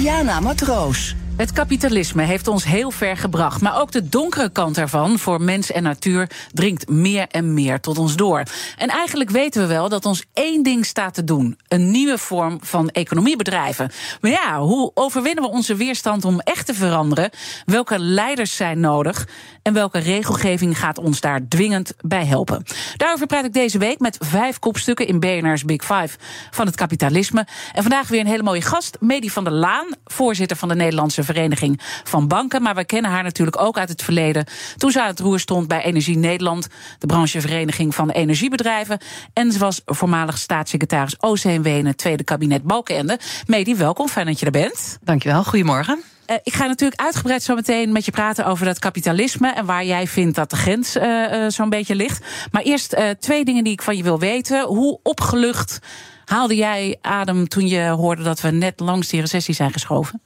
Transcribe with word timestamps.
Diana 0.00 0.40
Matroos. 0.40 1.14
Het 1.40 1.52
kapitalisme 1.52 2.22
heeft 2.22 2.48
ons 2.48 2.64
heel 2.64 2.90
ver 2.90 3.16
gebracht. 3.16 3.60
Maar 3.60 3.80
ook 3.80 3.92
de 3.92 4.08
donkere 4.08 4.50
kant 4.50 4.78
ervan, 4.78 5.18
voor 5.18 5.42
mens 5.42 5.72
en 5.72 5.82
natuur, 5.82 6.30
dringt 6.52 6.88
meer 6.88 7.26
en 7.28 7.54
meer 7.54 7.80
tot 7.80 7.98
ons 7.98 8.16
door. 8.16 8.42
En 8.76 8.88
eigenlijk 8.88 9.30
weten 9.30 9.62
we 9.62 9.68
wel 9.68 9.88
dat 9.88 10.04
ons 10.04 10.24
één 10.32 10.62
ding 10.62 10.86
staat 10.86 11.14
te 11.14 11.24
doen: 11.24 11.58
een 11.68 11.90
nieuwe 11.90 12.18
vorm 12.18 12.58
van 12.62 12.88
economiebedrijven. 12.88 13.90
Maar 14.20 14.30
ja, 14.30 14.60
hoe 14.60 14.90
overwinnen 14.94 15.44
we 15.44 15.50
onze 15.50 15.74
weerstand 15.74 16.24
om 16.24 16.40
echt 16.40 16.66
te 16.66 16.74
veranderen? 16.74 17.30
Welke 17.64 17.98
leiders 17.98 18.56
zijn 18.56 18.80
nodig? 18.80 19.28
En 19.62 19.72
welke 19.72 19.98
regelgeving 19.98 20.78
gaat 20.78 20.98
ons 20.98 21.20
daar 21.20 21.40
dwingend 21.48 21.94
bij 22.00 22.26
helpen? 22.26 22.64
Daarover 22.96 23.26
praat 23.26 23.44
ik 23.44 23.52
deze 23.52 23.78
week 23.78 23.98
met 23.98 24.16
vijf 24.20 24.58
kopstukken 24.58 25.06
in 25.06 25.20
BNR's 25.20 25.64
Big 25.64 25.84
Five 25.84 26.18
van 26.50 26.66
het 26.66 26.76
kapitalisme. 26.76 27.46
En 27.72 27.82
vandaag 27.82 28.08
weer 28.08 28.20
een 28.20 28.26
hele 28.26 28.42
mooie 28.42 28.62
gast, 28.62 28.96
Medi 29.00 29.30
van 29.30 29.44
der 29.44 29.52
Laan, 29.52 29.86
voorzitter 30.04 30.56
van 30.56 30.68
de 30.68 30.74
Nederlandse 30.74 31.28
Vereniging 31.32 31.80
van 32.04 32.28
Banken. 32.28 32.62
Maar 32.62 32.74
we 32.74 32.84
kennen 32.84 33.10
haar 33.10 33.22
natuurlijk 33.22 33.60
ook 33.60 33.78
uit 33.78 33.88
het 33.88 34.02
verleden. 34.02 34.44
Toen 34.76 34.90
ze 34.90 35.02
aan 35.02 35.08
het 35.08 35.20
roer 35.20 35.38
stond 35.38 35.68
bij 35.68 35.82
Energie 35.82 36.16
Nederland, 36.16 36.68
de 36.98 37.06
branchevereniging 37.06 37.94
van 37.94 38.10
energiebedrijven. 38.10 38.98
En 39.32 39.52
ze 39.52 39.58
was 39.58 39.80
voormalig 39.84 40.38
staatssecretaris 40.38 41.16
OCMW 41.16 41.66
in 41.66 41.86
het 41.86 41.96
tweede 41.96 42.24
kabinet 42.24 42.62
Balkenende. 42.62 43.18
Medi, 43.46 43.76
welkom. 43.76 44.08
Fijn 44.08 44.26
dat 44.26 44.40
je 44.40 44.46
er 44.46 44.52
bent. 44.52 44.98
Dankjewel. 45.02 45.44
Goedemorgen. 45.44 46.02
Uh, 46.26 46.36
ik 46.42 46.54
ga 46.54 46.66
natuurlijk 46.66 47.00
uitgebreid 47.00 47.42
zo 47.42 47.54
meteen 47.54 47.92
met 47.92 48.04
je 48.04 48.10
praten 48.10 48.46
over 48.46 48.64
dat 48.64 48.78
kapitalisme 48.78 49.52
en 49.52 49.64
waar 49.64 49.84
jij 49.84 50.06
vindt 50.06 50.36
dat 50.36 50.50
de 50.50 50.56
grens 50.56 50.96
uh, 50.96 51.02
uh, 51.32 51.48
zo'n 51.48 51.70
beetje 51.70 51.94
ligt. 51.94 52.24
Maar 52.50 52.62
eerst 52.62 52.96
twee 53.18 53.44
dingen 53.44 53.64
die 53.64 53.72
ik 53.72 53.82
van 53.82 53.96
je 53.96 54.02
wil 54.02 54.18
weten. 54.18 54.66
Hoe 54.66 55.00
opgelucht 55.02 55.78
haalde 56.24 56.56
jij 56.56 56.98
adem 57.00 57.48
toen 57.48 57.66
je 57.66 57.88
hoorde 57.88 58.22
dat 58.22 58.40
we 58.40 58.50
net 58.50 58.80
langs 58.80 59.08
die 59.08 59.20
recessie 59.20 59.54
zijn 59.54 59.72
geschoven? 59.72 60.22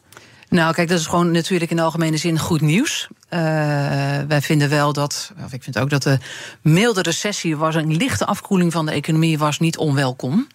Nou, 0.55 0.74
kijk, 0.74 0.88
dat 0.88 0.98
is 0.98 1.06
gewoon 1.06 1.30
natuurlijk 1.30 1.70
in 1.70 1.77
de 1.77 1.83
algemene 1.83 2.16
zin 2.16 2.38
goed 2.38 2.60
nieuws. 2.60 3.08
Uh, 3.30 3.41
wij 4.28 4.41
vinden 4.41 4.69
wel 4.69 4.92
dat, 4.92 5.33
of 5.44 5.52
ik 5.52 5.62
vind 5.62 5.78
ook 5.78 5.91
dat 5.91 6.02
de 6.02 6.19
milde 6.62 7.02
recessie 7.02 7.56
was 7.56 7.74
een 7.74 7.96
lichte 7.96 8.27
afkoeling 8.27 8.72
van 8.72 8.86
de 8.86 8.92
economie 8.92 9.38
was 9.38 9.58
niet 9.58 9.77
onwelkom. 9.78 10.46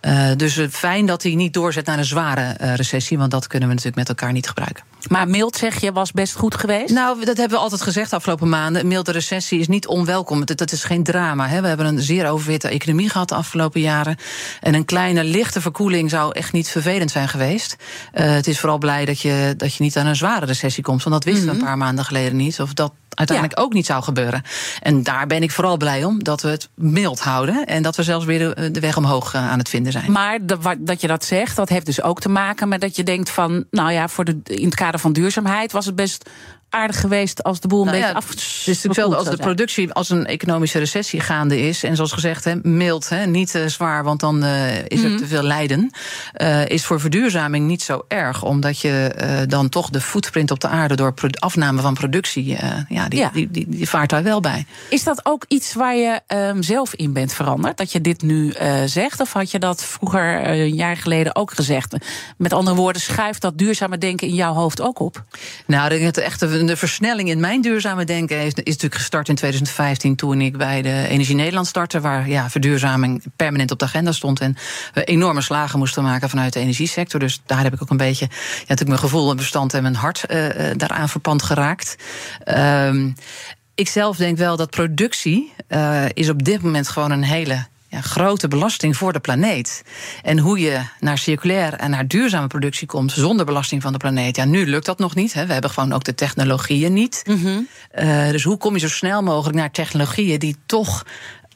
Uh, 0.00 0.30
dus 0.36 0.60
fijn 0.70 1.06
dat 1.06 1.22
hij 1.22 1.34
niet 1.34 1.52
doorzet 1.52 1.86
naar 1.86 1.98
een 1.98 2.04
zware 2.04 2.56
uh, 2.60 2.74
recessie, 2.74 3.18
want 3.18 3.30
dat 3.30 3.46
kunnen 3.46 3.68
we 3.68 3.74
natuurlijk 3.74 4.08
met 4.08 4.18
elkaar 4.18 4.32
niet 4.32 4.48
gebruiken. 4.48 4.84
Maar 5.08 5.28
mild, 5.28 5.56
zeg 5.56 5.80
je, 5.80 5.92
was 5.92 6.12
best 6.12 6.34
goed 6.34 6.54
geweest? 6.54 6.94
Nou, 6.94 7.24
dat 7.24 7.36
hebben 7.36 7.56
we 7.56 7.62
altijd 7.62 7.82
gezegd 7.82 8.10
de 8.10 8.16
afgelopen 8.16 8.48
maanden. 8.48 8.82
Een 8.82 8.88
milde 8.88 9.12
recessie 9.12 9.60
is 9.60 9.68
niet 9.68 9.86
onwelkom. 9.86 10.44
Dat, 10.44 10.58
dat 10.58 10.72
is 10.72 10.84
geen 10.84 11.02
drama. 11.02 11.48
Hè. 11.48 11.60
We 11.60 11.68
hebben 11.68 11.86
een 11.86 12.02
zeer 12.02 12.30
overwitte 12.30 12.68
economie 12.68 13.08
gehad 13.08 13.28
de 13.28 13.34
afgelopen 13.34 13.80
jaren. 13.80 14.16
En 14.60 14.74
een 14.74 14.84
kleine, 14.84 15.24
lichte 15.24 15.60
verkoeling 15.60 16.10
zou 16.10 16.32
echt 16.32 16.52
niet 16.52 16.68
vervelend 16.68 17.10
zijn 17.10 17.28
geweest. 17.28 17.76
Uh, 18.14 18.30
het 18.30 18.46
is 18.46 18.60
vooral 18.60 18.78
blij 18.78 19.04
dat 19.04 19.20
je, 19.20 19.54
dat 19.56 19.74
je 19.74 19.82
niet 19.82 19.96
aan 19.96 20.06
een 20.06 20.16
zware 20.16 20.46
recessie 20.46 20.82
komt. 20.82 21.02
Want 21.02 21.14
dat 21.14 21.24
wisten 21.24 21.44
we 21.44 21.50
mm 21.52 21.58
-hmm. 21.58 21.66
een 21.66 21.72
paar 21.72 21.86
maanden 21.86 22.04
geleden 22.04 22.36
niet. 22.36 22.60
Of 22.60 22.74
dat 22.74 22.92
uiteindelijk 23.18 23.58
ja. 23.58 23.64
ook 23.64 23.72
niet 23.72 23.86
zou 23.86 24.02
gebeuren. 24.02 24.42
En 24.80 25.02
daar 25.02 25.26
ben 25.26 25.42
ik 25.42 25.50
vooral 25.50 25.76
blij 25.76 26.04
om, 26.04 26.24
dat 26.24 26.42
we 26.42 26.48
het 26.48 26.68
mild 26.74 27.20
houden. 27.20 27.66
En 27.66 27.82
dat 27.82 27.96
we 27.96 28.02
zelfs 28.02 28.24
weer 28.24 28.38
de, 28.38 28.70
de 28.70 28.80
weg 28.80 28.96
omhoog 28.96 29.34
uh, 29.34 29.50
aan 29.50 29.58
het 29.58 29.68
vinden 29.68 29.92
zijn. 29.92 30.12
Maar 30.12 30.46
de, 30.46 30.58
dat 30.78 31.00
je 31.00 31.06
dat 31.06 31.24
zegt, 31.24 31.56
dat 31.56 31.68
heeft 31.68 31.86
dus 31.86 32.02
ook 32.02 32.20
te 32.20 32.28
maken 32.28 32.68
met 32.68 32.80
dat 32.80 32.96
je 32.96 33.02
denkt 33.02 33.30
van... 33.30 33.64
nou 33.70 33.92
ja, 33.92 34.08
voor 34.08 34.24
de, 34.24 34.40
in 34.44 34.64
het 34.64 34.74
kader 34.74 35.00
van 35.00 35.12
duurzaamheid 35.12 35.72
was 35.72 35.86
het 35.86 35.94
best 35.94 36.30
aardig 36.70 37.00
geweest 37.00 37.42
als 37.42 37.60
de 37.60 37.68
boel 37.68 37.80
een 37.80 37.86
nou 37.86 37.96
beetje 37.98 38.12
ja, 38.12 38.18
af. 38.18 38.28
Het 38.28 38.38
is 38.38 38.66
natuurlijk 38.66 38.94
wel 38.94 39.16
als 39.16 39.28
de 39.28 39.36
productie, 39.36 39.92
als 39.92 40.10
een 40.10 40.26
economische 40.26 40.78
recessie 40.78 41.20
gaande 41.20 41.60
is, 41.60 41.82
en 41.82 41.96
zoals 41.96 42.12
gezegd, 42.12 42.44
hè, 42.44 42.54
mild, 42.62 43.08
hè, 43.08 43.26
niet 43.26 43.54
uh, 43.54 43.66
zwaar, 43.66 44.04
want 44.04 44.20
dan 44.20 44.44
uh, 44.44 44.84
is 44.84 45.02
er 45.02 45.10
mm. 45.10 45.16
te 45.16 45.26
veel 45.26 45.42
lijden, 45.42 45.90
uh, 46.42 46.68
is 46.68 46.84
voor 46.84 47.00
verduurzaming 47.00 47.66
niet 47.66 47.82
zo 47.82 48.04
erg, 48.08 48.42
omdat 48.42 48.80
je 48.80 49.46
dan 49.48 49.68
toch 49.68 49.90
de 49.90 50.00
footprint 50.00 50.50
op 50.50 50.60
de 50.60 50.68
aarde 50.68 50.94
door 50.94 51.14
afname 51.38 51.80
van 51.80 51.94
productie, 51.94 52.56
ja, 52.88 53.08
die, 53.08 53.18
ja. 53.18 53.30
Die, 53.32 53.50
die, 53.50 53.66
die, 53.68 53.88
vaart 53.88 54.10
daar 54.10 54.22
wel 54.22 54.40
bij. 54.40 54.66
Is 54.90 55.04
dat 55.04 55.20
ook 55.22 55.44
iets 55.48 55.74
waar 55.74 55.96
je 55.96 56.20
um, 56.28 56.62
zelf 56.62 56.94
in 56.94 57.12
bent 57.12 57.32
veranderd, 57.32 57.76
dat 57.76 57.92
je 57.92 58.00
dit 58.00 58.22
nu 58.22 58.54
zegt, 58.84 59.20
of 59.20 59.32
had 59.32 59.50
je 59.50 59.58
dat 59.58 59.84
vroeger 59.84 60.48
een 60.48 60.74
jaar 60.74 60.96
geleden 60.96 61.36
ook 61.36 61.52
gezegd? 61.52 61.96
Met 62.36 62.52
andere 62.52 62.76
woorden, 62.76 63.02
schuift 63.02 63.40
dat 63.40 63.58
duurzame 63.58 63.98
denken 63.98 64.28
in 64.28 64.34
jouw 64.34 64.52
hoofd 64.52 64.80
ook 64.80 64.98
op? 64.98 65.24
Nou, 65.66 65.84
ik 65.84 66.00
denk 66.00 66.14
dat 66.14 66.24
echt 66.24 66.40
de 66.40 66.57
versnelling 66.66 67.28
in 67.28 67.40
mijn 67.40 67.60
duurzame 67.60 68.04
denken 68.04 68.40
is, 68.40 68.54
natuurlijk 68.54 68.94
gestart 68.94 69.28
in 69.28 69.34
2015 69.34 70.16
toen 70.16 70.40
ik 70.40 70.56
bij 70.56 70.82
de 70.82 71.06
Energie 71.08 71.34
Nederland 71.34 71.66
startte, 71.66 72.00
waar 72.00 72.28
ja, 72.28 72.50
verduurzaming 72.50 73.22
permanent 73.36 73.70
op 73.70 73.78
de 73.78 73.84
agenda 73.84 74.12
stond 74.12 74.40
en 74.40 74.56
we 74.94 75.04
enorme 75.04 75.40
slagen 75.40 75.78
moesten 75.78 76.02
maken 76.02 76.28
vanuit 76.28 76.52
de 76.52 76.60
energiesector. 76.60 77.20
Dus 77.20 77.40
daar 77.46 77.62
heb 77.62 77.74
ik 77.74 77.82
ook 77.82 77.90
een 77.90 77.96
beetje 77.96 78.26
ja, 78.30 78.58
natuurlijk 78.58 78.88
mijn 78.88 79.00
gevoel 79.00 79.30
en 79.30 79.36
verstand 79.36 79.74
en 79.74 79.82
mijn 79.82 79.94
hart 79.94 80.24
uh, 80.30 80.48
daaraan 80.76 81.08
verpand 81.08 81.42
geraakt. 81.42 81.96
Um, 82.58 83.14
ik 83.74 83.88
zelf 83.88 84.16
denk 84.16 84.38
wel 84.38 84.56
dat 84.56 84.70
productie 84.70 85.52
uh, 85.68 86.04
is 86.12 86.28
op 86.28 86.44
dit 86.44 86.62
moment 86.62 86.88
gewoon 86.88 87.10
een 87.10 87.22
hele 87.22 87.66
ja, 87.88 88.00
grote 88.00 88.48
belasting 88.48 88.96
voor 88.96 89.12
de 89.12 89.20
planeet. 89.20 89.82
En 90.22 90.38
hoe 90.38 90.58
je 90.58 90.80
naar 91.00 91.18
circulair 91.18 91.74
en 91.74 91.90
naar 91.90 92.06
duurzame 92.06 92.46
productie 92.46 92.86
komt 92.86 93.12
zonder 93.12 93.46
belasting 93.46 93.82
van 93.82 93.92
de 93.92 93.98
planeet. 93.98 94.36
Ja, 94.36 94.44
nu 94.44 94.66
lukt 94.66 94.86
dat 94.86 94.98
nog 94.98 95.14
niet. 95.14 95.32
Hè. 95.32 95.46
We 95.46 95.52
hebben 95.52 95.70
gewoon 95.70 95.92
ook 95.92 96.04
de 96.04 96.14
technologieën 96.14 96.92
niet. 96.92 97.22
Mm 97.26 97.42
-hmm. 97.42 97.68
uh, 97.98 98.30
dus 98.30 98.44
hoe 98.44 98.56
kom 98.56 98.74
je 98.74 98.80
zo 98.80 98.88
snel 98.88 99.22
mogelijk 99.22 99.56
naar 99.56 99.70
technologieën 99.70 100.38
die 100.38 100.56
toch. 100.66 101.04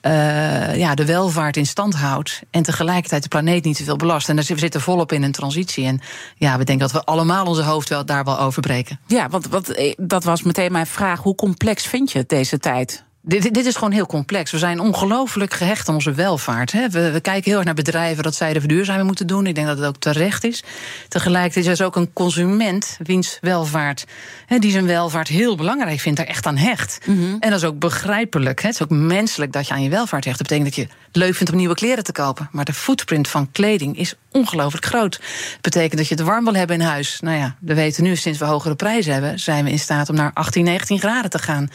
Uh, 0.07 0.77
ja, 0.77 0.95
de 0.95 1.05
welvaart 1.05 1.57
in 1.57 1.67
stand 1.67 1.95
houdt. 1.95 2.43
En 2.51 2.63
tegelijkertijd 2.63 3.23
de 3.23 3.29
planeet 3.29 3.65
niet 3.65 3.77
te 3.77 3.85
veel 3.85 3.97
belast. 3.97 4.29
En 4.29 4.37
we 4.37 4.43
zitten 4.43 4.81
volop 4.81 5.13
in 5.13 5.23
een 5.23 5.33
transitie. 5.33 5.87
En 5.87 6.01
ja, 6.37 6.59
we 6.59 6.65
denken 6.65 6.89
dat 6.89 6.93
we 6.93 7.05
allemaal 7.05 7.47
onze 7.47 7.63
hoofd 7.63 7.89
wel, 7.89 8.05
daar 8.05 8.25
wel 8.25 8.39
over 8.39 8.63
breken. 8.63 9.01
Ja, 9.07 9.29
want, 9.29 9.49
want 9.49 9.95
dat 9.97 10.25
was 10.25 10.43
meteen 10.43 10.73
mijn 10.73 10.87
vraag. 10.87 11.21
Hoe 11.21 11.35
complex 11.35 11.87
vind 11.87 12.13
je 12.13 12.19
het 12.19 12.29
deze 12.29 12.59
tijd? 12.59 13.05
Dit, 13.25 13.55
dit, 13.55 13.67
is 13.67 13.75
gewoon 13.75 13.93
heel 13.93 14.07
complex. 14.07 14.51
We 14.51 14.59
zijn 14.59 14.81
ongelooflijk 14.81 15.55
gehecht 15.55 15.89
aan 15.89 15.95
onze 15.95 16.13
welvaart. 16.13 16.73
Hè. 16.73 16.89
We, 16.89 17.11
we, 17.11 17.21
kijken 17.21 17.45
heel 17.45 17.57
erg 17.57 17.65
naar 17.65 17.75
bedrijven 17.75 18.23
dat 18.23 18.35
zij 18.35 18.53
de 18.53 18.61
verduurzaming 18.61 19.07
moeten 19.07 19.27
doen. 19.27 19.47
Ik 19.47 19.55
denk 19.55 19.67
dat 19.67 19.79
het 19.79 19.87
ook 19.87 19.97
terecht 19.97 20.45
is. 20.45 20.63
Tegelijkertijd 21.09 21.67
is 21.67 21.81
er 21.81 21.87
ook 21.87 21.97
een 21.97 22.13
consument 22.13 22.99
wiens 23.03 23.39
welvaart, 23.41 24.07
hè, 24.47 24.59
die 24.59 24.71
zijn 24.71 24.87
welvaart 24.87 25.29
heel 25.29 25.57
belangrijk 25.57 26.01
vindt, 26.01 26.19
daar 26.19 26.27
echt 26.27 26.47
aan 26.47 26.57
hecht. 26.57 26.99
Mm 27.07 27.17
-hmm. 27.17 27.37
En 27.41 27.51
dat 27.51 27.59
is 27.59 27.67
ook 27.67 27.79
begrijpelijk. 27.79 28.63
Hè. 28.63 28.69
Het 28.69 28.77
is 28.77 28.83
ook 28.83 28.91
menselijk 28.91 29.53
dat 29.53 29.67
je 29.67 29.75
aan 29.75 29.83
je 29.83 29.91
welvaart 29.91 30.25
hecht. 30.25 30.39
Dat 30.39 30.49
betekent 30.49 30.75
dat 30.75 30.85
je 30.85 30.95
leuk 31.17 31.35
vindt 31.35 31.53
om 31.53 31.59
nieuwe 31.59 31.75
kleren 31.75 32.05
te 32.05 32.13
kopen. 32.13 32.49
Maar 32.53 32.65
de 32.65 32.73
footprint 32.73 33.29
van 33.29 33.53
kleding 33.53 33.99
is 33.99 34.15
ongelooflijk 34.31 34.85
groot. 34.85 35.19
Dat 35.53 35.61
betekent 35.61 35.97
dat 35.97 36.09
je 36.09 36.15
het 36.15 36.25
warm 36.25 36.45
wil 36.45 36.55
hebben 36.55 36.77
in 36.77 36.87
huis. 36.87 37.21
Nou 37.21 37.37
ja, 37.37 37.57
we 37.61 37.75
weten 37.75 38.03
nu, 38.03 38.17
sinds 38.17 38.39
we 38.39 38.45
hogere 38.45 38.75
prijzen 38.75 39.13
hebben, 39.13 39.39
zijn 39.39 39.65
we 39.65 39.71
in 39.71 39.79
staat 39.79 40.09
om 40.09 40.15
naar 40.15 40.31
18, 40.35 40.65
19 40.65 40.99
graden 40.99 41.31
te 41.31 41.39
gaan. 41.39 41.71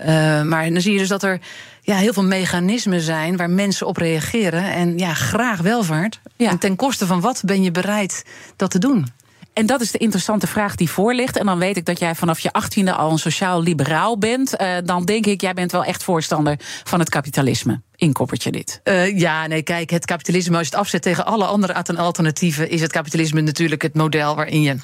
Uh, 0.00 0.06
maar 0.42 0.70
dan 0.70 0.80
zie 0.80 0.92
je 0.92 0.98
dus 0.98 1.08
dat 1.08 1.22
er 1.22 1.40
ja, 1.80 1.96
heel 1.96 2.12
veel 2.12 2.24
mechanismen 2.24 3.00
zijn 3.00 3.36
waar 3.36 3.50
mensen 3.50 3.86
op 3.86 3.96
reageren. 3.96 4.64
En 4.72 4.98
ja, 4.98 5.14
graag 5.14 5.60
welvaart. 5.60 6.20
Ja. 6.36 6.50
En 6.50 6.58
ten 6.58 6.76
koste 6.76 7.06
van 7.06 7.20
wat 7.20 7.42
ben 7.44 7.62
je 7.62 7.70
bereid 7.70 8.24
dat 8.56 8.70
te 8.70 8.78
doen? 8.78 9.06
En 9.52 9.66
dat 9.66 9.80
is 9.80 9.90
de 9.90 9.98
interessante 9.98 10.46
vraag 10.46 10.74
die 10.74 10.90
voor 10.90 11.14
ligt. 11.14 11.36
En 11.36 11.46
dan 11.46 11.58
weet 11.58 11.76
ik 11.76 11.84
dat 11.84 11.98
jij 11.98 12.14
vanaf 12.14 12.40
je 12.40 12.52
achttiende 12.52 12.92
al 12.92 13.10
een 13.10 13.18
sociaal-liberaal 13.18 14.18
bent. 14.18 14.60
Uh, 14.60 14.76
dan 14.84 15.04
denk 15.04 15.26
ik, 15.26 15.40
jij 15.40 15.54
bent 15.54 15.72
wel 15.72 15.84
echt 15.84 16.02
voorstander 16.02 16.56
van 16.84 16.98
het 16.98 17.08
kapitalisme. 17.08 17.80
Inkoppertje 17.96 18.50
dit. 18.50 18.80
Uh, 18.84 19.18
ja, 19.18 19.46
nee, 19.46 19.62
kijk, 19.62 19.90
het 19.90 20.04
kapitalisme, 20.04 20.56
als 20.56 20.66
je 20.66 20.72
het 20.72 20.80
afzet 20.80 21.02
tegen 21.02 21.26
alle 21.26 21.44
andere 21.44 21.96
alternatieven, 21.96 22.70
is 22.70 22.80
het 22.80 22.92
kapitalisme 22.92 23.40
natuurlijk 23.40 23.82
het 23.82 23.94
model 23.94 24.36
waarin 24.36 24.62
je 24.62 24.76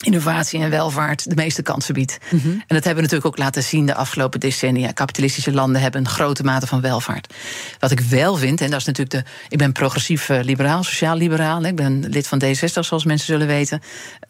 innovatie 0.00 0.60
en 0.60 0.70
welvaart 0.70 1.28
de 1.28 1.34
meeste 1.34 1.62
kansen 1.62 1.94
biedt. 1.94 2.18
Mm 2.30 2.38
-hmm. 2.38 2.52
En 2.52 2.74
dat 2.76 2.84
hebben 2.84 2.94
we 2.94 3.00
natuurlijk 3.00 3.26
ook 3.26 3.38
laten 3.38 3.62
zien 3.62 3.86
de 3.86 3.94
afgelopen 3.94 4.40
decennia. 4.40 4.92
Kapitalistische 4.92 5.52
landen 5.52 5.80
hebben 5.80 6.00
een 6.00 6.08
grote 6.08 6.42
mate 6.42 6.66
van 6.66 6.80
welvaart. 6.80 7.34
Wat 7.78 7.90
ik 7.90 8.00
wel 8.00 8.36
vind, 8.36 8.60
en 8.60 8.70
dat 8.70 8.80
is 8.80 8.86
natuurlijk 8.86 9.24
de. 9.24 9.30
Ik 9.48 9.58
ben 9.58 9.72
progressief 9.72 10.28
uh, 10.28 10.40
liberaal, 10.42 10.82
sociaal 10.82 11.16
liberaal. 11.16 11.64
Ik 11.64 11.76
ben 11.76 12.04
lid 12.08 12.26
van 12.26 12.42
D60, 12.44 12.64
zoals 12.64 13.04
mensen 13.04 13.26
zullen 13.26 13.46
weten. 13.46 13.80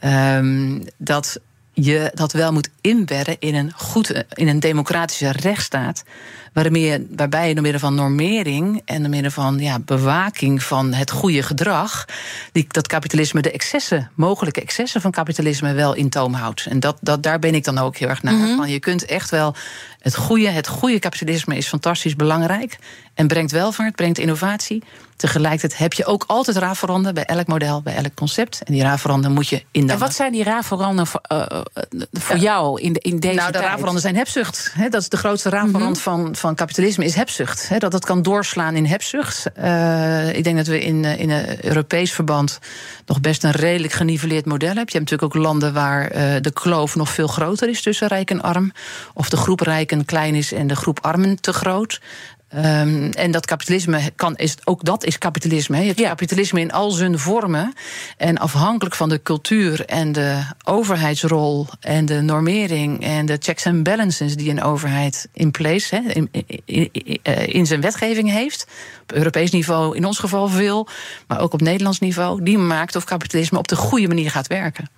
Um, 0.04 0.84
dat 0.96 1.40
je 1.72 2.10
dat 2.14 2.32
wel 2.32 2.52
moet 2.52 2.68
inbedden 2.80 3.36
in 3.38 3.54
een, 3.54 3.72
goed, 3.76 4.24
in 4.34 4.48
een 4.48 4.60
democratische 4.60 5.30
rechtsstaat. 5.30 6.04
Waarbij 6.52 6.80
je, 6.80 7.06
waarbij 7.16 7.48
je 7.48 7.54
door 7.54 7.62
middel 7.62 7.80
van 7.80 7.94
normering 7.94 8.82
en 8.84 9.00
door 9.00 9.10
middel 9.10 9.30
van 9.30 9.58
ja, 9.58 9.78
bewaking 9.78 10.62
van 10.62 10.92
het 10.92 11.10
goede 11.10 11.42
gedrag. 11.42 12.04
Die, 12.52 12.66
dat 12.68 12.86
kapitalisme, 12.86 13.42
de 13.42 13.50
excessen, 13.50 14.10
mogelijke 14.14 14.60
excessen 14.60 15.00
van 15.00 15.10
kapitalisme 15.10 15.72
wel 15.72 15.94
in 15.94 16.08
toom 16.08 16.34
houdt. 16.34 16.66
En 16.66 16.80
dat, 16.80 16.96
dat, 17.00 17.22
daar 17.22 17.38
ben 17.38 17.54
ik 17.54 17.64
dan 17.64 17.78
ook 17.78 17.96
heel 17.96 18.08
erg 18.08 18.22
naar. 18.22 18.34
Mhm. 18.34 18.56
van, 18.56 18.70
je 18.70 18.78
kunt 18.78 19.04
echt 19.04 19.30
wel. 19.30 19.54
Het 20.00 20.16
goede, 20.16 20.48
het 20.48 20.66
goede 20.68 20.98
kapitalisme 20.98 21.56
is 21.56 21.66
fantastisch 21.68 22.16
belangrijk. 22.16 22.78
En 23.14 23.26
brengt 23.26 23.52
welvaart, 23.52 23.94
brengt 23.96 24.18
innovatie. 24.18 24.82
Tegelijkertijd 25.16 25.78
heb 25.78 25.92
je 25.92 26.04
ook 26.04 26.24
altijd 26.26 26.56
raafveranden 26.56 27.14
bij 27.14 27.24
elk 27.24 27.46
model, 27.46 27.82
bij 27.82 27.94
elk 27.94 28.14
concept. 28.14 28.62
En 28.62 28.72
die 28.72 28.82
raafveranden 28.82 29.32
moet 29.32 29.48
je 29.48 29.56
En 29.56 29.64
indammen. 29.70 30.06
wat 30.06 30.14
zijn 30.14 30.32
die 30.32 30.44
raafveranden 30.44 31.06
voor, 31.06 31.20
eh, 31.22 31.40
eh, 31.40 32.00
voor 32.12 32.36
jou 32.36 32.80
in, 32.80 32.92
de, 32.92 33.00
in 33.00 33.20
deze 33.20 33.34
nou, 33.34 33.52
de 33.52 33.58
raafveranden 33.58 34.00
zijn 34.02 34.16
hebzucht. 34.16 34.72
Dat 34.90 35.00
is 35.00 35.08
de 35.08 35.16
grootste 35.16 35.48
raafverand 35.48 35.94
Mhm. 35.94 36.02
van, 36.02 36.36
van 36.36 36.54
kapitalisme, 36.54 37.04
is 37.04 37.14
hebzucht. 37.14 37.68
Dat 37.78 37.90
dat 37.90 38.04
kan 38.04 38.22
doorslaan 38.22 38.74
in 38.76 38.86
hebzucht. 38.86 39.46
Eh, 39.54 40.36
ik 40.36 40.44
denk 40.44 40.56
dat 40.56 40.66
we 40.66 40.80
in, 40.80 41.04
in 41.04 41.30
een 41.30 41.64
Europees 41.64 42.12
verband 42.12 42.58
nog 43.06 43.20
best 43.20 43.44
een 43.44 43.50
redelijk 43.50 43.92
geniveleerd 43.92 44.44
model 44.44 44.66
hebben. 44.68 44.86
Je 44.92 44.98
hebt 44.98 45.10
natuurlijk 45.10 45.36
ook 45.36 45.42
landen 45.44 45.72
waar 45.72 46.08
de 46.42 46.50
kloof 46.52 46.96
nog 46.96 47.08
veel 47.10 47.26
groter 47.26 47.68
is 47.68 47.82
tussen 47.82 48.08
rijk 48.08 48.30
en 48.30 48.42
arm. 48.42 48.72
Of 49.14 49.28
de 49.28 49.36
groep 49.36 49.60
rijken 49.90 50.04
klein 50.04 50.34
is 50.34 50.52
en 50.52 50.66
de 50.66 50.76
groep 50.76 50.98
armen 51.00 51.40
te 51.40 51.52
groot. 51.52 52.00
Ehm, 52.50 53.10
en 53.10 53.30
dat 53.30 53.46
kapitalisme 53.46 54.00
kan, 54.16 54.36
is, 54.36 54.56
ook 54.64 54.84
dat 54.84 55.04
is 55.04 55.18
kapitalisme. 55.18 55.78
Je 55.78 55.84
hebt 55.84 56.00
kapitalisme 56.00 56.60
in 56.60 56.72
al 56.72 56.90
zijn 56.90 57.18
vormen. 57.18 57.74
En 58.16 58.38
afhankelijk 58.38 58.94
van 58.94 59.08
de 59.08 59.22
cultuur 59.22 59.84
en 59.84 60.12
de 60.12 60.42
overheidsrol 60.64 61.66
en 61.80 62.06
de 62.06 62.20
normering 62.20 63.04
en 63.04 63.26
de 63.26 63.36
checks 63.40 63.66
and 63.66 63.82
balances 63.82 64.36
die 64.36 64.50
een 64.50 64.62
overheid 64.62 65.28
in 65.32 65.50
place, 65.50 65.96
in, 65.96 66.28
in, 66.64 66.90
in, 66.92 67.22
in 67.46 67.66
zijn 67.66 67.80
wetgeving 67.80 68.30
heeft. 68.30 68.66
Op 69.02 69.12
Europees 69.12 69.50
niveau 69.50 69.96
in 69.96 70.04
ons 70.04 70.18
geval 70.18 70.48
veel, 70.48 70.88
maar 71.26 71.40
ook 71.40 71.52
op 71.52 71.60
Nederlands 71.60 71.98
niveau. 71.98 72.42
Die 72.42 72.58
maakt 72.58 72.96
of 72.96 73.04
kapitalisme 73.04 73.58
op 73.58 73.68
de 73.68 73.76
goede 73.76 74.08
manier 74.08 74.30
gaat 74.30 74.46
werken. 74.46 74.88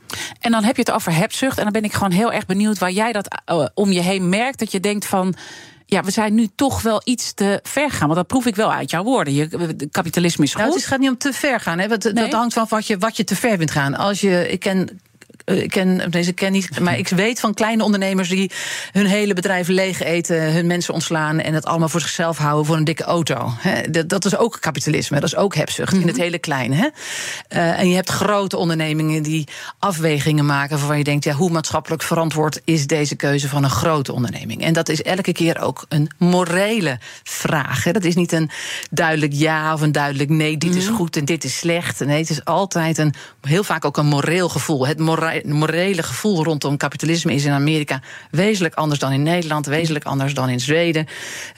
En 0.40 0.50
dan 0.50 0.64
heb 0.64 0.76
je 0.76 0.82
het 0.82 0.92
over 0.92 1.14
hebzucht. 1.14 1.56
En 1.58 1.62
dan 1.62 1.72
ben 1.72 1.84
ik 1.84 1.92
gewoon 1.92 2.12
heel 2.12 2.32
erg 2.32 2.46
benieuwd 2.46 2.78
waar 2.78 2.90
jij 2.90 3.12
dat 3.12 3.40
eh, 3.44 3.66
om 3.74 3.92
je 3.92 4.00
heen 4.00 4.28
merkt. 4.28 4.58
Dat 4.58 4.72
je 4.72 4.80
denkt 4.80 5.06
van. 5.06 5.34
Ja, 5.92 6.02
we 6.02 6.10
zijn 6.10 6.34
nu 6.34 6.48
toch 6.54 6.82
wel 6.82 7.00
iets 7.04 7.32
te 7.32 7.60
ver 7.62 7.90
gaan. 7.90 8.06
Want 8.06 8.14
dat 8.14 8.26
proef 8.26 8.46
ik 8.46 8.56
wel 8.56 8.72
uit 8.72 8.90
jouw 8.90 9.02
woorden. 9.02 9.34
Je, 9.34 9.48
kapitalisme 9.90 10.44
is 10.44 10.50
goed. 10.50 10.60
Nou, 10.60 10.72
het 10.74 10.82
is- 10.82 10.88
gaat 10.88 10.98
niet 10.98 11.08
om 11.10 11.18
te 11.18 11.32
ver 11.32 11.60
gaan. 11.60 11.78
Hè? 11.78 11.88
Want 11.88 12.02
Dat, 12.02 12.16
dat 12.16 12.32
hangt 12.32 12.52
van 12.54 12.66
wat 12.68 12.86
je, 12.86 12.98
wat 12.98 13.16
je 13.16 13.24
te 13.24 13.36
ver 13.36 13.56
vindt 13.56 13.72
gaan. 13.72 13.94
Als 13.96 14.20
je, 14.20 14.48
ik 14.50 14.60
ken. 14.60 15.00
Eh, 15.52 15.62
Ik 15.62 15.70
ken, 15.70 16.10
deze 16.10 16.32
ken 16.32 16.52
niet, 16.52 16.80
maar 16.80 16.98
ik 16.98 17.08
weet 17.08 17.40
van 17.40 17.54
kleine 17.54 17.84
ondernemers 17.84 18.28
die 18.28 18.50
hun 18.92 19.06
hele 19.06 19.34
bedrijf 19.34 19.68
leeg 19.68 20.02
eten, 20.02 20.52
hun 20.52 20.66
mensen 20.66 20.94
ontslaan 20.94 21.40
en 21.40 21.54
het 21.54 21.64
allemaal 21.64 21.88
voor 21.88 22.00
zichzelf 22.00 22.38
houden 22.38 22.66
voor 22.66 22.76
een 22.76 22.84
dikke 22.84 23.04
auto. 23.04 23.52
Dat, 23.90 24.08
dat 24.08 24.24
is 24.24 24.36
ook 24.36 24.56
kapitalisme, 24.60 25.20
dat 25.20 25.28
is 25.28 25.36
ook 25.36 25.54
hebzucht 25.54 25.92
in 25.92 26.06
het 26.06 26.16
hele 26.16 26.38
kleine. 26.38 26.92
Eh, 27.48 27.78
en 27.78 27.88
je 27.88 27.94
hebt 27.94 28.10
grote 28.10 28.56
ondernemingen 28.56 29.22
die 29.22 29.48
afwegingen 29.78 30.46
maken 30.46 30.78
waarvan 30.78 30.98
je 30.98 31.04
denkt, 31.04 31.24
ja, 31.24 31.32
hoe 31.32 31.50
maatschappelijk 31.50 32.02
verantwoord 32.02 32.60
is 32.64 32.86
deze 32.86 33.16
keuze 33.16 33.48
van 33.48 33.64
een 33.64 33.70
grote 33.70 34.12
onderneming? 34.12 34.62
En 34.62 34.72
dat 34.72 34.88
is 34.88 35.02
elke 35.02 35.32
keer 35.32 35.60
ook 35.60 35.84
een 35.88 36.10
morele 36.18 36.98
vraag. 37.22 37.82
Dat 37.82 38.04
is 38.04 38.14
niet 38.14 38.32
een 38.32 38.50
duidelijk 38.90 39.32
ja 39.32 39.72
of 39.72 39.80
een 39.80 39.92
duidelijk 39.92 40.30
nee, 40.30 40.58
dit 40.58 40.74
is 40.74 40.86
goed 40.86 41.16
en 41.16 41.24
dit 41.24 41.44
is 41.44 41.56
slecht. 41.56 42.00
Nee, 42.04 42.20
het 42.20 42.30
is 42.30 42.44
altijd 42.44 42.98
een, 42.98 43.14
heel 43.40 43.64
vaak 43.64 43.84
ook 43.84 43.96
een 43.96 44.06
moreel 44.06 44.48
gevoel. 44.48 44.86
Het 44.86 44.98
mora- 44.98 45.40
morele 45.44 46.02
gevoel 46.02 46.44
rondom 46.44 46.76
kapitalisme 46.76 47.34
is 47.34 47.44
in 47.44 47.52
Amerika 47.52 48.00
wezenlijk 48.30 48.74
anders 48.74 49.00
dan 49.00 49.12
in 49.12 49.22
Nederland, 49.22 49.66
wezenlijk 49.66 50.04
anders 50.04 50.34
dan 50.34 50.48
in 50.48 50.60
Zweden. 50.60 51.06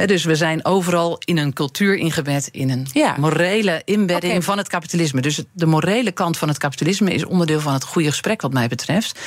Dus 0.07 0.25
we 0.25 0.35
zijn 0.35 0.65
overal 0.65 1.19
in 1.25 1.39
een 1.39 1.53
cultuur 1.53 1.97
ingebed, 1.97 2.49
in 2.53 2.71
een 2.71 2.87
morele 3.17 3.83
inbedding 3.85 4.45
van 4.45 4.59
het 4.59 4.69
kapitalisme. 4.69 5.21
Dus 5.21 5.43
de 5.53 5.67
morele 5.67 6.13
kant 6.13 6.39
van 6.39 6.49
het 6.49 6.59
kapitalisme 6.59 7.13
is 7.15 7.25
onderdeel 7.25 7.61
van 7.61 7.73
het 7.73 7.85
goede 7.85 8.09
gesprek, 8.09 8.43
wat 8.43 8.53
mij 8.53 8.69
betreft. 8.69 9.21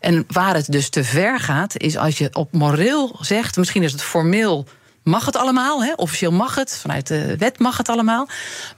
En 0.00 0.24
waar 0.28 0.54
het 0.54 0.72
dus 0.72 0.88
te 0.88 1.04
ver 1.04 1.40
gaat, 1.40 1.78
is 1.78 1.96
als 1.96 2.18
je 2.18 2.28
op 2.32 2.52
moreel 2.52 3.16
zegt, 3.20 3.56
misschien 3.56 3.82
is 3.82 3.92
het 3.92 4.02
formeel. 4.02 4.66
Mag 5.04 5.26
het 5.26 5.36
allemaal, 5.36 5.84
hè? 5.84 5.92
officieel 5.96 6.32
mag 6.32 6.54
het, 6.54 6.78
vanuit 6.78 7.06
de 7.06 7.36
wet 7.36 7.58
mag 7.58 7.76
het 7.76 7.88
allemaal, 7.88 8.28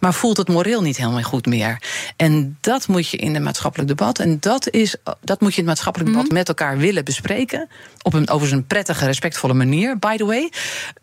maar 0.00 0.14
voelt 0.14 0.36
het 0.36 0.48
moreel 0.48 0.82
niet 0.82 0.96
helemaal 0.96 1.22
goed 1.22 1.46
meer. 1.46 1.82
En 2.16 2.58
dat 2.60 2.88
moet 2.88 3.08
je 3.08 3.16
in 3.16 3.34
het 3.34 3.42
maatschappelijk 3.42 3.88
debat, 3.88 4.18
en 4.18 4.40
dat, 4.40 4.70
is, 4.70 4.96
dat 5.20 5.40
moet 5.40 5.54
je 5.54 5.60
in 5.60 5.66
het 5.66 5.74
maatschappelijk 5.74 6.12
debat 6.12 6.30
met 6.30 6.48
elkaar 6.48 6.78
willen 6.78 7.04
bespreken, 7.04 7.68
op 8.02 8.14
een 8.14 8.28
overigens 8.28 8.60
een 8.60 8.66
prettige, 8.66 9.06
respectvolle 9.06 9.54
manier, 9.54 9.98
by 9.98 10.16
the 10.16 10.24
way. 10.24 10.50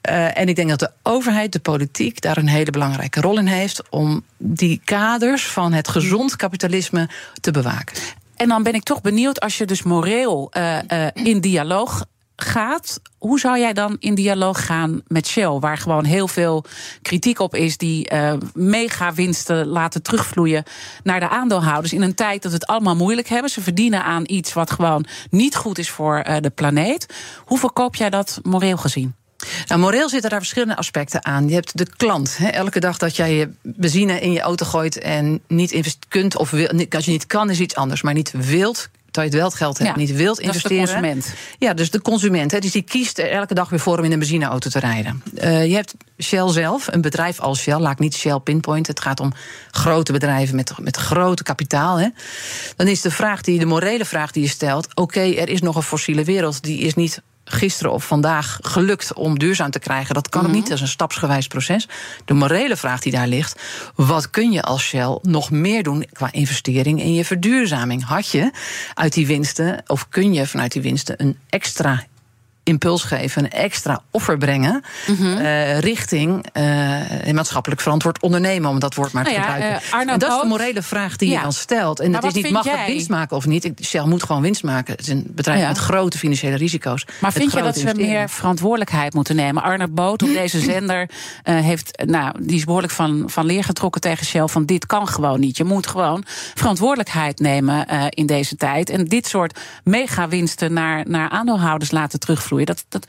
Eh, 0.01 0.38
en 0.38 0.50
ik 0.50 0.56
denk 0.56 0.69
dat 0.69 0.79
de 0.79 0.91
overheid, 1.03 1.51
de 1.53 1.59
politiek, 1.59 2.21
daar 2.21 2.38
een 2.38 2.47
hele 2.47 2.71
belangrijke 2.71 3.21
rol 3.21 3.38
in 3.38 3.47
heeft 3.47 3.89
om 3.89 4.24
die 4.38 4.81
kaders 4.83 5.47
van 5.47 5.74
het 5.74 5.88
gezond 5.88 6.35
kapitalisme 6.35 7.09
te 7.41 7.51
bewaken. 7.51 7.97
En 8.35 8.47
dan 8.47 8.63
ben 8.63 8.74
ik 8.74 8.83
toch 8.83 9.01
benieuwd, 9.01 9.39
als 9.39 9.57
je 9.57 9.65
dus 9.65 9.83
moreel 9.83 10.47
eh, 10.51 11.06
eh, 11.06 11.12
in 11.13 11.41
dialoog 11.41 12.06
gaat, 12.41 13.01
hoe 13.17 13.39
zou 13.39 13.59
jij 13.59 13.73
dan 13.73 13.95
in 13.99 14.15
dialoog 14.15 14.65
gaan 14.65 15.01
met 15.07 15.27
Shell, 15.27 15.59
waar 15.59 15.77
gewoon 15.77 16.05
heel 16.05 16.27
veel 16.27 16.63
kritiek 17.01 17.39
op 17.39 17.55
is, 17.55 17.77
die 17.77 18.09
eh 18.09 18.33
mega 18.53 19.13
winsten 19.13 19.67
laten 19.67 20.01
terugvloeien 20.01 20.63
naar 21.03 21.19
de 21.19 21.29
aandeelhouders 21.29 21.93
in 21.93 22.01
een 22.01 22.15
tijd 22.15 22.41
dat 22.41 22.51
het 22.51 22.67
allemaal 22.67 22.95
moeilijk 22.95 23.27
hebben. 23.27 23.51
Ze 23.51 23.61
verdienen 23.61 24.03
aan 24.03 24.23
iets 24.25 24.53
wat 24.53 24.71
gewoon 24.71 25.05
niet 25.29 25.55
goed 25.55 25.77
is 25.77 25.89
voor 25.89 26.17
eh, 26.17 26.38
de 26.41 26.49
planeet. 26.49 27.05
Hoe 27.45 27.59
verkoop 27.59 27.95
jij 27.95 28.09
dat 28.09 28.39
moreel 28.43 28.77
gezien? 28.77 29.15
Nou, 29.67 29.81
moreel 29.81 30.09
zitten 30.09 30.29
daar 30.29 30.39
verschillende 30.39 30.75
aspecten 30.75 31.25
aan. 31.25 31.47
Je 31.47 31.53
hebt 31.53 31.77
de 31.77 31.88
klant. 31.97 32.38
Hè. 32.38 32.47
Elke 32.47 32.79
dag 32.79 32.97
dat 32.97 33.15
jij 33.15 33.35
je 33.35 33.49
benzine 33.61 34.19
in 34.19 34.31
je 34.31 34.41
auto 34.41 34.65
gooit 34.65 34.99
en 34.99 35.41
niet 35.47 35.97
kunt 36.07 36.38
of 36.38 36.49
wil, 36.49 36.85
als 36.89 37.05
je 37.05 37.11
niet 37.11 37.27
kan, 37.27 37.49
is 37.49 37.59
iets 37.59 37.75
anders. 37.75 38.01
Maar 38.01 38.13
niet 38.13 38.31
wilt, 38.31 38.89
terwijl 39.12 39.31
je 39.31 39.38
het 39.38 39.42
wel 39.42 39.46
het 39.46 39.56
geld 39.56 39.78
hebt, 39.78 39.90
Ja, 39.90 39.96
niet 39.96 40.16
wilt 40.16 40.28
dat 40.28 40.56
is 40.56 40.63
de 40.63 40.69
investeren. 40.74 40.86
consument. 40.86 41.34
Ja, 41.58 41.74
dus 41.74 41.90
de 41.92 42.02
consument. 42.02 42.52
Hè, 42.52 42.60
dus 42.60 42.72
die 42.72 42.81
kiest 42.81 43.18
er 43.19 43.30
elke 43.30 43.54
dag 43.54 43.69
weer 43.69 43.80
voor 43.80 43.98
om 43.98 44.04
in 44.04 44.12
een 44.12 44.19
benzineauto 44.19 44.69
te 44.69 44.80
rijden. 44.80 45.24
Eh, 45.36 45.66
je 45.66 45.75
hebt 45.75 45.94
Shell 46.22 46.50
zelf, 46.50 46.88
een 46.92 47.02
bedrijf 47.02 47.40
als 47.40 47.60
Shell, 47.60 47.80
laat 47.80 47.92
ik 47.92 48.00
niet 48.00 48.16
Shell 48.16 48.40
pinpoint. 48.40 48.88
Het 48.88 49.00
gaat 49.00 49.19
om 49.19 49.34
grote 49.72 50.12
bedrijven 50.12 50.56
met, 50.56 50.74
met 50.78 50.98
grote 50.98 51.44
kapitaal. 51.44 52.00
Hè. 52.00 52.08
Dan 52.75 52.88
is 52.88 53.02
de 53.02 53.12
vraag 53.12 53.42
die, 53.42 53.60
de 53.60 53.66
morele 53.66 54.06
vraag 54.06 54.31
die 54.31 54.44
je 54.44 54.50
stelt: 54.50 54.88
oké, 54.96 55.22
er 55.22 55.50
is 55.50 55.62
nog 55.62 55.75
een 55.75 55.84
fossiele 55.84 56.24
wereld, 56.24 56.63
die 56.63 56.80
is 56.80 56.94
niet 56.94 57.22
gisteren 57.51 57.92
of 57.92 58.06
vandaag 58.06 58.59
gelukt 58.62 59.13
om 59.13 59.39
duurzaam 59.39 59.71
te 59.71 59.80
krijgen. 59.80 60.13
Dat 60.13 60.30
kan 60.30 60.45
ook 60.45 60.51
niet, 60.51 60.63
dat 60.63 60.74
is 60.74 60.81
een 60.81 60.88
stapsgewijs 60.88 61.48
proces. 61.48 61.88
De 62.25 62.33
morele 62.33 62.77
vraag 62.77 63.01
die 63.01 63.12
daar 63.12 63.27
ligt: 63.27 63.62
wat 63.95 64.30
kun 64.30 64.51
je 64.51 64.62
als 64.62 64.83
Shell 64.83 65.19
nog 65.21 65.51
meer 65.51 65.83
doen 65.83 66.06
qua 66.13 66.31
investering 66.31 67.01
in 67.01 67.13
je 67.13 67.25
verduurzaming? 67.25 68.03
Had 68.03 68.30
je 68.30 68.51
uit 68.94 69.13
die 69.13 69.27
winsten, 69.27 69.83
of 69.88 70.10
kun 70.10 70.34
je 70.34 70.48
vanuit 70.48 70.72
die 70.72 70.81
winsten 70.81 71.22
een 71.22 71.38
extra 71.50 72.03
impuls 72.72 73.04
geven, 73.04 73.44
een 73.44 73.50
extra 73.51 74.01
offer 74.12 74.38
brengen 74.38 74.82
eh, 75.08 75.80
richting 75.80 76.46
eh, 76.54 77.34
maatschappelijk 77.34 77.82
verantwoord 77.82 78.22
ondernemen, 78.22 78.70
om 78.70 78.80
dat 78.80 78.96
woord 78.96 79.12
maar 79.12 79.24
te 79.24 79.30
Nou 79.32 79.42
ja, 79.44 79.51
gebruiken. 79.51 79.92
Arno 79.92 80.13
en 80.13 80.20
dat 80.20 80.32
is 80.32 80.42
de 80.42 80.48
morele 80.48 80.82
vraag 80.82 81.16
die 81.16 81.30
Ja. 81.30 81.36
je 81.36 81.42
dan 81.42 81.54
stelt. 81.54 82.00
En 82.00 82.12
Maar 82.12 82.22
het 82.22 82.36
is 82.36 82.44
niet 82.44 82.51
mag 82.51 82.63
het 82.63 82.74
jij? 82.74 82.86
winst 82.88 83.10
maken 83.10 83.38
of 83.38 83.46
niet. 83.46 83.72
Shell 83.84 84.06
moet 84.06 84.24
gewoon 84.24 84.42
winst 84.42 84.63
maken. 84.63 84.92
Het 84.92 85.01
is 85.01 85.08
een 85.08 85.25
bedrijf 85.28 85.60
Ja. 85.60 85.68
met 85.68 85.78
grote 85.78 86.18
financiële 86.18 86.56
risico's. 86.56 87.06
Maar 87.20 87.32
vind 87.32 87.51
je 87.54 87.62
dat 87.62 87.78
ze 87.78 87.94
meer 87.96 88.30
verantwoordelijkheid 88.30 89.13
moeten 89.13 89.36
nemen? 89.36 89.63
Arnold 89.63 89.96
Boot 89.96 90.24
op 90.24 90.34
deze 90.34 90.60
zender 90.72 91.10
heeft, 91.44 92.04
nou, 92.06 92.36
die 92.42 92.56
is 92.58 92.63
behoorlijk 92.63 92.94
van, 92.94 93.24
van 93.25 93.46
leer 93.46 93.63
getrokken 93.63 94.01
tegen 94.01 94.25
Shell. 94.25 94.48
Van 94.48 94.66
dit 94.66 94.86
kan 94.86 95.08
gewoon 95.08 95.40
niet. 95.40 95.58
Je 95.58 95.63
moet 95.63 95.88
gewoon 95.88 96.24
verantwoordelijkheid 96.56 97.40
nemen 97.40 97.86
in 98.10 98.25
deze 98.25 98.56
tijd. 98.56 98.90
En 98.90 99.06
dit 99.06 99.28
soort 99.28 99.60
megawinsten 99.84 100.74
naar, 100.74 101.04
naar 101.08 101.30
aandeelhouders 101.30 101.92
laten 101.92 102.20
terugvloeien. 102.20 102.61
Dat, 102.65 102.86
dat, 102.89 103.06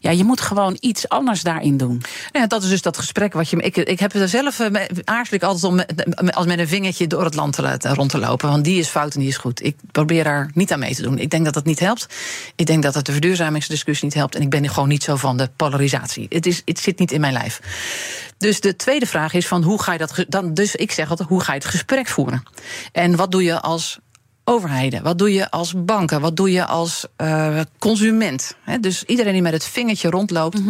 ja, 0.00 0.10
je 0.10 0.24
moet 0.24 0.40
gewoon 0.40 0.76
iets 0.80 1.08
anders 1.08 1.42
daarin 1.42 1.76
doen. 1.76 2.02
Ja, 2.32 2.46
dat 2.46 2.62
is 2.62 2.68
dus 2.68 2.82
dat 2.82 2.98
gesprek 2.98 3.32
wat 3.32 3.48
je. 3.48 3.56
Ik, 3.56 3.76
ik 3.76 4.00
heb 4.00 4.14
er 4.14 4.28
zelf. 4.28 4.60
eh, 4.60 5.20
ik 5.30 5.42
altijd 5.42 5.64
om 5.64 5.80
als 6.30 6.46
met 6.46 6.58
een 6.58 6.68
vingertje 6.68 7.06
door 7.06 7.24
het 7.24 7.34
land 7.34 7.52
te 7.52 7.62
laten, 7.62 7.94
rond 7.94 8.10
te 8.10 8.18
lopen. 8.18 8.48
Want 8.48 8.64
die 8.64 8.78
is 8.78 8.88
fout 8.88 9.14
en 9.14 9.20
die 9.20 9.28
is 9.28 9.36
goed. 9.36 9.64
Ik 9.64 9.76
probeer 9.92 10.24
daar 10.24 10.50
niet 10.54 10.72
aan 10.72 10.78
mee 10.78 10.94
te 10.94 11.02
doen. 11.02 11.18
Ik 11.18 11.30
denk 11.30 11.44
dat 11.44 11.54
dat 11.54 11.64
niet 11.64 11.80
helpt. 11.80 12.06
Ik 12.56 12.66
denk 12.66 12.82
dat 12.82 12.94
het 12.94 13.06
de 13.06 13.12
verduurzamingsdiscussie 13.12 14.04
niet 14.04 14.14
helpt. 14.14 14.34
En 14.34 14.42
ik 14.42 14.50
ben 14.50 14.68
gewoon 14.68 14.88
niet 14.88 15.02
zo 15.02 15.16
van 15.16 15.36
de 15.36 15.50
polarisatie. 15.56 16.26
Het, 16.28 16.46
is, 16.46 16.62
het 16.64 16.78
zit 16.78 16.98
niet 16.98 17.12
in 17.12 17.20
mijn 17.20 17.32
lijf. 17.32 17.60
Dus 18.38 18.60
de 18.60 18.76
tweede 18.76 19.06
vraag 19.06 19.32
is: 19.32 19.46
van 19.46 19.62
hoe 19.62 19.82
ga 19.82 19.92
je 19.92 19.98
dat. 19.98 20.24
Dan, 20.28 20.54
dus 20.54 20.74
ik 20.74 20.92
zeg 20.92 21.10
altijd: 21.10 21.28
hoe 21.28 21.40
ga 21.40 21.52
je 21.52 21.58
het 21.58 21.68
gesprek 21.68 22.08
voeren? 22.08 22.42
En 22.92 23.16
wat 23.16 23.30
doe 23.32 23.42
je 23.42 23.60
als 23.60 23.98
overheden? 24.44 25.02
Wat 25.02 25.18
doe 25.18 25.32
je 25.32 25.50
als 25.50 25.74
banken? 25.76 26.20
Wat 26.20 26.36
doe 26.36 26.52
je 26.52 26.66
als 26.66 27.06
eh, 27.16 27.60
consument? 27.78 28.56
Hè, 28.62 28.80
dus 28.80 29.04
iedereen 29.04 29.32
die 29.32 29.42
met 29.42 29.52
het 29.52 29.64
vingertje 29.64 30.10
rondloopt. 30.10 30.60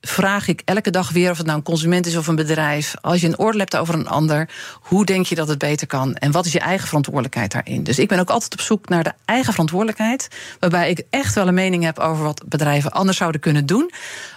vraag 0.00 0.48
ik 0.48 0.62
elke 0.64 0.90
dag 0.90 1.10
weer, 1.10 1.30
of 1.30 1.36
het 1.36 1.46
nou 1.46 1.58
een 1.58 1.64
consument 1.64 2.06
is 2.06 2.16
of 2.16 2.26
een 2.26 2.36
bedrijf, 2.36 2.94
als 3.00 3.20
je 3.20 3.26
een 3.26 3.38
oordeel 3.38 3.60
hebt 3.60 3.76
over 3.76 3.94
een 3.94 4.08
ander, 4.08 4.48
hoe 4.80 5.04
denk 5.04 5.26
je 5.26 5.34
dat 5.34 5.48
het 5.48 5.58
beter 5.58 5.86
kan 5.86 6.14
en 6.14 6.32
wat 6.32 6.46
is 6.46 6.52
je 6.52 6.58
eigen 6.58 6.86
verantwoordelijkheid 6.86 7.52
daarin? 7.52 7.82
Dus 7.82 7.98
ik 7.98 8.08
ben 8.08 8.18
ook 8.18 8.30
altijd 8.30 8.52
op 8.52 8.60
zoek 8.60 8.88
naar 8.88 9.04
de 9.04 9.12
eigen 9.24 9.52
verantwoordelijkheid, 9.52 10.28
waarbij 10.60 10.90
ik 10.90 11.02
echt 11.10 11.34
wel 11.34 11.48
een 11.48 11.54
mening 11.54 11.84
heb 11.84 11.98
over 11.98 12.24
wat 12.24 12.42
bedrijven 12.46 12.92
anders 12.92 13.16
zouden 13.16 13.40
kunnen 13.40 13.66
doen, 13.66 13.90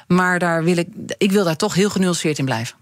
maar 0.07 0.39
daar 0.39 0.63
wil 0.63 0.77
ik, 0.77 0.87
ik 1.17 1.31
wil 1.31 1.43
daar 1.43 1.55
toch 1.55 1.73
heel 1.73 1.89
genuanceerd 1.89 2.37
in 2.37 2.45
blijven. 2.45 2.75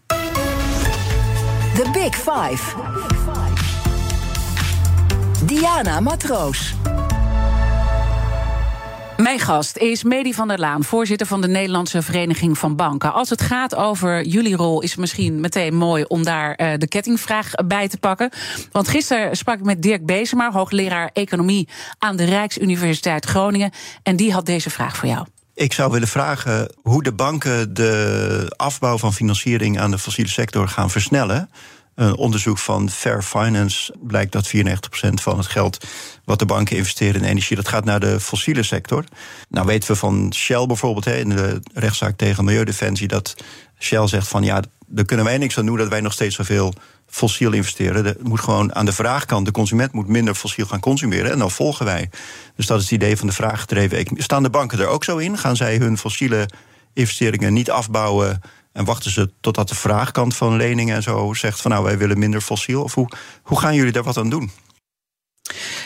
The 1.75 1.89
Big 1.93 2.15
Five. 2.15 3.24
Diana 5.45 5.99
Matroos. 5.99 6.73
Mijn 9.17 9.39
gast 9.39 9.77
is 9.77 10.03
Medi 10.03 10.33
van 10.33 10.47
der 10.47 10.59
Laan, 10.59 10.83
voorzitter 10.83 11.27
van 11.27 11.41
de 11.41 11.47
Nederlandse 11.47 12.01
Vereniging 12.01 12.57
van 12.57 12.75
Banken. 12.75 13.13
Als 13.13 13.29
het 13.29 13.41
gaat 13.41 13.75
over 13.75 14.25
jullie 14.25 14.55
rol, 14.55 14.81
is 14.81 14.89
het 14.89 14.99
misschien 14.99 15.39
meteen 15.39 15.75
mooi 15.75 16.03
om 16.03 16.23
daar 16.23 16.59
uh, 16.61 16.73
de 16.77 16.87
kettingvraag 16.87 17.51
bij 17.65 17.87
te 17.87 17.97
pakken. 17.97 18.29
Want 18.71 18.87
gisteren 18.87 19.37
sprak 19.37 19.57
ik 19.57 19.65
met 19.65 19.81
Dirk 19.81 20.05
Bezema, 20.05 20.51
hoogleraar 20.51 21.09
economie 21.13 21.67
aan 21.99 22.15
de 22.15 22.25
Rijksuniversiteit 22.25 23.25
Groningen. 23.25 23.71
En 24.03 24.15
die 24.15 24.33
had 24.33 24.45
deze 24.45 24.69
vraag 24.69 24.97
voor 24.97 25.09
jou. 25.09 25.25
Ik 25.53 25.73
zou 25.73 25.91
willen 25.91 26.07
vragen 26.07 26.73
hoe 26.81 27.03
de 27.03 27.13
banken 27.13 27.73
de 27.73 28.53
afbouw 28.55 28.97
van 28.97 29.13
financiering 29.13 29.79
aan 29.79 29.91
de 29.91 29.97
fossiele 29.97 30.29
sector 30.29 30.67
gaan 30.67 30.89
versnellen. 30.89 31.49
Een 31.95 32.15
onderzoek 32.15 32.57
van 32.57 32.89
Fair 32.89 33.23
Finance 33.23 33.95
blijkt 34.01 34.31
dat 34.31 34.51
94% 34.55 34.59
van 35.13 35.37
het 35.37 35.47
geld 35.47 35.85
wat 36.23 36.39
de 36.39 36.45
banken 36.45 36.75
investeren 36.75 37.21
in 37.21 37.27
energie, 37.27 37.55
dat 37.55 37.67
gaat 37.67 37.85
naar 37.85 37.99
de 37.99 38.19
fossiele 38.19 38.63
sector. 38.63 39.03
Nou 39.49 39.65
weten 39.65 39.91
we 39.91 39.95
van 39.95 40.33
Shell 40.35 40.65
bijvoorbeeld 40.65 41.05
in 41.05 41.29
de 41.29 41.61
rechtszaak 41.73 42.17
tegen 42.17 42.45
Milieudefensie 42.45 43.07
dat 43.07 43.35
Shell 43.79 44.07
zegt 44.07 44.27
van 44.27 44.43
ja, 44.43 44.63
daar 44.87 45.05
kunnen 45.05 45.25
wij 45.25 45.37
niks 45.37 45.57
aan 45.57 45.65
doen 45.65 45.77
dat 45.77 45.87
wij 45.87 46.01
nog 46.01 46.13
steeds 46.13 46.35
zoveel 46.35 46.73
fossiel 47.07 47.51
investeren. 47.51 48.05
Er 48.05 48.15
moet 48.23 48.39
gewoon 48.39 48.75
aan 48.75 48.85
de 48.85 48.93
vraagkant, 48.93 49.45
de 49.45 49.51
consument 49.51 49.91
moet 49.91 50.07
minder 50.07 50.35
fossiel 50.35 50.65
gaan 50.65 50.79
consumeren 50.79 51.31
en 51.31 51.39
dan 51.39 51.51
volgen 51.51 51.85
wij. 51.85 52.09
Dus 52.55 52.65
dat 52.65 52.77
is 52.77 52.83
het 52.83 52.93
idee 52.93 53.17
van 53.17 53.27
de 53.27 53.33
vraaggedreven. 53.33 54.05
Staan 54.17 54.43
de 54.43 54.49
banken 54.49 54.79
er 54.79 54.87
ook 54.87 55.03
zo 55.03 55.17
in? 55.17 55.37
Gaan 55.37 55.55
zij 55.55 55.77
hun 55.77 55.97
fossiele 55.97 56.49
investeringen 56.93 57.53
niet 57.53 57.71
afbouwen 57.71 58.41
en 58.75 58.85
wachten 58.85 59.11
ze 59.11 59.31
totdat 59.41 59.69
de 59.69 59.75
vraagkant 59.75 60.35
van 60.35 60.55
leningen 60.55 60.95
en 60.95 61.03
zo 61.03 61.33
zegt 61.33 61.61
van 61.61 61.71
nou 61.71 61.83
wij 61.83 61.97
willen 61.97 62.19
minder 62.19 62.41
fossiel? 62.41 62.83
Of 62.83 62.93
hoe, 62.93 63.07
hoe 63.43 63.59
gaan 63.59 63.75
jullie 63.75 63.91
daar 63.91 64.03
wat 64.03 64.17
aan 64.17 64.29
doen? 64.29 64.51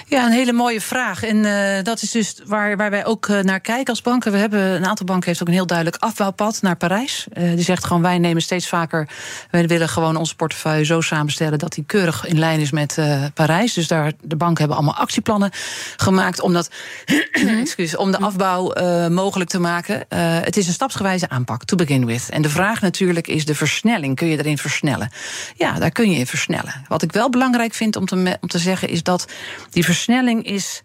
Ja, 0.06 0.25
een 0.25 0.32
hele 0.32 0.51
mooie 0.51 0.82
vraag. 0.82 1.24
En 1.24 1.36
uh, 1.38 1.84
dat 1.84 2.01
is 2.01 2.12
dus 2.12 2.36
waar, 2.46 2.78
waar 2.78 2.89
wij 2.89 3.06
ook 3.06 3.28
uh, 3.28 3.39
naar 3.39 3.60
kijken 3.60 3.88
als 3.88 4.01
banken. 4.01 4.32
We 4.32 4.38
hebben, 4.38 4.60
een 4.60 4.86
aantal 4.86 5.06
banken 5.06 5.28
heeft 5.28 5.42
ook 5.42 5.48
een 5.48 5.54
heel 5.54 5.66
duidelijk 5.66 5.98
afbouwpad 6.04 6.62
naar 6.62 6.75
Parijs. 6.75 7.28
Uh, 7.34 7.56
die 7.56 7.63
zegt 7.63 7.86
gewoon, 7.86 8.01
wij 8.01 8.18
nemen 8.18 8.42
steeds 8.42 8.68
vaker... 8.68 9.10
wij 9.51 9.68
willen 9.68 9.89
gewoon 9.89 10.16
onze 10.16 10.36
portefeuille 10.36 10.86
zo 10.86 11.01
samenstellen... 11.01 11.60
dat 11.60 11.74
die 11.74 11.84
keurig 11.84 12.25
in 12.25 12.39
lijn 12.39 12.60
is 12.60 12.72
met 12.72 12.98
Parijs. 13.34 13.74
Dus 13.74 13.88
daar, 13.88 14.12
de 14.22 14.36
banken 14.36 14.58
hebben 14.58 14.78
allemaal 14.78 14.96
actieplannen 14.96 15.51
gemaakt... 15.98 16.42
om, 16.42 16.54
dat, 16.54 16.70
excuse, 17.63 17.98
om 17.98 18.12
de 18.12 18.20
afbouw 18.20 18.74
mogelijk 19.10 19.50
te 19.50 19.60
maken. 19.60 20.06
het 20.44 20.58
is 20.58 20.68
een 20.68 20.74
stapsgewijze 20.74 21.30
aanpak, 21.30 21.63
to 21.63 21.75
begin 21.75 22.06
with. 22.06 22.30
En 22.30 22.42
de 22.42 22.50
vraag 22.50 22.82
natuurlijk 22.82 23.28
is 23.28 23.46
de 23.46 23.56
versnelling. 23.56 24.16
Kun 24.16 24.28
je 24.28 24.38
erin 24.38 24.58
versnellen? 24.58 25.10
Ja, 25.56 25.74
daar 25.80 25.92
kun 25.92 26.12
je 26.12 26.18
in 26.18 26.28
versnellen. 26.28 26.74
Wat 26.88 27.01
ik 27.01 27.12
wel 27.12 27.30
belangrijk 27.30 27.74
vind 27.74 27.96
om 27.96 28.06
te, 28.06 28.38
om 28.42 28.48
te 28.48 28.60
zeggen... 28.60 28.89
is 28.89 29.04
dat 29.04 29.28
die 29.70 29.86
versnelling 29.86 30.46
is. 30.46 30.82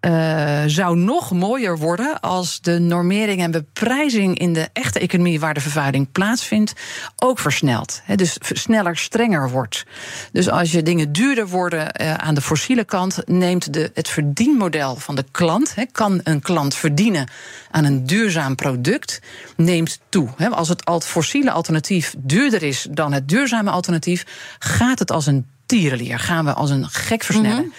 Uh, 0.00 0.62
zou 0.66 0.96
nog 0.96 1.32
mooier 1.32 1.78
worden 1.78 2.20
als 2.20 2.60
de 2.60 2.78
normering 2.78 3.40
en 3.40 3.50
beprijzing 3.50 4.38
in 4.38 4.52
de 4.52 4.68
echte 4.72 4.98
economie 4.98 5.40
waar 5.40 5.54
de 5.54 5.60
vervuiling 5.60 6.12
plaatsvindt 6.12 6.72
ook 7.16 7.38
versnelt. 7.38 8.02
Dus 8.14 8.36
sneller, 8.40 8.96
strenger 8.96 9.50
wordt. 9.50 9.84
Dus 10.32 10.48
als 10.48 10.72
je 10.72 10.82
dingen 10.82 11.12
duurder 11.12 11.48
worden 11.48 12.00
uh, 12.00 12.14
aan 12.14 12.34
de 12.34 12.40
fossiele 12.40 12.84
kant, 12.84 13.18
neemt 13.26 13.72
de, 13.72 13.90
het 13.94 14.08
verdienmodel 14.08 14.96
van 14.96 15.14
de 15.14 15.24
klant, 15.30 15.74
kan 15.92 16.20
een 16.24 16.40
klant 16.40 16.74
verdienen 16.74 17.28
aan 17.70 17.84
een 17.84 18.06
duurzaam 18.06 18.54
product, 18.54 19.20
neemt 19.56 20.00
toe. 20.08 20.28
Als 20.50 20.68
het, 20.68 20.88
het 20.88 21.06
fossiele 21.06 21.50
alternatief 21.50 22.14
duurder 22.18 22.62
is 22.62 22.86
dan 22.90 23.12
het 23.12 23.28
duurzame 23.28 23.70
alternatief, 23.70 24.24
gaat 24.58 24.98
het 24.98 25.10
als 25.10 25.26
een 25.26 25.46
tierenlier. 25.68 26.18
Gaan 26.18 26.44
we 26.44 26.52
als 26.52 26.70
een 26.70 26.88
gek 26.88 27.22
versnellen. 27.22 27.56
Mm 27.56 27.62
-hmm. 27.62 27.72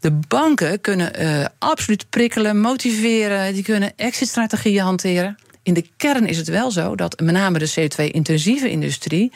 De 0.00 0.18
banken 0.28 0.80
kunnen 0.80 1.22
uh, 1.22 1.44
absoluut 1.58 2.06
prikkelen, 2.10 2.60
motiveren, 2.60 3.54
die 3.54 3.62
kunnen 3.62 3.92
exit-strategieën 3.96 4.82
hanteren. 4.82 5.38
In 5.62 5.74
de 5.74 5.90
kern 5.96 6.26
is 6.26 6.36
het 6.36 6.48
wel 6.48 6.70
zo 6.70 6.94
dat 6.94 7.20
met 7.20 7.34
name 7.34 7.58
de 7.58 7.70
CO2-intensieve 7.70 8.70
industrie 8.70 9.32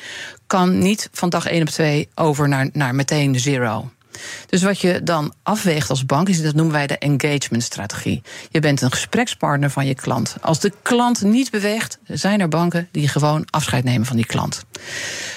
kan 0.46 0.78
niet 0.78 1.08
van 1.12 1.28
dag 1.28 1.46
1 1.46 1.61
op 1.62 1.68
2 1.68 2.08
over 2.14 2.49
naar, 2.49 2.68
naar 2.73 2.94
meteen 2.94 3.40
zero. 3.40 3.90
Dus 4.47 4.62
wat 4.62 4.80
je 4.80 5.02
dan 5.02 5.35
afweegt 5.42 5.90
als 5.90 6.06
bank, 6.06 6.28
is 6.28 6.42
dat 6.42 6.54
noemen 6.54 6.75
wij 6.75 6.87
de 6.87 6.99
engagement-strategie. 6.99 8.23
Je 8.50 8.61
bent 8.61 8.80
een 8.80 8.90
gesprekspartner 8.90 9.71
van 9.71 9.87
je 9.87 9.94
klant. 9.94 10.37
Als 10.40 10.61
de 10.61 10.73
klant 10.83 11.23
niet 11.23 11.50
beweegt, 11.50 11.99
zijn 12.06 12.40
er 12.40 12.49
banken 12.49 12.88
die 12.90 13.09
gewoon 13.09 13.47
afscheid 13.50 13.85
nemen 13.85 14.06
van 14.06 14.16
die 14.16 14.26
klant. 14.26 14.64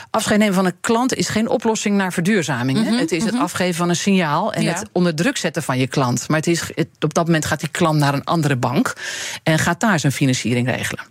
Afscheid 0.10 0.40
nemen 0.40 0.54
van 0.56 0.66
een 0.66 0.80
klant 0.82 1.14
is 1.14 1.30
geen 1.30 1.50
oplossing 1.50 1.96
naar 1.96 2.14
verduurzaming. 2.14 2.78
Mm 2.78 2.86
-hmm, 2.86 2.98
het 2.98 3.12
is 3.12 3.24
het 3.24 3.36
afgeven 3.36 3.76
van 3.76 3.90
een 3.90 3.96
signaal 3.96 4.54
en 4.54 4.64
ja. 4.64 4.74
het 4.74 4.90
onder 4.92 5.16
druk 5.16 5.38
zetten 5.38 5.64
van 5.64 5.78
je 5.78 5.88
klant. 5.88 6.28
Maar 6.28 6.38
het 6.38 6.48
is, 6.48 6.62
het, 6.76 6.88
op 7.00 7.14
dat 7.14 7.26
moment 7.26 7.46
gaat 7.46 7.60
die 7.60 7.70
klant 7.70 8.00
naar 8.00 8.14
een 8.14 8.24
andere 8.24 8.56
bank 8.56 8.94
en 9.44 9.60
gaat 9.60 9.80
daar 9.80 10.00
zijn 10.00 10.14
financiering 10.14 10.68
regelen. 10.68 11.04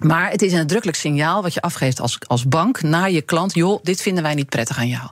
Maar 0.00 0.30
het 0.30 0.42
is 0.42 0.52
een 0.52 0.58
nadrukkelijk 0.58 0.98
signaal 0.98 1.42
wat 1.42 1.54
je 1.54 1.60
afgeeft 1.60 2.00
als, 2.00 2.18
als 2.26 2.48
bank 2.48 2.82
naar 2.82 3.10
je 3.10 3.22
klant. 3.22 3.54
Joh, 3.54 3.82
dit 3.82 4.02
vinden 4.02 4.22
wij 4.22 4.34
niet 4.34 4.48
prettig 4.48 4.78
aan 4.78 4.88
jou. 4.88 5.08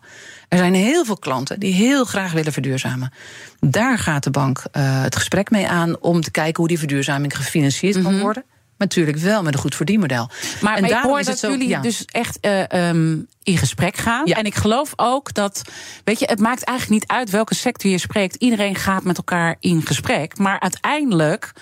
Er 0.48 0.58
zijn 0.58 0.74
heel 0.74 1.04
veel 1.04 1.18
klanten 1.18 1.60
die 1.60 1.74
heel 1.74 2.04
graag 2.04 2.32
willen 2.32 2.52
verduurzamen. 2.52 3.12
Daar 3.60 3.98
gaat 3.98 4.24
de 4.24 4.30
bank 4.30 4.58
uh, 4.58 5.02
het 5.02 5.16
gesprek 5.16 5.50
mee 5.50 5.68
aan 5.68 6.00
om 6.00 6.20
te 6.20 6.30
kijken 6.30 6.56
hoe 6.56 6.68
die 6.68 6.78
verduurzaming 6.78 7.36
gefinancierd 7.36 7.96
mm 7.96 8.02
-hmm. 8.02 8.10
kan 8.10 8.20
worden. 8.20 8.44
Maar 8.46 8.86
natuurlijk 8.86 9.18
wel 9.18 9.42
met 9.42 9.54
een 9.54 9.60
goed 9.60 9.74
verdienmodel. 9.74 10.30
Maar, 10.60 10.76
en 10.76 10.82
maar 10.82 10.90
ik 10.90 10.96
hoor 10.96 11.18
is 11.18 11.26
dat 11.26 11.38
zo, 11.38 11.50
jullie 11.50 11.68
ja. 11.68 11.80
dus 11.80 12.04
echt 12.04 12.38
uh, 12.40 12.88
um, 12.88 13.26
in 13.42 13.58
gesprek 13.58 13.96
gaan. 13.96 14.26
Ja. 14.26 14.36
En 14.36 14.44
ik 14.44 14.54
geloof 14.54 14.92
ook 14.96 15.34
dat, 15.34 15.62
weet 16.04 16.18
je, 16.18 16.26
het 16.26 16.40
maakt 16.40 16.64
eigenlijk 16.64 17.00
niet 17.00 17.10
uit 17.10 17.30
welke 17.30 17.54
sector 17.54 17.90
je 17.90 17.98
spreekt. 17.98 18.34
Iedereen 18.34 18.74
gaat 18.74 19.04
met 19.04 19.16
elkaar 19.16 19.56
in 19.60 19.86
gesprek. 19.86 20.38
Maar 20.38 20.60
uiteindelijk 20.60 21.52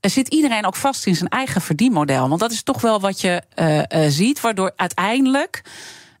zit 0.00 0.28
iedereen 0.28 0.66
ook 0.66 0.76
vast 0.76 1.06
in 1.06 1.16
zijn 1.16 1.28
eigen 1.28 1.60
verdienmodel. 1.60 2.28
Want 2.28 2.40
dat 2.40 2.52
is 2.52 2.62
toch 2.62 2.80
wel 2.80 3.00
wat 3.00 3.20
je 3.20 3.42
uh, 3.56 3.78
uh, 3.78 4.10
ziet, 4.10 4.40
waardoor 4.40 4.72
uiteindelijk 4.76 5.62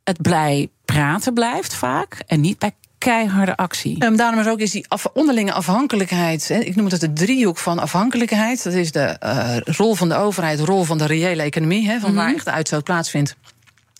het 0.04 0.22
blij 0.22 0.68
praten 0.84 1.34
blijft 1.34 1.74
vaak 1.74 2.22
en 2.26 2.40
niet 2.40 2.58
bij 2.58 2.72
keiharde 2.98 3.56
actie. 3.56 4.04
Um, 4.04 4.16
daarom 4.16 4.40
is 4.40 4.46
ook 4.46 4.58
is 4.58 4.70
die 4.70 4.88
af, 4.88 5.06
onderlinge 5.12 5.52
afhankelijkheid. 5.52 6.48
Hè, 6.48 6.58
ik 6.58 6.76
noem 6.76 6.86
het 6.86 7.00
de 7.00 7.12
driehoek 7.12 7.58
van 7.58 7.78
afhankelijkheid. 7.78 8.64
Dat 8.64 8.72
is 8.72 8.92
de 8.92 9.16
uh, 9.22 9.56
rol 9.76 9.94
van 9.94 10.08
de 10.08 10.14
overheid, 10.14 10.58
de 10.58 10.64
rol 10.64 10.84
van 10.84 10.98
de 10.98 11.06
reële 11.06 11.42
economie, 11.42 11.86
hè, 11.86 12.00
van 12.00 12.10
mm 12.10 12.16
-hmm. 12.16 12.24
waar 12.24 12.34
echt 12.34 12.44
de 12.44 12.50
uitstoot 12.50 12.84
plaatsvindt. 12.84 13.36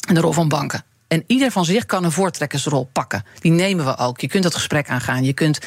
En 0.08 0.14
de 0.14 0.20
rol 0.20 0.32
van 0.32 0.49
banken. 0.49 0.85
En 1.09 1.25
ieder 1.27 1.50
van 1.50 1.65
zich 1.65 1.87
kan 1.87 2.05
een 2.05 2.12
voortrekkersrol 2.12 2.88
pakken. 2.93 3.25
Die 3.41 3.53
nemen 3.53 3.85
we 3.85 3.97
ook. 3.99 4.21
Je 4.21 4.29
kunt 4.29 4.43
dat 4.43 4.55
gesprek 4.55 4.88
aangaan. 4.88 5.25
Je 5.25 5.33
kunt 5.33 5.59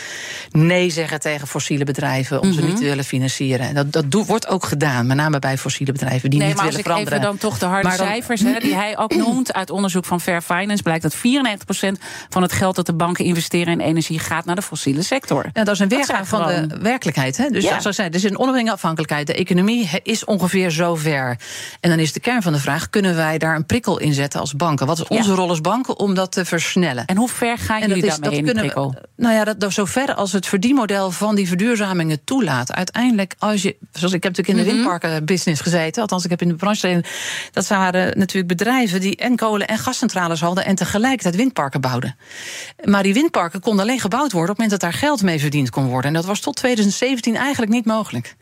nee 0.52 0.90
zeggen 0.90 1.20
tegen 1.20 1.48
fossiele 1.48 1.84
bedrijven 1.84 2.42
om 2.42 2.48
mm 2.48 2.54
-hmm. 2.54 2.62
ze 2.62 2.68
niet 2.68 2.78
te 2.78 2.84
willen 2.84 3.04
financieren. 3.04 3.68
En 3.68 3.74
dat, 3.74 3.92
dat 3.92 4.26
wordt 4.26 4.48
ook 4.48 4.66
gedaan, 4.66 5.06
met 5.08 5.18
name 5.18 5.40
bij 5.40 5.58
fossiele 5.58 5.92
bedrijven 5.92 6.30
die 6.30 6.40
nee, 6.40 6.48
niet 6.48 6.58
maar 6.58 6.66
willen 6.66 6.80
als 6.80 6.88
ik 6.88 6.92
veranderen. 6.92 7.20
Even 7.20 7.40
dan 7.40 7.50
toch 7.50 7.60
de 7.60 7.66
harde 7.66 7.88
Maar 7.88 7.98
dan- 7.98 8.08
cijfers 8.08 8.42
die 8.42 8.76
hij 8.76 8.98
ook 8.98 9.16
noemt 9.26 9.54
uit 9.54 9.70
onderzoek 9.70 10.06
van 10.06 10.22
Fair 10.22 10.42
Finance 10.42 10.84
blijkt 10.84 11.04
dat 11.04 11.16
94% 11.16 11.20
van 12.30 12.42
het 12.42 12.52
geld 12.52 12.76
dat 12.76 12.86
de 12.86 12.94
banken 12.94 13.26
investeren 13.26 13.74
in 13.74 13.80
energie 13.80 14.20
gaat 14.20 14.46
naar 14.46 14.56
de 14.56 14.62
fossiele 14.62 15.02
sector. 15.02 15.50
Ja, 15.54 15.64
dat 15.64 15.74
is 15.74 15.80
een 15.80 15.88
weergave 15.88 16.26
van 16.26 16.44
gewoon- 16.44 16.68
de 16.68 16.78
werkelijkheid. 16.78 17.38
Hè? 17.38 17.50
Dus 17.50 17.64
Ja. 17.64 17.70
zoals 17.70 17.86
ik 17.86 17.94
zei, 17.94 18.08
er 18.08 18.16
is 18.16 18.24
een 18.24 18.38
onderlinge 18.38 18.72
afhankelijkheid. 18.72 19.28
De 19.28 19.34
economie 19.34 19.90
is 20.04 20.26
ongeveer 20.26 20.72
zover. 20.72 21.38
En 21.80 21.90
dan 21.90 22.00
is 22.00 22.14
de 22.14 22.20
kern 22.20 22.42
van 22.42 22.54
de 22.54 22.60
vraag: 22.60 22.90
kunnen 22.90 23.16
wij 23.16 23.38
daar 23.38 23.56
een 23.56 23.66
prikkel 23.66 24.00
in 24.00 24.14
zetten 24.14 24.40
als 24.40 24.56
banken? 24.56 24.88
Wat 24.88 25.00
is 25.00 25.08
onze 25.08 25.31
Ja. 25.32 25.38
rol 25.40 25.50
als 25.50 25.62
banken 25.62 26.00
om 26.00 26.14
dat 26.14 26.32
te 26.32 26.46
versnellen? 26.46 27.06
En 27.06 27.18
hoe 27.18 27.30
ver 27.30 27.58
gaan 27.58 27.80
jullie 27.80 28.06
daarmee 28.06 28.38
in 28.38 28.46
kunnen 28.46 28.64
we- 28.64 29.10
nou 29.16 29.34
ja, 29.36 29.44
dat, 29.44 29.60
dat 29.60 29.74
zover 29.74 30.14
als 30.14 30.32
het 30.32 30.46
verdienmodel 30.48 31.12
van 31.12 31.36
die 31.36 31.48
verduurzamingen 31.48 32.24
toelaat. 32.24 32.74
Uiteindelijk, 32.74 33.36
als 33.40 33.62
je, 33.62 33.76
zoals 33.92 34.14
ik 34.14 34.24
heb 34.24 34.36
natuurlijk 34.38 34.48
in 34.50 34.56
de 34.66 34.80
Mhm. 34.80 34.90
windparkenbusiness 34.90 35.62
gezeten, 35.62 36.02
althans 36.02 36.24
ik 36.24 36.30
heb 36.30 36.42
in 36.42 36.48
de 36.48 36.56
branche 36.56 36.80
gezeten, 36.80 37.10
dat 37.52 37.68
waren 37.68 38.18
natuurlijk 38.18 38.48
bedrijven 38.58 39.02
die 39.02 39.16
en 39.16 39.36
kolen 39.36 39.68
en 39.68 39.78
gascentrales 39.78 40.42
hadden 40.42 40.66
en 40.66 40.76
tegelijkertijd 40.76 41.36
windparken 41.36 41.82
bouwden. 41.82 42.16
Maar 42.84 43.04
die 43.04 43.14
windparken 43.14 43.60
konden 43.60 43.84
alleen 43.86 44.00
gebouwd 44.00 44.32
worden 44.32 44.52
op 44.52 44.58
het 44.58 44.66
moment 44.66 44.82
dat 44.82 44.92
daar 44.92 45.00
geld 45.00 45.22
mee 45.22 45.40
verdiend 45.40 45.70
kon 45.70 45.86
worden. 45.88 46.08
En 46.08 46.14
dat 46.14 46.26
was 46.26 46.40
tot 46.40 46.56
2017 46.56 47.36
eigenlijk 47.36 47.72
niet 47.72 47.86
mogelijk. 47.86 48.36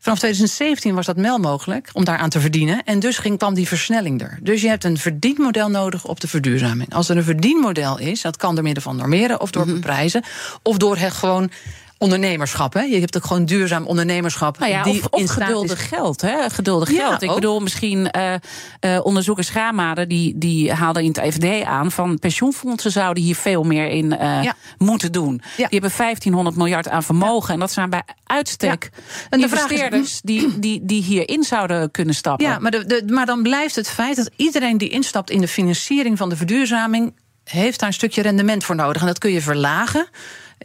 Vanaf 0.00 0.18
2017 0.18 0.94
was 0.94 1.06
dat 1.06 1.16
wel 1.16 1.38
mogelijk 1.38 1.90
om 1.92 2.04
daaraan 2.04 2.28
te 2.28 2.40
verdienen. 2.40 2.84
En 2.84 2.98
dus 3.00 3.18
ging, 3.18 3.38
kwam 3.38 3.54
die 3.54 3.68
versnelling 3.68 4.20
er. 4.22 4.38
Dus 4.42 4.62
je 4.62 4.68
hebt 4.68 4.84
een 4.84 4.98
verdienmodel 4.98 5.68
nodig 5.68 6.04
op 6.06 6.20
de 6.20 6.25
verduurzaming. 6.28 6.94
Als 6.94 7.08
er 7.08 7.16
een 7.16 7.24
verdienmodel 7.24 7.98
is, 7.98 8.20
dat 8.20 8.36
kan 8.36 8.54
door 8.54 8.64
middel 8.64 8.82
van 8.82 8.96
normeren 8.96 9.40
of 9.40 9.50
door 9.50 9.66
beprijzen. 9.66 10.24
Of 10.62 10.76
door 10.76 10.96
het 10.96 11.12
gewoon 11.12 11.50
ondernemerschap. 11.98 12.72
Hè? 12.74 12.80
Je 12.80 13.00
hebt 13.00 13.16
ook 13.16 13.24
gewoon 13.24 13.44
duurzaam 13.44 13.86
ondernemerschap. 13.86 14.58
Nou 14.58 14.70
ja, 14.70 14.82
die 14.82 15.02
of, 15.10 15.30
geduldig 15.30 15.80
is- 15.80 15.86
geld. 15.86 16.20
Hè? 16.20 16.50
Geduldig 16.50 16.90
Ja, 16.90 17.08
geld. 17.08 17.22
Ik 17.22 17.28
ook. 17.28 17.34
bedoel, 17.34 17.60
misschien 17.60 18.10
eh 18.10 18.34
eh 18.80 19.00
onderzoeker 19.04 19.44
Schaamade... 19.44 20.06
Die, 20.06 20.38
die 20.38 20.72
haalde 20.72 21.02
in 21.04 21.14
het 21.18 21.34
FD 21.34 21.62
aan 21.64 21.90
van 21.92 22.18
pensioenfondsen 22.18 22.90
zouden 22.92 23.22
hier 23.22 23.34
veel 23.36 23.62
meer 23.62 23.88
in 23.88 24.18
eh, 24.18 24.42
Ja. 24.42 24.54
moeten 24.78 25.12
doen. 25.12 25.42
Die 25.56 25.66
hebben 25.70 25.90
1500 25.96 26.56
miljard 26.56 26.88
aan 26.88 27.02
vermogen. 27.02 27.54
En 27.54 27.60
dat 27.60 27.72
zijn 27.72 27.90
bij 27.90 28.02
uitstek. 28.24 28.90
En 29.30 29.38
de 29.38 29.44
is- 29.46 29.52
investeerders 29.52 30.20
die, 30.22 30.58
die, 30.58 30.80
die 30.84 31.02
hierin 31.02 31.42
zouden 31.44 31.90
kunnen 31.90 32.14
stappen. 32.14 32.46
Ja, 32.46 32.58
maar, 32.58 32.70
de, 32.70 32.86
de- 32.86 33.02
maar 33.12 33.26
dan 33.26 33.42
blijft 33.42 33.74
het 33.76 33.88
feit 33.88 34.16
dat 34.16 34.30
iedereen 34.36 34.78
die 34.78 34.88
instapt 34.88 35.30
in 35.30 35.40
de 35.40 35.48
financiering 35.48 36.18
van 36.18 36.28
de 36.28 36.36
verduurzaming. 36.36 37.14
heeft 37.44 37.78
daar 37.80 37.88
een 37.88 37.94
stukje 37.94 38.22
rendement 38.22 38.64
voor 38.64 38.74
nodig. 38.76 39.00
En 39.00 39.06
dat 39.06 39.18
kun 39.18 39.30
je 39.32 39.40
verlagen. 39.40 40.06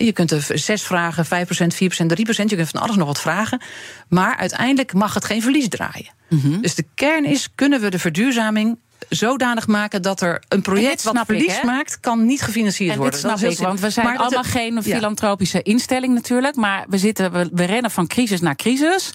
Je 0.06 0.12
kunt 0.12 0.32
er 0.32 0.46
6 0.54 0.82
vragen, 0.82 1.26
5%, 1.26 1.28
4%, 1.30 2.08
3%. 2.08 2.50
Je 2.50 2.56
kunt 2.56 2.70
van 2.70 2.82
alles 2.82 2.96
nog 2.96 3.08
wat 3.08 3.22
vragen. 3.22 3.62
Maar 4.10 4.36
uiteindelijk 4.36 4.94
mag 4.94 5.14
het 5.14 5.26
geen 5.26 5.42
verlies 5.42 5.68
draaien. 5.68 6.14
Mhm. 6.30 6.62
Dus 6.62 6.76
de 6.76 6.86
kern 6.96 7.26
is: 7.26 7.50
kunnen 7.56 7.82
we 7.82 7.90
de 7.90 8.00
verduurzaming 8.00 8.78
zodanig 9.10 9.68
maken 9.68 10.02
dat 10.02 10.22
er 10.22 10.44
een 10.48 10.62
project 10.62 11.04
wat 11.04 11.16
ik, 11.16 11.22
verlies 11.26 11.62
maakt, 11.62 12.00
kan 12.00 12.26
niet 12.26 12.42
gefinancierd 12.42 12.92
En 12.92 12.98
worden. 12.98 13.20
snap 13.20 13.40
Dat 13.40 13.52
ik, 13.52 13.58
want 13.58 13.80
we 13.80 13.90
zijn. 13.90 14.06
Maar 14.06 14.18
allemaal 14.18 14.44
geen 14.44 14.74
ja. 14.74 14.82
filantropische 14.82 15.62
instelling 15.62 16.14
natuurlijk. 16.14 16.56
Maar 16.56 16.86
we, 16.90 16.98
zitten, 16.98 17.32
we, 17.32 17.50
we 17.54 17.64
rennen 17.64 17.92
van 17.92 18.08
crisis 18.08 18.42
naar 18.42 18.56
crisis. 18.56 19.12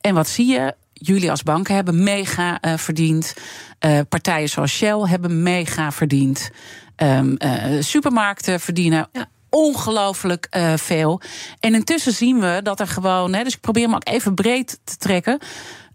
En 0.00 0.14
wat 0.14 0.28
zie 0.28 0.46
je? 0.46 0.74
Jullie 0.92 1.30
als 1.30 1.42
banken 1.42 1.74
hebben 1.74 2.02
mega 2.02 2.60
eh, 2.60 2.76
verdiend. 2.76 3.34
Eh, 3.78 3.98
partijen 4.08 4.48
zoals 4.48 4.72
Shell 4.72 5.00
hebben 5.00 5.42
mega 5.42 5.92
verdiend. 5.92 6.50
Ehm, 6.96 7.34
eh, 7.34 7.80
supermarkten 7.80 8.60
verdienen 8.60 9.08
Ja. 9.12 9.28
Ongelooflijk 9.54 10.46
eh, 10.50 10.72
veel. 10.76 11.20
En 11.60 11.74
intussen 11.74 12.12
zien 12.12 12.40
we 12.40 12.60
dat 12.62 12.80
er 12.80 12.86
gewoon, 12.86 13.32
hè, 13.32 13.44
dus 13.44 13.54
ik 13.54 13.60
probeer 13.60 13.84
hem 13.84 13.94
ook 13.94 14.08
even 14.08 14.34
breed 14.34 14.78
te 14.84 14.96
trekken. 14.96 15.38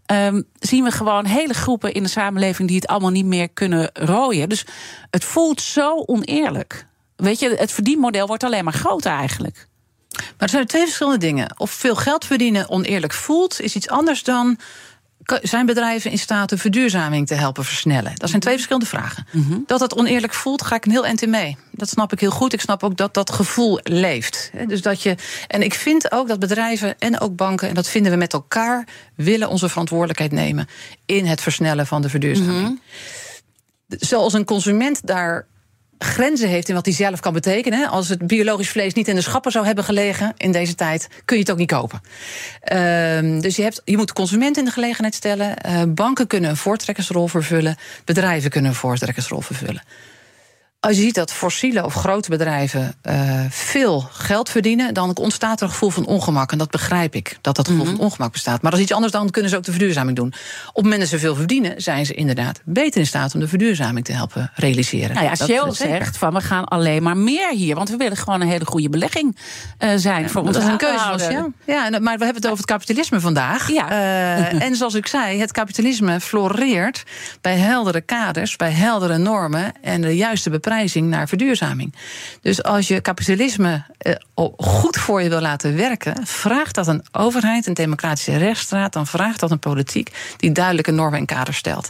ehm, 0.06 0.42
zien 0.58 0.84
we 0.84 0.90
gewoon 0.90 1.24
hele 1.24 1.54
groepen 1.54 1.92
in 1.92 2.02
de 2.02 2.08
samenleving 2.08 2.68
die 2.68 2.76
het 2.76 2.86
allemaal 2.86 3.10
niet 3.10 3.24
meer 3.24 3.48
kunnen 3.48 3.90
rooien. 3.92 4.48
Dus 4.48 4.66
het 5.10 5.24
voelt 5.24 5.60
zo 5.60 6.02
oneerlijk. 6.06 6.86
Weet 7.16 7.38
je, 7.38 7.54
het 7.56 7.72
verdienmodel 7.72 8.26
wordt 8.26 8.44
alleen 8.44 8.64
maar 8.64 8.72
groter 8.72 9.12
eigenlijk. 9.12 9.68
Maar 10.16 10.34
er 10.38 10.48
zijn 10.48 10.66
twee 10.66 10.82
verschillende 10.82 11.18
dingen. 11.18 11.54
Of 11.56 11.70
veel 11.70 11.96
geld 11.96 12.24
verdienen 12.24 12.68
oneerlijk 12.68 13.12
voelt, 13.12 13.60
is 13.60 13.74
iets 13.74 13.88
anders 13.88 14.22
dan. 14.22 14.58
Zijn 15.42 15.66
bedrijven 15.66 16.10
in 16.10 16.18
staat 16.18 16.48
de 16.48 16.58
verduurzaming 16.58 17.26
te 17.26 17.34
helpen 17.34 17.64
versnellen? 17.64 18.12
Dat 18.14 18.28
zijn 18.28 18.40
twee 18.40 18.54
verschillende 18.54 18.86
vragen. 18.86 19.26
Dat 19.66 19.80
het 19.80 19.94
oneerlijk 19.94 20.34
voelt, 20.34 20.62
ga 20.62 20.74
ik 20.74 20.84
een 20.84 20.90
heel 20.90 21.06
eind 21.06 21.22
in 21.22 21.30
mee. 21.30 21.56
Dat 21.70 21.88
snap 21.88 22.12
ik 22.12 22.20
heel 22.20 22.30
goed. 22.30 22.52
Ik 22.52 22.60
snap 22.60 22.82
ook 22.82 22.96
dat 22.96 23.14
dat 23.14 23.30
gevoel 23.30 23.80
leeft. 23.82 24.50
Dus 24.66 24.82
dat 24.82 25.02
je, 25.02 25.14
en 25.46 25.62
ik 25.62 25.74
vind 25.74 26.12
ook 26.12 26.28
dat 26.28 26.38
bedrijven 26.38 26.98
en 26.98 27.20
ook 27.20 27.36
banken, 27.36 27.68
en 27.68 27.74
dat 27.74 27.88
vinden 27.88 28.12
we 28.12 28.18
met 28.18 28.32
elkaar, 28.32 28.86
willen 29.14 29.48
onze 29.48 29.68
verantwoordelijkheid 29.68 30.32
nemen 30.32 30.68
in 31.06 31.26
het 31.26 31.40
versnellen 31.40 31.86
van 31.86 32.02
de 32.02 32.08
verduurzaming. 32.08 32.80
Zoals 33.88 34.32
een 34.32 34.44
consument 34.44 35.06
daar 35.06 35.46
grenzen 35.98 36.48
heeft 36.48 36.68
in 36.68 36.74
wat 36.74 36.84
hij 36.84 36.94
zelf 36.94 37.20
kan 37.20 37.32
betekenen. 37.32 37.88
Als 37.88 38.08
het 38.08 38.26
biologisch 38.26 38.68
vlees 38.68 38.94
niet 38.94 39.08
in 39.08 39.14
de 39.14 39.20
schappen 39.20 39.52
zou 39.52 39.66
hebben 39.66 39.84
gelegen 39.84 40.34
in 40.36 40.52
deze 40.52 40.74
tijd, 40.74 41.08
kun 41.24 41.36
je 41.36 41.42
het 41.42 41.52
ook 41.52 41.58
niet 41.58 41.70
kopen. 41.70 42.00
Ehm, 42.60 43.40
dus 43.40 43.56
je, 43.56 43.62
hebt, 43.62 43.82
je 43.84 43.96
moet 43.96 44.06
de 44.06 44.12
consument 44.12 44.56
in 44.56 44.64
de 44.64 44.70
gelegenheid 44.70 45.14
stellen. 45.14 45.56
Eh, 45.56 45.82
banken 45.88 46.26
kunnen 46.26 46.50
een 46.50 46.56
voortrekkersrol 46.56 47.26
vervullen. 47.26 47.76
Bedrijven 48.04 48.50
kunnen 48.50 48.70
een 48.70 48.76
voortrekkersrol 48.76 49.40
vervullen. 49.40 49.82
Als 50.80 50.96
je 50.96 51.02
ziet 51.02 51.14
dat 51.14 51.32
fossiele 51.32 51.84
of 51.84 51.94
grote 51.94 52.30
bedrijven 52.30 52.94
eh, 53.02 53.40
veel 53.50 54.00
geld 54.10 54.50
verdienen, 54.50 54.94
dan 54.94 55.16
ontstaat 55.16 55.60
er 55.60 55.66
een 55.66 55.72
gevoel 55.72 55.90
van 55.90 56.06
ongemak. 56.06 56.52
En 56.52 56.58
dat 56.58 56.70
begrijp 56.70 57.14
ik, 57.14 57.38
dat 57.40 57.56
dat 57.56 57.68
gevoel 57.68 57.84
van 57.84 57.98
ongemak 57.98 58.32
bestaat. 58.32 58.62
Maar 58.62 58.70
dat 58.70 58.80
is 58.80 58.86
iets 58.86 58.94
anders, 58.94 59.12
dan 59.12 59.30
kunnen 59.30 59.50
ze 59.50 59.56
ook 59.56 59.62
de 59.64 59.70
verduurzaming 59.70 60.16
doen. 60.16 60.26
Op 60.68 60.74
het 60.74 60.82
moment 60.82 61.00
dat 61.00 61.10
ze 61.10 61.18
veel 61.18 61.34
verdienen, 61.34 61.80
zijn 61.82 62.06
ze 62.06 62.14
inderdaad 62.14 62.60
beter 62.64 63.00
in 63.00 63.06
staat 63.06 63.34
om 63.34 63.40
de 63.40 63.48
verduurzaming 63.48 64.04
te 64.04 64.12
helpen 64.12 64.50
realiseren. 64.54 65.14
Nou 65.14 65.24
ja, 65.26 65.34
Dat- 65.34 65.48
Shell 65.48 65.56
dat 65.64 65.76
zeker. 65.76 65.96
zegt 65.96 66.16
van 66.16 66.34
we 66.34 66.40
gaan 66.40 66.64
alleen 66.64 67.02
maar 67.02 67.16
meer 67.16 67.50
hier. 67.50 67.74
Want 67.74 67.88
we 67.88 67.96
willen 67.96 68.16
gewoon 68.16 68.40
een 68.40 68.48
hele 68.48 68.66
goede 68.66 68.88
belegging 68.88 69.36
eh, 69.78 69.90
zijn 69.96 70.30
voor 70.30 70.44
Dat 70.44 70.54
onze 70.56 70.66
is 70.66 70.72
een 70.72 70.78
keuze 70.78 70.98
van 70.98 71.06
aandeelhouders. 71.10 71.54
Shell. 71.66 71.74
Ja, 71.74 71.98
maar 72.00 72.18
we 72.18 72.24
hebben 72.24 72.42
het 72.42 72.46
over 72.46 72.56
het 72.56 72.66
kapitalisme 72.66 73.20
vandaag. 73.20 73.70
Ja. 73.72 73.90
Eh, 73.90 74.62
en 74.62 74.76
zoals 74.76 74.94
ik 74.94 75.06
zei, 75.06 75.40
het 75.40 75.52
kapitalisme 75.52 76.20
floreert 76.20 77.02
bij 77.40 77.56
heldere 77.56 78.00
kaders, 78.00 78.56
bij 78.56 78.70
heldere 78.70 79.16
normen 79.18 79.72
en 79.82 80.00
de 80.00 80.16
juiste 80.16 80.50
beprijzing 80.68 81.08
naar 81.08 81.28
verduurzaming. 81.28 81.94
Dus 82.40 82.62
als 82.62 82.88
je 82.88 83.00
kapitalisme 83.00 83.84
eh, 83.98 84.14
goed 84.56 84.96
voor 84.96 85.22
je 85.22 85.28
wil 85.28 85.40
laten 85.40 85.76
werken, 85.76 86.26
vraagt 86.26 86.74
dat 86.74 86.86
een 86.86 87.04
overheid, 87.12 87.66
een 87.66 87.74
democratische 87.74 88.36
rechtsstraat, 88.36 88.92
dan 88.92 89.06
vraagt 89.06 89.40
dat 89.40 89.50
een 89.50 89.58
politiek 89.58 90.10
die 90.36 90.52
duidelijke 90.52 90.90
normen 90.90 91.18
en 91.18 91.26
kaders 91.26 91.56
stelt. 91.56 91.88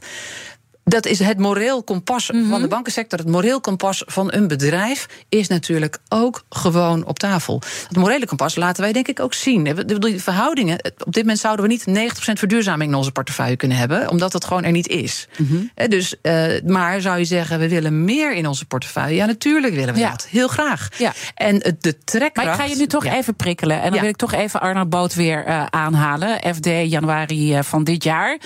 Dat 0.88 1.06
is 1.06 1.18
het 1.18 1.38
moreel 1.38 1.82
kompas 1.82 2.26
van 2.48 2.60
de 2.60 2.68
bankensector. 2.68 3.18
Het 3.18 3.28
moreel 3.28 3.60
kompas 3.60 4.02
van 4.06 4.32
een 4.32 4.48
bedrijf 4.48 5.06
is 5.28 5.48
natuurlijk 5.48 5.98
ook 6.08 6.44
gewoon 6.48 7.04
op 7.06 7.18
tafel. 7.18 7.62
Het 7.88 7.96
morele 7.96 8.26
kompas 8.26 8.56
laten 8.56 8.82
wij 8.82 8.92
denk 8.92 9.08
ik 9.08 9.20
ook 9.20 9.34
zien. 9.34 9.84
Die 9.98 10.22
verhoudingen, 10.22 10.74
op 11.04 11.12
dit 11.12 11.22
moment 11.22 11.38
zouden 11.38 11.64
we 11.66 11.70
niet 11.72 11.84
90% 12.12 12.12
verduurzaming 12.38 12.90
in 12.90 12.96
onze 12.96 13.12
portefeuille 13.12 13.56
kunnen 13.56 13.76
hebben, 13.76 14.10
omdat 14.10 14.32
het 14.32 14.44
gewoon 14.44 14.64
er 14.64 14.70
niet 14.72 14.88
is. 14.88 15.28
Hè, 15.74 15.88
Dus, 15.88 16.14
eh, 16.22 16.44
maar 16.66 17.00
zou 17.00 17.18
je 17.18 17.24
zeggen, 17.24 17.58
we 17.58 17.68
willen 17.68 18.04
meer 18.04 18.34
in 18.34 18.46
onze 18.46 18.64
portefeuille? 18.66 19.14
Ja, 19.16 19.26
natuurlijk 19.26 19.74
willen 19.74 19.94
we 19.94 20.00
Ja. 20.00 20.10
dat. 20.10 20.26
Heel 20.30 20.48
graag. 20.48 20.88
Ja. 20.98 21.12
En 21.34 21.54
het- 21.54 21.82
de 21.82 21.98
trekkracht... 22.04 22.46
Maar 22.48 22.54
ik 22.56 22.60
ga 22.60 22.66
je 22.66 22.76
nu 22.76 22.86
toch 22.86 23.04
Ja. 23.04 23.16
even 23.16 23.34
prikkelen. 23.34 23.76
En 23.76 23.82
dan 23.84 23.94
Ja. 23.94 24.00
wil 24.00 24.08
ik 24.10 24.16
toch 24.16 24.32
even 24.32 24.60
Arnold 24.60 24.90
Boot 24.90 25.14
weer 25.14 25.44
eh, 25.44 25.64
aanhalen. 25.70 26.54
FD 26.54 26.66
januari 26.90 27.54
eh, 27.54 27.62
van 27.62 27.84
dit 27.84 28.04
jaar. 28.04 28.38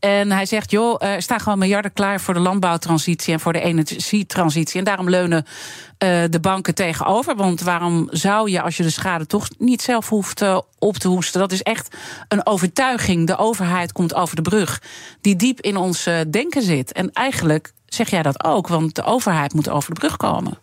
En 0.00 0.32
hij 0.32 0.46
zegt, 0.46 0.70
joh, 0.70 1.02
er 1.04 1.22
staan 1.22 1.40
gewoon 1.40 1.58
miljarden 1.58 1.83
klaar 1.92 2.20
voor 2.20 2.34
de 2.34 2.40
landbouwtransitie 2.40 3.32
en 3.32 3.40
voor 3.40 3.52
de 3.52 3.60
energietransitie. 3.60 4.78
En 4.78 4.84
daarom 4.84 5.10
leunen 5.10 5.46
eh, 5.98 6.22
de 6.30 6.40
banken 6.40 6.74
tegenover. 6.74 7.36
Want 7.36 7.60
waarom 7.60 8.08
zou 8.10 8.50
je, 8.50 8.62
als 8.62 8.76
je 8.76 8.82
de 8.82 8.90
schade 8.90 9.26
toch 9.26 9.48
niet 9.58 9.82
zelf 9.82 10.08
hoeft 10.08 10.42
eh, 10.42 10.58
op 10.78 10.96
te 10.96 11.08
hoesten? 11.08 11.40
Dat 11.40 11.52
is 11.52 11.62
echt 11.62 11.96
een 12.28 12.46
overtuiging. 12.46 13.26
De 13.26 13.36
overheid 13.36 13.92
komt 13.92 14.14
over 14.14 14.36
de 14.36 14.42
brug. 14.42 14.82
Die 15.20 15.36
diep 15.36 15.60
in 15.60 15.76
ons 15.76 16.06
eh, 16.06 16.20
denken 16.30 16.62
zit. 16.62 16.92
En 16.92 17.12
eigenlijk 17.12 17.72
zeg 17.86 18.10
jij 18.10 18.22
dat 18.22 18.44
ook, 18.44 18.68
want 18.68 18.94
de 18.94 19.04
overheid 19.04 19.54
moet 19.54 19.68
over 19.68 19.94
de 19.94 20.00
brug 20.00 20.16
komen. 20.16 20.58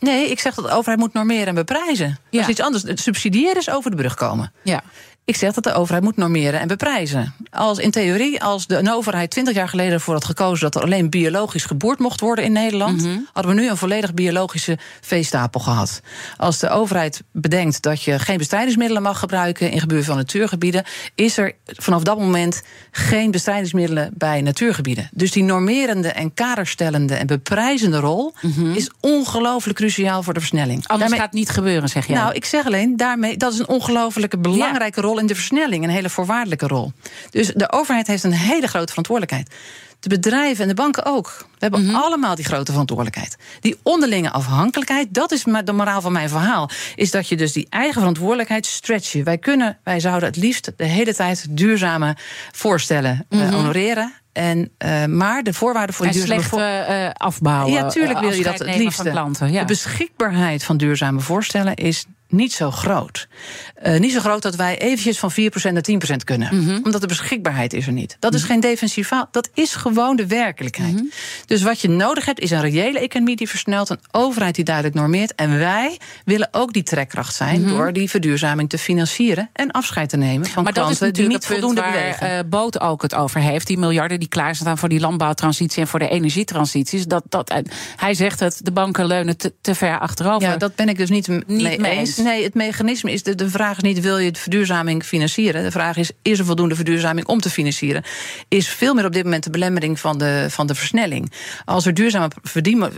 Nee, 0.00 0.30
ik 0.30 0.40
zeg 0.40 0.54
dat 0.54 0.64
de 0.64 0.70
overheid 0.70 0.98
moet 0.98 1.12
normeren 1.12 1.46
en 1.46 1.54
beprijzen. 1.54 2.08
Dat 2.08 2.18
Ja. 2.30 2.40
is 2.40 2.48
iets 2.48 2.60
anders. 2.60 2.82
Het 2.82 3.00
subsidiëren 3.00 3.56
is 3.56 3.70
over 3.70 3.90
de 3.90 3.96
brug 3.96 4.14
komen. 4.14 4.52
Ja. 4.64 4.82
Ik 5.26 5.36
zeg 5.36 5.52
dat 5.52 5.64
de 5.64 5.72
overheid 5.72 6.04
moet 6.04 6.16
normeren 6.16 6.60
en 6.60 6.68
beprijzen. 6.68 7.34
Als 7.50 7.78
in 7.78 7.90
theorie, 7.90 8.42
als 8.42 8.66
de 8.66 8.76
een 8.76 8.90
overheid 8.92 9.30
20 9.30 9.54
jaar 9.54 9.68
geleden 9.68 9.92
ervoor 9.92 10.14
had 10.14 10.24
gekozen 10.24 10.60
dat 10.70 10.74
er 10.74 10.82
alleen 10.82 11.10
biologisch 11.10 11.64
geboord 11.64 11.98
mocht 11.98 12.20
worden 12.20 12.44
in 12.44 12.52
Nederland, 12.52 13.02
Mhm. 13.02 13.18
hadden 13.32 13.54
we 13.54 13.60
nu 13.60 13.68
een 13.68 13.76
volledig 13.76 14.14
biologische 14.14 14.78
veestapel 15.00 15.60
gehad. 15.60 16.00
Als 16.36 16.58
de 16.58 16.68
overheid 16.68 17.22
bedenkt 17.32 17.82
dat 17.82 18.02
je 18.02 18.18
geen 18.18 18.38
bestrijdingsmiddelen 18.38 19.02
mag 19.02 19.18
gebruiken 19.18 19.70
in 19.70 19.80
gebieden 19.80 20.06
van 20.06 20.16
natuurgebieden, 20.16 20.84
is 21.14 21.36
er 21.38 21.52
vanaf 21.64 22.02
dat 22.02 22.18
moment 22.18 22.62
geen 22.90 23.30
bestrijdingsmiddelen 23.30 24.10
bij 24.14 24.40
natuurgebieden. 24.42 25.08
Dus 25.12 25.30
die 25.30 25.42
normerende 25.42 26.08
en 26.08 26.34
kaderstellende 26.34 27.14
en 27.14 27.26
beprijzende 27.26 27.98
rol 27.98 28.34
is 28.74 28.90
ongelooflijk 29.00 29.78
cruciaal 29.78 30.22
voor 30.22 30.34
de 30.34 30.40
versnelling. 30.40 30.78
Mhm. 30.78 30.90
Anders 30.90 31.00
Daarmee- 31.00 31.18
gaat 31.18 31.28
het 31.30 31.38
niet 31.38 31.50
gebeuren, 31.50 31.88
zeg 31.88 32.06
jij. 32.06 32.16
nou, 32.16 32.34
ik 32.34 32.44
zeg 32.44 32.66
alleen, 32.66 32.96
daarmee, 32.96 33.36
dat 33.36 33.52
is 33.52 33.58
een 33.58 33.68
ongelofelijke 33.68 34.38
belangrijke 34.38 35.00
rol 35.00 35.12
in 35.18 35.26
de 35.26 35.34
versnelling. 35.34 35.84
Een 35.84 35.90
hele 35.90 36.10
voorwaardelijke 36.10 36.66
rol. 36.66 36.92
Dus 37.30 37.46
de 37.54 37.72
overheid 37.72 38.06
heeft 38.06 38.24
een 38.24 38.32
hele 38.32 38.66
grote 38.66 38.88
verantwoordelijkheid. 38.88 39.54
De 40.00 40.08
bedrijven 40.08 40.62
en 40.62 40.68
de 40.68 40.74
banken 40.74 41.04
ook. 41.04 41.36
We 41.38 41.56
hebben 41.58 41.84
Mhm. 41.84 41.94
allemaal 41.94 42.34
die 42.34 42.44
grote 42.44 42.70
verantwoordelijkheid. 42.70 43.36
Die 43.60 43.76
onderlinge 43.82 44.30
afhankelijkheid, 44.30 45.14
dat 45.14 45.32
is 45.32 45.42
de 45.64 45.72
moraal 45.72 46.00
van 46.00 46.12
mijn 46.12 46.28
verhaal. 46.28 46.70
Is 46.94 47.10
dat 47.10 47.28
je 47.28 47.36
dus 47.36 47.52
die 47.52 47.66
eigen 47.70 47.98
verantwoordelijkheid 48.00 48.66
stretchen. 48.66 49.24
Wij 49.24 49.38
kunnen, 49.38 49.78
wij 49.84 50.00
zouden 50.00 50.28
het 50.28 50.36
liefst 50.38 50.72
de 50.76 50.84
hele 50.84 51.14
tijd 51.14 51.46
duurzame 51.50 52.16
voorstellen 52.52 53.26
eh, 53.28 53.50
honoreren. 53.54 54.12
En, 54.32 54.70
eh, 54.78 55.04
maar 55.04 55.42
de 55.42 55.52
voorwaarden 55.52 55.94
voor 55.94 56.06
en 56.06 56.12
die 56.12 56.20
duurzame 56.20 56.42
slecht 56.48 56.54
voor- 56.86 56.94
eh, 56.94 57.10
afbouwen. 57.12 57.72
ja, 57.72 57.88
tuurlijk 57.88 58.20
wil 58.20 58.32
je 58.32 58.42
dat 58.42 58.58
het 58.58 58.76
liefst. 58.76 58.96
Van 59.02 59.10
klanten, 59.10 59.52
ja. 59.52 59.60
De 59.60 59.66
beschikbaarheid 59.66 60.64
van 60.64 60.76
duurzame 60.76 61.20
voorstellen 61.20 61.74
is 61.74 62.04
niet 62.34 62.52
zo 62.52 62.70
groot. 62.70 63.28
Eh, 63.74 64.00
niet 64.00 64.12
zo 64.12 64.20
groot 64.20 64.42
dat 64.42 64.54
wij 64.56 64.78
eventjes 64.78 65.18
van 65.18 65.30
4% 65.32 65.34
naar 65.72 65.82
10% 65.82 66.24
kunnen. 66.24 66.56
Mhm. 66.64 66.80
Omdat 66.82 67.00
de 67.00 67.06
beschikbaarheid 67.06 67.72
is 67.72 67.86
er 67.86 67.92
niet. 67.92 68.16
Dat 68.18 68.34
is 68.34 68.42
geen 68.42 68.60
defensief 68.60 69.06
faal. 69.06 69.28
Dat 69.30 69.48
is 69.54 69.74
gewoon 69.74 70.16
de 70.16 70.26
werkelijkheid. 70.26 70.92
Mhm. 70.94 71.04
Dus 71.46 71.62
wat 71.62 71.80
je 71.80 71.88
nodig 71.88 72.24
hebt 72.24 72.40
is 72.40 72.50
een 72.50 72.60
reële 72.60 72.98
economie 72.98 73.36
die 73.36 73.48
versnelt. 73.48 73.90
Een 73.90 73.98
overheid 74.10 74.54
die 74.54 74.64
duidelijk 74.64 74.94
normeert. 74.94 75.34
En 75.34 75.58
wij 75.58 75.98
willen 76.24 76.48
ook 76.50 76.72
die 76.72 76.82
trekkracht 76.82 77.34
zijn... 77.34 77.66
door 77.66 77.92
die 77.92 78.10
verduurzaming 78.10 78.68
te 78.68 78.78
financieren 78.78 79.50
en 79.52 79.70
afscheid 79.70 80.08
te 80.08 80.16
nemen 80.16 80.46
van 80.46 80.52
Mhm. 80.54 80.62
maar 80.64 80.72
dat 80.72 80.90
is 80.90 80.98
klanten 80.98 81.12
die 81.20 81.28
natuurlijk 81.28 81.50
niet 81.50 81.60
voldoende 81.60 81.80
waar 81.80 82.18
bewegen. 82.18 82.38
eh 82.38 82.44
Boot 82.48 82.80
ook 82.80 83.02
het 83.02 83.14
over 83.14 83.40
heeft. 83.40 83.66
Die 83.66 83.78
miljarden 83.78 84.18
die 84.20 84.28
klaarstaan 84.28 84.78
voor 84.78 84.88
die 84.88 85.00
landbouwtransitie 85.00 85.82
en 85.82 85.88
voor 85.88 85.98
de 85.98 86.08
energietransities. 86.08 87.06
Dat, 87.06 87.22
dat, 87.28 87.50
eh, 87.50 87.58
hij 87.96 88.14
zegt 88.14 88.40
het, 88.40 88.60
de 88.62 88.72
banken 88.72 89.06
leunen 89.06 89.36
te, 89.36 89.52
te 89.60 89.74
ver 89.74 89.98
achterover. 89.98 90.48
Ja, 90.48 90.56
dat 90.56 90.74
ben 90.74 90.88
ik 90.88 90.96
dus 90.96 91.10
niet 91.10 91.28
Niet 91.46 91.78
mee 91.78 91.90
eens. 91.90 92.16
Nee, 92.24 92.42
het 92.42 92.54
mechanisme 92.54 93.12
is. 93.12 93.22
De, 93.22 93.34
de 93.34 93.50
vraag 93.50 93.76
is 93.76 93.82
niet: 93.82 94.00
wil 94.00 94.18
je 94.18 94.30
de 94.30 94.38
verduurzaming 94.38 95.04
financieren? 95.04 95.62
De 95.62 95.70
vraag 95.70 95.96
is: 95.96 96.10
is 96.22 96.38
er 96.38 96.44
voldoende 96.44 96.74
verduurzaming 96.74 97.26
om 97.26 97.40
te 97.40 97.50
financieren? 97.50 98.02
Is 98.48 98.68
veel 98.68 98.94
meer 98.94 99.04
op 99.04 99.12
dit 99.12 99.24
moment 99.24 99.44
de 99.44 99.50
belemmering 99.50 100.00
van 100.00 100.18
de, 100.18 100.46
van 100.50 100.66
de 100.66 100.74
versnelling. 100.74 101.32
Als 101.64 101.86
er 101.86 101.94
duurzame, 101.94 102.30
verdienen, 102.42 102.92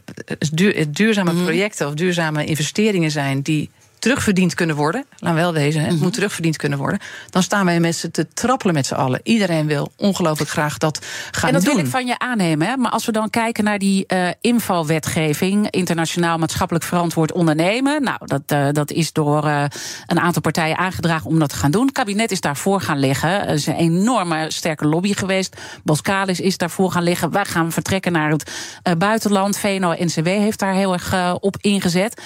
duurzame 0.88 1.32
mhm. 1.32 1.42
projecten 1.42 1.86
of 1.86 1.94
duurzame 1.94 2.44
investeringen 2.44 3.10
zijn 3.10 3.42
die 3.42 3.70
terugverdiend 4.06 4.54
kunnen 4.54 4.76
worden, 4.76 5.04
laat 5.18 5.34
wel 5.34 5.52
wezen, 5.52 5.80
het 5.82 5.92
mhm. 5.92 6.02
moet 6.02 6.12
terugverdiend 6.12 6.56
kunnen 6.56 6.78
worden, 6.78 7.00
dan 7.30 7.42
staan 7.42 7.64
wij 7.64 7.80
met 7.80 7.96
z'n 7.96 8.10
te 8.10 8.26
trappelen 8.34 8.74
met 8.74 8.86
z'n 8.86 8.94
allen. 8.94 9.20
Iedereen 9.22 9.66
wil 9.66 9.92
ongelooflijk 9.96 10.50
graag 10.50 10.78
dat 10.78 10.98
gaan 10.98 11.40
doen. 11.40 11.48
En 11.48 11.64
dat 11.64 11.74
wil 11.74 11.84
ik 11.84 11.90
van 11.90 12.06
je 12.06 12.18
aannemen, 12.18 12.66
hè? 12.66 12.76
maar 12.76 12.90
als 12.90 13.06
we 13.06 13.12
dan 13.12 13.30
kijken 13.30 13.64
naar 13.64 13.78
die 13.78 14.04
uh, 14.08 14.28
infowetgeving, 14.40 15.70
internationaal 15.70 16.38
maatschappelijk 16.38 16.84
verantwoord 16.84 17.32
ondernemen, 17.32 18.02
nou, 18.02 18.18
dat, 18.24 18.42
uh, 18.52 18.68
dat 18.72 18.90
is 18.90 19.12
door 19.12 19.44
uh, 19.44 19.64
een 20.06 20.20
aantal 20.20 20.42
partijen 20.42 20.78
aangedragen 20.78 21.30
om 21.30 21.38
dat 21.38 21.48
te 21.48 21.56
gaan 21.56 21.70
doen. 21.70 21.84
Het 21.84 21.94
kabinet 21.94 22.30
is 22.30 22.40
daarvoor 22.40 22.80
gaan 22.80 22.98
liggen. 22.98 23.46
Er 23.48 23.54
is 23.54 23.66
een 23.66 23.74
enorme 23.74 24.50
sterke 24.50 24.86
lobby 24.86 25.14
geweest. 25.14 25.56
Boskalis 25.84 26.40
is 26.40 26.56
daarvoor 26.56 26.90
gaan 26.90 27.02
liggen. 27.02 27.30
Wij 27.30 27.44
gaan 27.44 27.72
vertrekken 27.72 28.12
naar 28.12 28.30
het 28.30 28.50
buitenland. 28.98 29.58
VNO-NCW 29.58 30.26
heeft 30.26 30.58
daar 30.58 30.74
heel 30.74 30.92
erg 30.92 31.34
op 31.40 31.56
ingezet. 31.60 32.20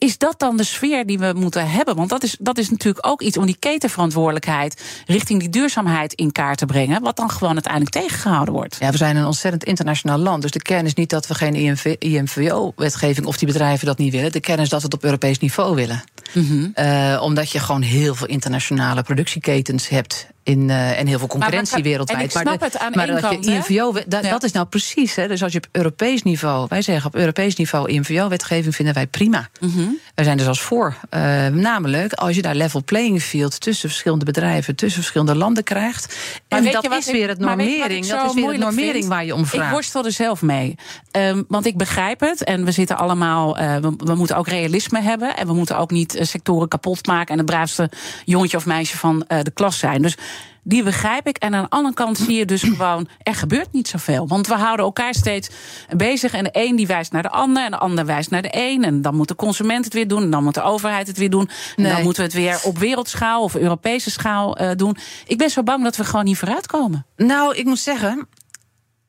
Is 0.00 0.18
dat 0.18 0.38
dan 0.38 0.56
de 0.56 0.64
sfeer 0.64 1.06
die 1.06 1.18
we 1.18 1.32
moeten 1.36 1.70
hebben? 1.70 1.96
Want 1.96 2.08
dat 2.08 2.22
is, 2.22 2.36
dat 2.38 2.58
is 2.58 2.70
natuurlijk 2.70 3.06
ook 3.06 3.22
iets 3.22 3.36
om 3.36 3.46
die 3.46 3.56
ketenverantwoordelijkheid 3.58 4.82
richting 5.06 5.40
die 5.40 5.48
duurzaamheid 5.48 6.12
in 6.12 6.32
kaart 6.32 6.58
te 6.58 6.66
brengen, 6.66 7.02
wat 7.02 7.16
dan 7.16 7.30
gewoon 7.30 7.52
uiteindelijk 7.52 7.92
tegengehouden 7.92 8.54
wordt. 8.54 8.76
Ja, 8.80 8.90
we 8.90 8.96
zijn 8.96 9.16
een 9.16 9.26
ontzettend 9.26 9.64
internationaal 9.64 10.18
land. 10.18 10.42
Dus 10.42 10.50
de 10.50 10.62
kern 10.62 10.86
is 10.86 10.94
niet 10.94 11.10
dat 11.10 11.26
we 11.26 11.34
geen 11.34 11.54
IMVO-wetgeving 11.98 13.26
of 13.26 13.36
die 13.36 13.48
bedrijven 13.48 13.86
dat 13.86 13.98
niet 13.98 14.12
willen. 14.12 14.32
De 14.32 14.40
kern 14.40 14.60
is 14.60 14.68
dat 14.68 14.80
we 14.80 14.84
het 14.84 14.94
op 14.94 15.04
Europees 15.04 15.38
niveau 15.38 15.74
willen. 15.74 16.04
Mm 16.32 16.74
omdat 17.20 17.50
je 17.50 17.58
gewoon 17.58 17.82
heel 17.82 18.14
veel 18.14 18.26
internationale 18.26 19.02
productieketens 19.02 19.88
hebt 19.88 20.26
in, 20.50 20.68
uh, 20.68 20.98
en 20.98 21.06
heel 21.06 21.18
veel 21.18 21.28
concurrentie 21.28 21.74
maar, 21.74 21.82
wereldwijd. 21.82 22.24
ik 22.24 22.30
snap 22.30 22.44
maar, 22.44 22.58
het 22.58 22.78
aan 22.78 22.92
maar 22.94 23.06
dat 23.06 23.20
kant, 23.20 23.44
je 23.44 23.50
INVO, 23.50 23.92
dat, 24.06 24.22
dat 24.22 24.42
is 24.42 24.52
nou 24.52 24.66
precies. 24.66 25.14
Hè, 25.14 25.28
dus 25.28 25.42
als 25.42 25.52
je 25.52 25.58
op 25.58 25.66
Europees 25.72 26.22
niveau, 26.22 26.66
wij 26.68 26.82
zeggen 26.82 27.06
op 27.06 27.16
Europees 27.16 27.56
niveau 27.56 27.90
INVO-wetgeving 27.90 28.74
vinden 28.74 28.94
wij 28.94 29.06
prima. 29.06 29.48
Mm 29.60 29.98
Wij 30.14 30.24
zijn 30.24 30.36
dus 30.36 30.46
als 30.46 30.60
voor. 30.60 30.96
Uh, 31.14 31.46
namelijk 31.46 32.12
als 32.12 32.36
je 32.36 32.42
daar 32.42 32.54
level 32.54 32.84
playing 32.84 33.22
field 33.22 33.60
tussen 33.60 33.88
verschillende 33.88 34.24
bedrijven, 34.24 34.76
tussen 34.76 35.00
verschillende 35.00 35.34
landen 35.34 35.64
krijgt. 35.64 36.16
en 36.48 36.64
dat 36.64 36.92
is 36.92 37.10
weer 37.10 37.28
het 37.28 37.38
normering. 37.38 38.06
Dat 38.06 38.26
is 38.26 38.34
weer 38.34 38.50
het 38.50 38.58
normering 38.58 39.08
waar 39.08 39.24
je 39.24 39.34
om 39.34 39.46
vraagt. 39.46 39.66
Ik 39.66 39.72
worstel 39.72 40.04
er 40.04 40.12
zelf 40.12 40.42
mee. 40.42 40.74
Um, 41.12 41.44
want 41.48 41.66
ik 41.66 41.76
begrijp 41.76 42.20
het. 42.20 42.44
En 42.44 42.64
we 42.64 42.72
zitten 42.72 42.96
allemaal. 42.96 43.60
Uh, 43.60 43.76
we, 43.76 43.94
we, 43.96 44.14
moeten 44.14 44.36
ook 44.36 44.48
realisme 44.48 45.00
hebben. 45.00 45.36
En 45.36 45.46
we 45.46 45.52
moeten 45.52 45.78
ook 45.78 45.90
niet 45.90 46.18
sectoren 46.20 46.68
kapot 46.68 47.06
maken. 47.06 47.32
En 47.32 47.38
het 47.38 47.46
braafste 47.46 47.90
jongetje 48.24 48.56
of 48.56 48.66
meisje 48.66 48.96
van 48.96 49.24
de 49.42 49.50
klas 49.54 49.78
zijn. 49.78 50.02
Dus 50.02 50.16
die 50.62 50.82
begrijp 50.82 51.26
ik. 51.26 51.36
En 51.36 51.54
aan 51.54 51.62
de 51.62 51.70
andere 51.70 51.94
kant 51.94 52.18
zie 52.18 52.34
je 52.34 52.44
dus 52.44 52.62
gewoon, 52.70 53.08
er 53.22 53.34
gebeurt 53.34 53.72
niet 53.72 53.88
zoveel. 53.88 54.28
Want 54.28 54.46
we 54.46 54.54
houden 54.54 54.84
elkaar 54.84 55.14
steeds 55.14 55.50
bezig. 55.96 56.32
En 56.32 56.44
de 56.44 56.50
een 56.52 56.76
die 56.76 56.86
wijst 56.86 57.12
naar 57.12 57.22
de 57.22 57.30
ander. 57.30 57.64
En 57.64 57.70
de 57.70 57.78
ander 57.78 58.06
wijst 58.06 58.30
naar 58.30 58.42
de 58.42 58.50
een. 58.52 58.84
En 58.84 59.02
dan 59.02 59.14
moet 59.14 59.28
de 59.28 59.34
consument 59.34 59.84
het 59.84 59.94
weer 59.94 60.08
doen. 60.08 60.22
En 60.22 60.30
dan 60.30 60.44
moet 60.44 60.54
de 60.54 60.62
overheid 60.62 61.06
het 61.06 61.18
weer 61.18 61.30
doen. 61.30 61.50
En 61.76 61.84
dan 61.84 62.02
moeten 62.02 62.22
we 62.22 62.28
het 62.28 62.38
weer 62.38 62.60
op 62.64 62.78
wereldschaal 62.78 63.42
of 63.42 63.54
Europese 63.54 64.10
schaal 64.10 64.62
uh, 64.62 64.70
doen. 64.76 64.96
Ik 65.26 65.38
ben 65.38 65.50
zo 65.50 65.62
bang 65.62 65.84
dat 65.84 65.96
we 65.96 66.04
gewoon 66.04 66.24
niet 66.24 66.38
vooruitkomen. 66.38 67.06
Nou, 67.16 67.56
ik 67.56 67.64
moet 67.64 67.78
zeggen, 67.78 68.28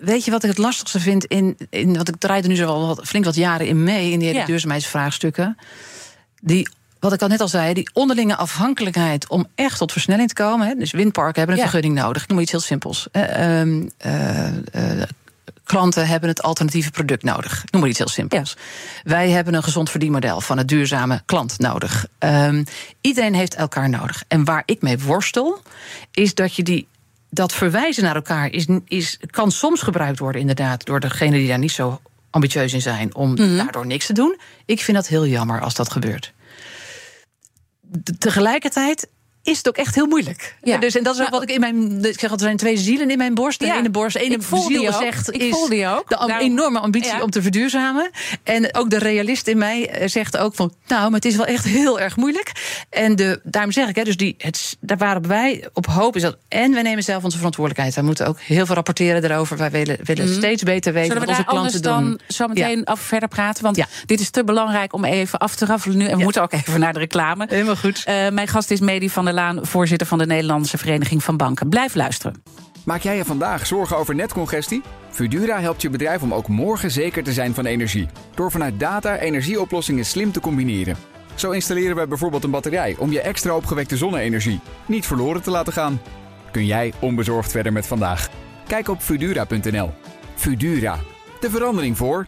Weet 0.02 0.26
je 0.26 0.32
wat 0.32 0.44
ik 0.44 0.50
het 0.50 0.58
lastigste 0.58 1.00
vind 1.00 1.26
in, 1.26 1.58
in 1.70 1.98
wat 1.98 2.08
ik 2.08 2.16
draai 2.18 2.42
er 2.42 2.48
nu 2.48 2.56
zo 2.56 2.68
al 2.68 2.98
flink 3.04 3.26
wat 3.26 3.36
jaren 3.36 3.68
in 3.68 3.84
mee 3.84 4.12
in 4.12 4.20
die 4.20 4.34
ja. 4.34 4.46
duurzaamheidsvraagstukken? 4.46 5.58
Die 6.42 6.70
wat 7.02 7.14
ik 7.14 7.22
al 7.22 7.28
net 7.28 7.42
al 7.42 7.48
zei, 7.48 7.74
die 7.74 7.90
onderlinge 7.94 8.36
afhankelijkheid 8.36 9.28
om 9.30 9.48
echt 9.56 9.78
tot 9.78 9.92
versnelling 9.92 10.28
te 10.28 10.34
komen. 10.34 10.68
Hè, 10.68 10.76
dus 10.76 10.92
windparken 10.92 11.38
hebben 11.38 11.56
een 11.56 11.62
vergunning 11.62 11.96
nodig. 11.96 12.24
Ik 12.24 12.30
noem 12.30 12.40
iets 12.40 12.52
heel 12.52 12.60
simpels. 12.60 13.08
Uh, 13.12 13.62
uh, 13.62 13.82
klanten 15.64 16.08
hebben 16.08 16.30
het 16.30 16.42
alternatieve 16.42 16.92
product 16.92 17.24
nodig. 17.24 17.64
Ik 17.64 17.72
noem 17.72 17.82
maar 17.82 17.90
iets 17.90 18.00
heel 18.00 18.08
simpels. 18.08 18.58
Wij 19.04 19.30
hebben 19.30 19.54
een 19.54 19.64
gezond 19.64 19.90
verdienmodel 19.90 20.42
van 20.42 20.58
het 20.58 20.68
duurzame 20.68 21.22
klant 21.26 21.60
nodig. 21.60 22.08
Um, 22.20 22.64
iedereen 23.02 23.34
heeft 23.34 23.56
elkaar 23.56 23.90
nodig. 23.90 24.24
En 24.28 24.44
waar 24.44 24.64
ik 24.66 24.82
mee 24.82 25.00
worstel, 25.00 25.62
is 26.12 26.36
dat 26.36 26.56
je 26.56 26.64
die 26.64 26.88
dat 27.30 27.54
verwijzen 27.54 28.04
naar 28.04 28.16
elkaar 28.16 28.52
is, 28.52 28.66
is, 28.86 29.20
kan 29.30 29.52
soms 29.52 29.82
gebruikt 29.82 30.20
worden, 30.20 30.42
inderdaad, 30.42 30.86
door 30.86 31.00
degenen 31.00 31.40
die 31.40 31.48
daar 31.48 31.60
niet 31.60 31.72
zo 31.72 32.02
ambitieus 32.30 32.74
in 32.74 32.82
zijn, 32.82 33.16
om 33.16 33.30
mm 33.30 33.58
daardoor 33.58 33.86
niks 33.86 34.06
te 34.06 34.14
doen. 34.14 34.40
Ik 34.66 34.82
vind 34.82 34.98
dat 34.98 35.08
heel 35.08 35.28
jammer 35.28 35.62
als 35.62 35.74
dat 35.74 35.92
gebeurt 35.92 36.34
tegelijkertijd 38.18 39.10
is 39.44 39.58
het 39.58 39.68
ook 39.68 39.78
echt 39.78 39.96
heel 39.96 40.06
moeilijk. 40.06 40.56
Ja. 40.64 40.78
Dus, 40.78 40.96
en 40.96 41.04
dat 41.04 41.16
is 41.16 41.22
ook 41.22 41.30
wat 41.30 41.42
ik 41.42 41.52
in 41.52 41.60
mijn. 41.60 42.04
Ik 42.06 42.20
zeg 42.20 42.32
er 42.32 42.40
zijn 42.40 42.58
twee 42.58 42.78
zielen 42.78 43.10
in 43.10 43.18
mijn 43.18 43.34
borst. 43.34 43.60
De 43.60 43.74
ene 43.74 43.90
borst, 43.90 44.18
de 44.18 44.24
ene 44.24 44.38
ziel 44.68 44.94
zegt. 44.94 45.34
Ik 45.36 45.54
voel 45.54 45.70
die 45.70 45.88
ook. 45.88 46.10
De 46.10 46.38
enorme 46.40 46.80
ambitie 46.80 47.24
om 47.24 47.30
te 47.30 47.42
verduurzamen. 47.42 48.10
En 48.44 48.76
ook 48.76 48.90
de 48.90 48.98
realist 48.98 49.48
in 49.48 49.58
mij 49.58 49.90
eh, 49.90 50.08
zegt 50.08 50.38
ook 50.38 50.56
van. 50.56 50.74
Nou, 50.88 51.04
maar 51.04 51.20
het 51.20 51.26
is 51.26 51.36
wel 51.36 51.46
echt 51.46 51.66
heel 51.66 52.00
erg 52.00 52.16
moeilijk. 52.16 52.52
En 52.90 53.16
de, 53.16 53.40
daarom 53.44 53.72
zeg 53.72 53.90
ik, 53.90 53.96
hè, 53.96 54.04
dus 54.04 54.18
die, 54.18 54.36
het, 54.38 54.78
daar 54.80 54.98
waren 54.98 55.28
wij 55.28 55.70
op 55.74 55.86
hoop. 55.86 56.16
Is 56.16 56.22
dat, 56.22 56.38
en 56.48 56.72
we 56.72 56.82
nemen 56.82 57.04
zelf 57.04 57.24
onze 57.24 57.38
verantwoordelijkheid. 57.38 57.96
Wij 57.96 58.04
moeten 58.04 58.28
ook 58.28 58.40
heel 58.40 58.66
veel 58.66 58.76
rapporteren 58.76 59.24
erover. 59.24 59.58
Wij 59.58 59.72
willen, 59.72 59.98
willen 60.04 60.26
mhm. 60.26 60.34
steeds 60.34 60.64
beter 60.64 60.94
weten 60.94 61.12
Zullen 61.12 61.28
wat 61.28 61.38
onze 61.38 61.50
klanten 61.50 61.82
doen. 61.82 61.92
dan 61.92 62.20
zo 62.28 62.48
meteen 62.48 62.86
af 62.86 63.00
verder 63.00 63.30
praten? 63.30 63.64
Want 63.64 63.86
dit 64.06 64.20
is 64.20 64.30
te 64.30 64.44
belangrijk 64.44 64.94
om 64.94 65.06
even 65.06 65.40
af 65.40 65.56
te 65.56 65.66
raffelen 65.66 65.98
nu. 65.98 66.06
En 66.06 66.18
we 66.18 66.24
moeten 66.24 66.42
ook 66.42 66.54
even 66.54 66.80
naar 66.80 66.94
de 66.94 67.00
reclame. 67.00 67.46
Helemaal 67.50 67.76
goed. 67.76 68.04
Uh, 68.08 68.30
mijn 68.30 68.48
gast 68.48 68.72
is 68.72 68.80
Medi 68.80 69.10
van 69.10 69.26
voorzitter 69.62 70.08
van 70.08 70.18
de 70.18 70.26
Nederlandse 70.26 70.78
Vereniging 70.78 71.24
van 71.24 71.38
Banken. 71.38 71.70
Blijf 71.70 71.96
luisteren. 71.96 72.44
Maak 72.86 73.02
jij 73.02 73.18
je 73.18 73.26
vandaag 73.26 73.68
zorgen 73.68 73.98
over 73.98 74.16
netcongestie? 74.16 74.82
Fudura 75.10 75.60
helpt 75.60 75.82
je 75.82 75.90
bedrijf 75.90 76.22
om 76.22 76.34
ook 76.34 76.48
morgen 76.48 76.92
zeker 76.92 77.24
te 77.24 77.34
zijn 77.34 77.54
van 77.54 77.66
energie. 77.66 78.08
Door 78.36 78.52
vanuit 78.52 78.80
data 78.80 79.18
energieoplossingen 79.18 80.06
slim 80.06 80.32
te 80.32 80.40
combineren. 80.40 80.96
Zo 81.36 81.52
installeren 81.52 81.96
we 81.96 82.08
bijvoorbeeld 82.08 82.44
een 82.44 82.52
batterij 82.52 82.96
om 82.98 83.12
je 83.12 83.22
extra 83.22 83.56
opgewekte 83.56 83.98
zonne-energie 83.98 84.60
niet 84.86 85.06
verloren 85.06 85.42
te 85.42 85.52
laten 85.52 85.74
gaan. 85.74 86.02
Kun 86.52 86.66
jij 86.66 86.94
onbezorgd 87.00 87.52
verder 87.52 87.74
met 87.74 87.88
vandaag? 87.88 88.30
Kijk 88.68 88.88
op 88.88 89.02
Fudura.nl. 89.02 89.92
Fudura, 90.36 91.00
de 91.40 91.50
verandering 91.50 91.98
voor. 91.98 92.28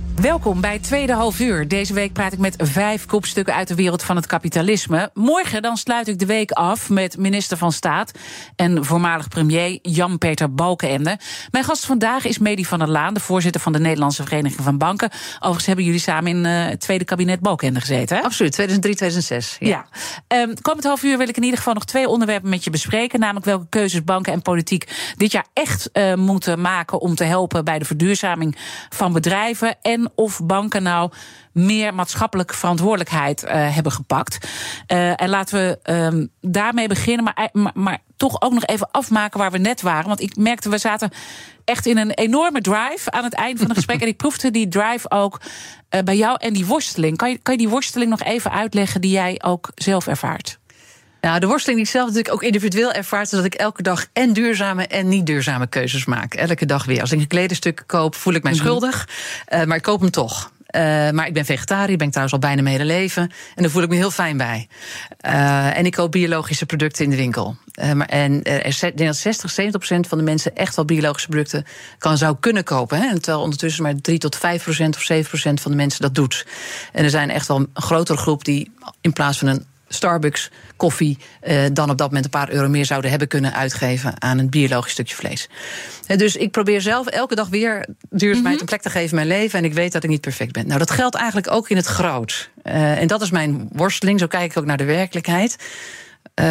Welkom 0.21 0.61
bij 0.61 0.79
tweede 0.79 1.13
half 1.13 1.39
uur. 1.39 1.67
Deze 1.67 1.93
week 1.93 2.13
praat 2.13 2.33
ik 2.33 2.39
met 2.39 2.55
vijf 2.57 3.05
kopstukken 3.05 3.53
uit 3.53 3.67
de 3.67 3.75
wereld 3.75 4.03
van 4.03 4.15
het 4.15 4.25
kapitalisme. 4.25 5.09
Morgen 5.13 5.61
dan 5.61 5.77
sluit 5.77 6.07
ik 6.07 6.19
de 6.19 6.25
week 6.25 6.51
af 6.51 6.89
met 6.89 7.17
minister 7.17 7.57
van 7.57 7.71
Staat 7.71 8.11
en 8.55 8.85
voormalig 8.85 9.27
premier 9.27 9.79
Jan-Peter 9.81 10.53
Balkenende. 10.53 11.19
Mijn 11.51 11.63
gast 11.63 11.85
vandaag 11.85 12.25
is 12.25 12.37
Medi 12.37 12.65
van 12.65 12.79
der 12.79 12.89
Laan, 12.89 13.13
de 13.13 13.19
voorzitter 13.19 13.61
van 13.61 13.71
de 13.71 13.79
Nederlandse 13.79 14.23
Vereniging 14.23 14.63
van 14.63 14.77
Banken. 14.77 15.09
Overigens 15.35 15.65
hebben 15.65 15.85
jullie 15.85 15.99
samen 15.99 16.31
in 16.31 16.45
uh, 16.45 16.65
het 16.69 16.79
tweede 16.79 17.05
kabinet 17.05 17.39
Balkenende 17.39 17.79
gezeten. 17.79 18.17
Hè? 18.17 18.23
Absoluut, 18.23 18.51
2003, 18.51 18.95
2006. 18.95 19.57
Ja. 19.59 19.85
ja. 20.27 20.41
Um, 20.41 20.61
komend 20.61 20.83
half 20.83 21.03
uur 21.03 21.17
wil 21.17 21.29
ik 21.29 21.37
in 21.37 21.43
ieder 21.43 21.57
geval 21.57 21.73
nog 21.73 21.85
twee 21.85 22.07
onderwerpen 22.07 22.49
met 22.49 22.63
je 22.63 22.69
bespreken. 22.69 23.19
Namelijk 23.19 23.45
welke 23.45 23.69
keuzes 23.69 24.03
banken 24.03 24.33
en 24.33 24.41
politiek 24.41 25.13
dit 25.17 25.31
jaar 25.31 25.45
echt 25.53 25.89
uh, 25.93 26.13
moeten 26.13 26.61
maken 26.61 26.99
om 26.99 27.15
te 27.15 27.23
helpen 27.23 27.65
bij 27.65 27.79
de 27.79 27.85
verduurzaming 27.85 28.57
van 28.89 29.13
bedrijven. 29.13 29.77
En 29.81 30.10
of 30.15 30.41
banken 30.43 30.83
nou 30.83 31.11
meer 31.51 31.93
maatschappelijke 31.93 32.53
verantwoordelijkheid 32.53 33.43
uh, 33.43 33.49
hebben 33.75 33.91
gepakt. 33.91 34.47
Uh, 34.87 35.21
en 35.21 35.29
laten 35.29 35.59
we 35.59 35.93
um, 35.93 36.29
daarmee 36.41 36.87
beginnen, 36.87 37.23
maar, 37.23 37.49
maar, 37.51 37.71
maar, 37.75 37.99
toch 38.17 38.41
ook 38.41 38.53
nog 38.53 38.65
even 38.65 38.91
afmaken 38.91 39.39
waar 39.39 39.51
we 39.51 39.57
net 39.57 39.81
waren. 39.81 40.07
Want 40.07 40.21
ik 40.21 40.35
merkte, 40.35 40.69
we 40.69 40.77
zaten 40.77 41.11
echt 41.65 41.85
in 41.85 41.97
een 41.97 42.11
enorme 42.11 42.61
drive 42.61 43.11
aan 43.11 43.23
het 43.23 43.33
eind 43.33 43.57
van 43.57 43.67
het 43.67 43.75
gesprek. 43.75 44.01
en 44.01 44.07
ik 44.07 44.17
proefde 44.17 44.51
die 44.51 44.67
drive 44.67 45.09
ook 45.09 45.41
uh, 45.89 46.01
bij 46.01 46.17
jou 46.17 46.37
en 46.39 46.53
die 46.53 46.65
worsteling. 46.65 47.17
Kan 47.17 47.29
je, 47.29 47.37
kan 47.37 47.53
je 47.53 47.59
die 47.59 47.69
worsteling 47.69 48.09
nog 48.09 48.21
even 48.21 48.51
uitleggen 48.51 49.01
die 49.01 49.11
jij 49.11 49.41
ook 49.43 49.71
zelf 49.75 50.07
ervaart? 50.07 50.59
Nou, 51.21 51.39
de 51.39 51.47
worsteling 51.47 51.79
die 51.79 51.87
ik 51.87 51.93
zelf 51.93 52.07
natuurlijk 52.07 52.33
ook 52.33 52.43
individueel 52.43 52.91
ervaart, 52.91 53.25
is 53.25 53.31
dat 53.31 53.45
ik 53.45 53.53
elke 53.53 53.81
dag 53.81 54.05
en 54.13 54.33
duurzame 54.33 54.87
en 54.87 55.07
niet 55.07 55.25
duurzame 55.25 55.67
keuzes 55.67 56.05
maak. 56.05 56.33
Elke 56.33 56.65
dag 56.65 56.85
weer. 56.85 57.01
Als 57.01 57.11
ik 57.11 57.19
een 57.19 57.27
kledenstuk 57.27 57.83
koop, 57.85 58.15
voel 58.15 58.33
ik 58.33 58.43
mij 58.43 58.51
mhm. 58.51 58.61
schuldig, 58.61 59.09
uh, 59.53 59.63
maar 59.63 59.77
ik 59.77 59.83
koop 59.83 60.01
hem 60.01 60.11
toch. 60.11 60.51
maar 61.11 61.27
ik 61.27 61.33
ben 61.33 61.45
vegetariër, 61.45 61.97
ben 61.97 62.05
ik 62.05 62.11
trouwens 62.11 62.33
al 62.33 62.47
bijna 62.47 62.61
mijn 62.61 62.75
hele 62.75 62.93
leven. 62.93 63.21
En 63.55 63.61
daar 63.61 63.71
voel 63.71 63.83
ik 63.83 63.89
me 63.89 63.95
heel 63.95 64.11
fijn 64.11 64.37
bij. 64.37 64.67
en 65.73 65.85
ik 65.85 65.91
koop 65.91 66.11
biologische 66.11 66.65
producten 66.65 67.03
in 67.03 67.09
de 67.09 67.15
winkel. 67.15 67.55
maar, 67.93 68.07
en 68.07 68.33
ik 68.43 68.79
denk 68.79 68.97
dat 68.97 69.15
60, 69.15 69.49
70 69.49 69.79
procent 69.79 70.07
van 70.07 70.17
de 70.17 70.23
mensen 70.23 70.55
echt 70.55 70.75
wel 70.75 70.85
biologische 70.85 71.27
producten 71.27 71.65
kan, 71.97 72.17
zou 72.17 72.35
kunnen 72.39 72.63
kopen. 72.63 72.97
Hè? 72.97 73.19
Terwijl 73.19 73.43
ondertussen 73.43 73.83
maar 73.83 73.95
3 73.95 74.17
tot 74.17 74.35
5 74.35 74.63
procent 74.63 74.95
of 74.95 75.01
7 75.01 75.29
procent 75.29 75.61
van 75.61 75.71
de 75.71 75.77
mensen 75.77 76.01
dat 76.01 76.15
doet. 76.15 76.45
En 76.91 77.03
er 77.03 77.09
zijn 77.09 77.29
echt 77.29 77.47
wel 77.47 77.57
een 77.57 77.69
grotere 77.73 78.17
groep 78.17 78.45
die 78.45 78.71
in 79.01 79.13
plaats 79.13 79.37
van 79.37 79.47
een 79.47 79.65
Starbucks 79.93 80.51
koffie 80.75 81.17
eh, 81.41 81.63
dan 81.73 81.89
op 81.89 81.97
dat 81.97 82.07
moment 82.07 82.25
een 82.25 82.31
paar 82.31 82.49
euro 82.49 82.69
meer 82.69 82.85
zouden 82.85 83.09
hebben 83.09 83.27
kunnen 83.27 83.53
uitgeven 83.53 84.21
aan 84.21 84.37
een 84.37 84.49
biologisch 84.49 84.91
stukje 84.91 85.15
vlees. 85.15 85.49
En 86.07 86.17
dus 86.17 86.35
ik 86.35 86.51
probeer 86.51 86.81
zelf 86.81 87.07
elke 87.07 87.35
dag 87.35 87.47
weer 87.47 87.87
duurzaamheid 88.09 88.53
mhm. 88.53 88.61
een 88.61 88.69
plek 88.69 88.81
te 88.81 88.89
geven 88.89 89.09
in 89.09 89.15
mijn 89.15 89.39
leven. 89.39 89.59
En 89.59 89.65
ik 89.65 89.73
weet 89.73 89.91
dat 89.91 90.03
ik 90.03 90.09
niet 90.09 90.21
perfect 90.21 90.51
ben. 90.51 90.67
Nou, 90.67 90.79
dat 90.79 90.91
geldt 90.91 91.15
eigenlijk 91.15 91.51
ook 91.51 91.69
in 91.69 91.75
het 91.75 91.85
groot. 91.85 92.49
Uh, 92.63 93.01
en 93.01 93.07
dat 93.07 93.21
is 93.21 93.31
mijn 93.31 93.69
worsteling. 93.71 94.19
Zo 94.19 94.27
kijk 94.27 94.51
ik 94.51 94.57
ook 94.57 94.65
naar 94.65 94.77
de 94.77 94.83
werkelijkheid. 94.83 95.55
Uh, 96.41 96.47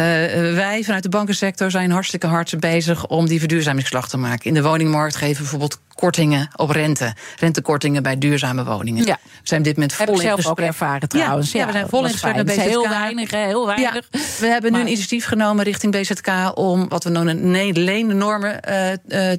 wij 0.55 0.83
vanuit 0.83 1.03
de 1.03 1.09
bankensector 1.09 1.71
zijn 1.71 1.91
hartstikke 1.91 2.27
hard 2.27 2.59
bezig 2.59 3.07
om 3.07 3.27
die 3.27 3.39
verduurzamingsslag 3.39 4.09
te 4.09 4.17
maken. 4.17 4.45
In 4.45 4.53
de 4.53 4.61
woningmarkt 4.61 5.15
geven 5.15 5.37
bijvoorbeeld 5.37 5.79
kortingen 5.95 6.49
op 6.55 6.69
rente. 6.69 7.13
Rentekortingen 7.39 8.03
bij 8.03 8.17
duurzame 8.17 8.63
woningen. 8.63 9.05
Ja. 9.05 9.17
We 9.23 9.29
zijn 9.43 9.61
dit 9.61 9.77
met 9.77 9.93
vol 9.93 10.05
Heb 10.05 10.15
ik 10.15 10.21
zelf 10.21 10.47
ook 10.47 10.59
ervaren 10.59 11.09
trouwens. 11.09 11.51
Ja, 11.51 11.65
we 11.65 11.71
zijn 11.71 11.89
vol 11.89 12.05
in 12.05 12.11
gesprek 12.11 12.35
met 12.35 12.45
BZK. 12.45 12.59
Heel 12.59 12.89
weinig, 12.89 13.31
heel 13.31 13.65
weinig. 13.65 14.07
we 14.39 14.47
hebben 14.47 14.71
nu 14.71 14.79
een 14.79 14.87
initiatief 14.87 15.25
genomen 15.25 15.63
richting 15.63 15.91
BZK... 15.91 16.51
om 16.53 16.89
wat 16.89 17.03
we 17.03 17.09
noemen 17.09 17.73
leennormen 17.73 18.51
uh, 18.51 18.91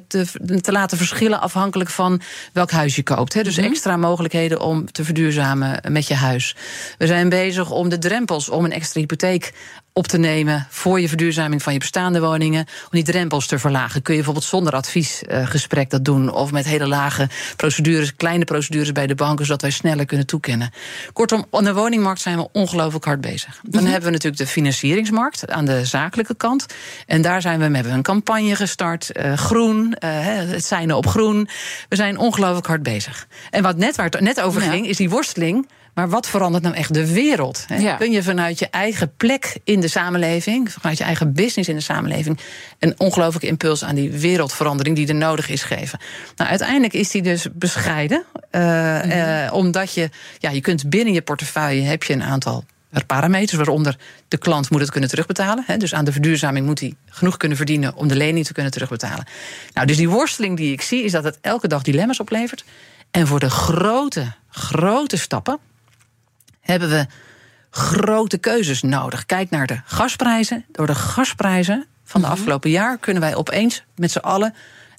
te, 0.07 0.25
te 0.61 0.71
laten 0.71 0.97
verschillen... 0.97 1.41
afhankelijk 1.41 1.89
van 1.89 2.21
welk 2.53 2.71
huis 2.71 2.95
je 2.95 3.03
koopt. 3.03 3.33
Hè. 3.33 3.43
Dus 3.43 3.57
mhm. 3.57 3.65
extra 3.65 3.97
mogelijkheden 3.97 4.61
om 4.61 4.91
te 4.91 5.03
verduurzamen 5.03 5.81
met 5.89 6.07
je 6.07 6.15
huis. 6.15 6.55
We 6.97 7.07
zijn 7.07 7.29
bezig 7.29 7.71
om 7.71 7.89
de 7.89 7.97
drempels 7.97 8.49
om 8.49 8.65
een 8.65 8.71
extra 8.71 8.99
hypotheek 8.99 9.53
op 9.93 10.07
te 10.07 10.17
nemen 10.17 10.67
voor 10.69 10.99
je 10.99 11.07
verduurzaming 11.07 11.63
van 11.63 11.73
je 11.73 11.79
bestaande 11.79 12.19
woningen. 12.19 12.65
Om 12.83 12.89
die 12.91 13.03
drempels 13.03 13.47
te 13.47 13.59
verlagen. 13.59 14.01
Kun 14.01 14.13
je 14.13 14.19
bijvoorbeeld 14.19 14.51
zonder 14.51 14.73
adviesgesprek 14.73 15.89
dat 15.89 16.05
doen. 16.05 16.31
Of 16.31 16.51
met 16.51 16.65
hele 16.65 16.87
lage 16.87 17.29
procedures, 17.55 18.15
kleine 18.15 18.45
procedures 18.45 18.91
bij 18.91 19.07
de 19.07 19.15
banken, 19.15 19.45
zodat 19.45 19.61
wij 19.61 19.71
sneller 19.71 20.05
kunnen 20.05 20.25
toekennen. 20.25 20.71
Kortom, 21.13 21.45
aan 21.51 21.63
de 21.63 21.73
woningmarkt 21.73 22.21
zijn 22.21 22.37
we 22.37 22.47
ongelooflijk 22.51 23.05
hard 23.05 23.21
bezig. 23.21 23.59
Dan 23.61 23.81
mhm. 23.81 23.91
hebben 23.91 24.05
we 24.05 24.15
natuurlijk 24.15 24.43
de 24.43 24.49
financieringsmarkt 24.49 25.51
aan 25.51 25.65
de 25.65 25.85
zakelijke 25.85 26.35
kant. 26.35 26.65
En 27.07 27.21
daar 27.21 27.41
zijn 27.41 27.59
we, 27.59 27.67
we 27.67 27.75
hebben 27.75 27.93
een 27.93 28.01
campagne 28.01 28.55
gestart. 28.55 29.09
Uh, 29.13 29.33
groen, 29.33 29.95
uh, 29.99 30.09
het 30.35 30.65
zijn 30.65 30.93
op 30.93 31.07
groen. 31.07 31.47
We 31.89 31.95
zijn 31.95 32.17
ongelooflijk 32.17 32.67
hard 32.67 32.83
bezig. 32.83 33.27
En 33.49 33.63
wat 33.63 33.77
net 33.77 33.95
waar 33.95 34.09
het 34.09 34.19
net 34.19 34.41
over 34.41 34.61
ging, 34.61 34.87
is 34.87 34.97
die 34.97 35.09
worsteling 35.09 35.67
maar 35.93 36.09
wat 36.09 36.27
verandert 36.27 36.63
nou 36.63 36.75
echt 36.75 36.93
de 36.93 37.13
wereld? 37.13 37.65
Kun 37.97 38.11
je 38.11 38.23
vanuit 38.23 38.59
je 38.59 38.67
eigen 38.69 39.13
plek 39.17 39.57
in 39.63 39.79
de 39.79 39.87
samenleving, 39.87 40.71
vanuit 40.71 40.97
je 40.97 41.03
eigen 41.03 41.33
business 41.33 41.69
in 41.69 41.75
de 41.75 41.81
samenleving, 41.81 42.39
een 42.79 42.93
ongelooflijke 42.97 43.47
impuls 43.47 43.83
aan 43.83 43.95
die 43.95 44.11
wereldverandering 44.11 44.95
die 44.95 45.07
er 45.07 45.15
nodig 45.15 45.49
is 45.49 45.63
geven? 45.63 45.99
Nou, 46.35 46.49
uiteindelijk 46.49 46.93
is 46.93 47.11
die 47.11 47.21
dus 47.21 47.47
bescheiden, 47.53 48.23
uh, 48.51 49.49
omdat 49.53 49.93
je, 49.93 50.09
ja, 50.37 50.49
je 50.49 50.61
kunt 50.61 50.89
binnen 50.89 51.13
je 51.13 51.21
portefeuille 51.21 51.81
heb 51.81 52.03
je 52.03 52.13
een 52.13 52.23
aantal 52.23 52.63
parameters, 53.07 53.57
waaronder 53.57 53.97
de 54.27 54.37
klant 54.37 54.69
moet 54.69 54.81
het 54.81 54.91
kunnen 54.91 55.09
terugbetalen. 55.09 55.63
Hè, 55.67 55.77
dus 55.77 55.93
aan 55.93 56.05
de 56.05 56.11
verduurzaming 56.11 56.65
moet 56.65 56.79
hij 56.79 56.93
genoeg 57.09 57.37
kunnen 57.37 57.57
verdienen 57.57 57.95
om 57.95 58.07
de 58.07 58.15
lening 58.15 58.45
te 58.45 58.53
kunnen 58.53 58.71
terugbetalen. 58.71 59.25
Nou, 59.73 59.87
dus 59.87 59.97
die 59.97 60.09
worsteling 60.09 60.57
die 60.57 60.71
ik 60.71 60.81
zie, 60.81 61.03
is 61.03 61.11
dat 61.11 61.23
het 61.23 61.37
elke 61.41 61.67
dag 61.67 61.81
dilemma's 61.81 62.19
oplevert. 62.19 62.63
En 63.11 63.27
voor 63.27 63.39
de 63.39 63.49
grote, 63.49 64.31
grote 64.49 65.17
stappen, 65.17 65.59
hebben 66.63 66.89
we 66.89 67.05
grote 67.69 68.37
keuzes 68.37 68.81
nodig. 68.81 69.25
Kijk 69.25 69.49
naar 69.49 69.67
de 69.67 69.81
gasprijzen. 69.85 70.65
Door 70.71 70.87
de 70.87 70.95
gasprijzen 70.95 71.85
van 72.03 72.21
de 72.21 72.27
mhm. 72.27 72.35
afgelopen 72.35 72.69
jaar 72.69 72.97
kunnen 72.97 73.21
wij 73.21 73.35
opeens 73.35 73.83
met 73.95 74.11
z'n 74.11 74.17
allen 74.17 74.53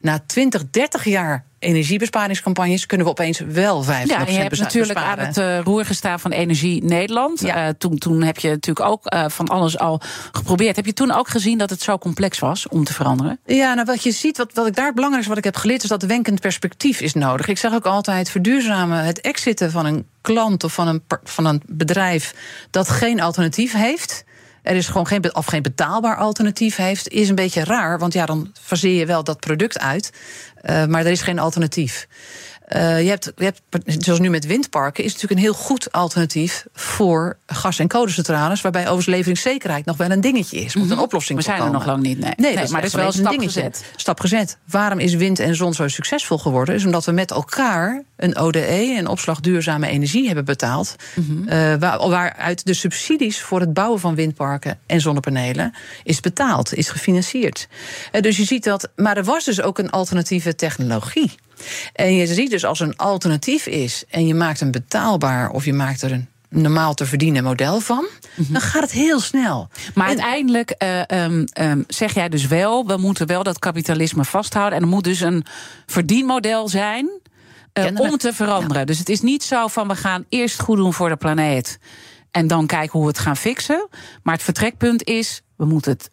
na 0.04 0.18
20, 0.26 0.70
30 0.70 1.04
jaar 1.04 1.44
energiebesparingscampagnes 1.58 2.86
kunnen 2.86 3.06
we 3.06 3.12
opeens 3.12 3.38
wel 3.38 3.82
5 3.82 4.08
Ja, 4.08 4.20
je 4.26 4.32
hebt 4.32 4.58
natuurlijk 4.58 4.98
aan 4.98 5.18
het 5.18 5.36
uh, 5.36 5.60
roer 5.60 5.84
gestaan 5.84 6.20
van 6.20 6.30
Energie 6.30 6.84
Nederland. 6.84 7.40
Ja. 7.40 7.66
Uh, 7.66 7.74
toen, 7.78 7.98
toen 7.98 8.22
heb 8.22 8.38
je 8.38 8.48
natuurlijk 8.48 8.86
ook 8.86 9.14
uh, 9.14 9.24
van 9.28 9.48
alles 9.48 9.78
al 9.78 10.00
geprobeerd. 10.32 10.76
Heb 10.76 10.86
je 10.86 10.92
toen 10.92 11.12
ook 11.12 11.28
gezien 11.28 11.58
dat 11.58 11.70
het 11.70 11.82
zo 11.82 11.98
complex 11.98 12.38
was 12.38 12.68
om 12.68 12.84
te 12.84 12.92
veranderen? 12.92 13.38
Ja, 13.46 13.74
nou 13.74 13.86
wat 13.86 14.02
je 14.02 14.10
ziet, 14.10 14.36
wat, 14.36 14.52
wat 14.52 14.66
ik 14.66 14.74
daar 14.74 14.86
het 14.86 14.94
belangrijkste 14.94 15.34
wat 15.34 15.44
ik 15.44 15.52
heb 15.52 15.60
geleerd, 15.60 15.82
is 15.82 15.88
dat 15.88 16.02
wenkend 16.02 16.40
perspectief 16.40 17.00
is 17.00 17.14
nodig. 17.14 17.48
Ik 17.48 17.58
zeg 17.58 17.74
ook 17.74 17.86
altijd: 17.86 18.30
verduurzamen, 18.30 19.04
het 19.04 19.20
exiten 19.20 19.70
van 19.70 19.86
een 19.86 20.06
klant 20.24 20.64
of 20.64 20.72
van 20.72 20.88
een, 20.88 21.02
van 21.24 21.46
een 21.46 21.62
bedrijf 21.66 22.34
dat 22.70 22.88
geen 22.88 23.20
alternatief 23.20 23.72
heeft 23.72 24.24
er 24.64 24.76
is 24.76 24.86
gewoon 24.86 25.06
geen, 25.06 25.34
of 25.34 25.46
geen 25.46 25.62
betaalbaar 25.62 26.16
alternatief 26.16 26.76
heeft, 26.76 27.08
is 27.08 27.28
een 27.28 27.34
beetje 27.34 27.64
raar. 27.64 27.98
Want 27.98 28.12
ja, 28.12 28.26
dan 28.26 28.52
faseer 28.60 28.98
je 28.98 29.06
wel 29.06 29.24
dat 29.24 29.40
product 29.40 29.78
uit. 29.78 30.12
Uh, 30.62 30.84
maar 30.84 31.04
er 31.04 31.10
is 31.10 31.22
geen 31.22 31.38
alternatief. 31.38 32.08
Uh, 32.74 33.02
je, 33.02 33.08
hebt, 33.08 33.32
je 33.36 33.44
hebt, 33.44 33.60
zoals 34.04 34.20
nu 34.20 34.30
met 34.30 34.46
windparken, 34.46 35.04
is 35.04 35.12
het 35.12 35.22
natuurlijk 35.22 35.48
een 35.48 35.54
heel 35.54 35.64
goed 35.64 35.92
alternatief 35.92 36.66
voor 36.72 37.36
gas- 37.46 37.78
en 37.78 37.88
kolencentrales, 37.88 38.60
waarbij 38.60 38.88
overlevingszekerheid 38.88 39.84
nog 39.84 39.96
wel 39.96 40.10
een 40.10 40.20
dingetje 40.20 40.60
is. 40.60 40.74
Moet 40.74 40.84
een 40.84 40.94
mhm. 40.94 41.04
oplossing 41.04 41.38
We 41.38 41.44
zijn 41.44 41.62
er 41.62 41.70
nog 41.70 41.86
lang 41.86 42.02
niet. 42.02 42.18
Nee, 42.18 42.34
nee, 42.36 42.54
maar 42.54 42.80
het 42.80 42.84
is 42.84 42.94
wel 42.94 43.06
een 43.06 43.12
stap 43.12 43.30
dingetje. 43.30 43.62
Gezet. 43.62 43.84
Stap 43.96 44.20
gezet. 44.20 44.58
Waarom 44.64 44.98
is 44.98 45.14
wind 45.14 45.38
en 45.38 45.56
zon 45.56 45.74
zo 45.74 45.88
succesvol 45.88 46.38
geworden? 46.38 46.74
Is 46.74 46.84
omdat 46.84 47.04
we 47.04 47.12
met 47.12 47.30
elkaar 47.30 48.02
een 48.16 48.36
ODE, 48.36 48.96
een 48.98 49.06
opslag 49.06 49.40
duurzame 49.40 49.86
energie, 49.86 50.26
hebben 50.26 50.44
betaald. 50.44 50.96
Mm 51.14 51.42
uh, 51.44 51.74
waar, 51.74 52.08
waaruit 52.08 52.66
de 52.66 52.74
subsidies 52.74 53.40
voor 53.40 53.60
het 53.60 53.72
bouwen 53.72 54.00
van 54.00 54.14
windparken 54.14 54.78
en 54.86 55.00
zonnepanelen 55.00 55.74
is 56.02 56.20
betaald, 56.20 56.74
is 56.74 56.88
gefinancierd. 56.88 57.68
Uh, 58.12 58.20
dus 58.20 58.36
je 58.36 58.44
ziet 58.44 58.64
dat. 58.64 58.88
Maar 58.96 59.16
er 59.16 59.24
was 59.24 59.44
dus 59.44 59.60
ook 59.60 59.78
een 59.78 59.90
alternatieve 59.90 60.54
technologie. 60.54 61.32
En 61.92 62.14
je 62.14 62.26
ziet 62.26 62.50
dus 62.50 62.64
als 62.64 62.80
een 62.80 62.96
alternatief 62.96 63.66
is 63.66 64.04
en 64.08 64.26
je 64.26 64.34
maakt 64.34 64.60
een 64.60 64.70
betaalbaar 64.70 65.50
of 65.50 65.64
je 65.64 65.72
maakt 65.72 66.02
er 66.02 66.12
een 66.12 66.28
normaal 66.62 66.94
te 66.94 67.06
verdienen 67.06 67.44
model 67.44 67.80
van, 67.80 68.06
mhm. 68.34 68.52
dan 68.52 68.60
gaat 68.60 68.82
het 68.82 68.92
heel 68.92 69.20
snel. 69.20 69.68
Maar 69.94 70.06
uiteindelijk 70.06 70.74
uh, 70.78 71.72
zeg 71.86 72.14
jij 72.14 72.28
dus 72.28 72.46
wel, 72.46 72.86
we 72.86 72.96
moeten 72.96 73.26
wel 73.26 73.42
dat 73.42 73.58
kapitalisme 73.58 74.24
vasthouden. 74.24 74.78
En 74.78 74.84
er 74.84 74.90
moet 74.90 75.04
dus 75.04 75.20
een 75.20 75.44
verdienmodel 75.86 76.68
zijn 76.68 77.10
uh, 77.74 78.00
om 78.00 78.16
te 78.16 78.32
veranderen. 78.32 78.86
Dus 78.86 78.98
het 78.98 79.08
is 79.08 79.20
niet 79.20 79.42
zo 79.42 79.66
van 79.66 79.88
we 79.88 79.94
gaan 79.94 80.24
eerst 80.28 80.60
goed 80.60 80.76
doen 80.76 80.92
voor 80.92 81.08
de 81.08 81.16
planeet 81.16 81.78
en 82.30 82.46
dan 82.46 82.66
kijken 82.66 82.92
hoe 82.92 83.02
we 83.02 83.08
het 83.08 83.18
gaan 83.18 83.36
fixen. 83.36 83.88
Maar 84.22 84.34
het 84.34 84.42
vertrekpunt 84.42 85.04
is, 85.04 85.42
we 85.56 85.64
moeten 85.64 85.92
het, 85.92 86.10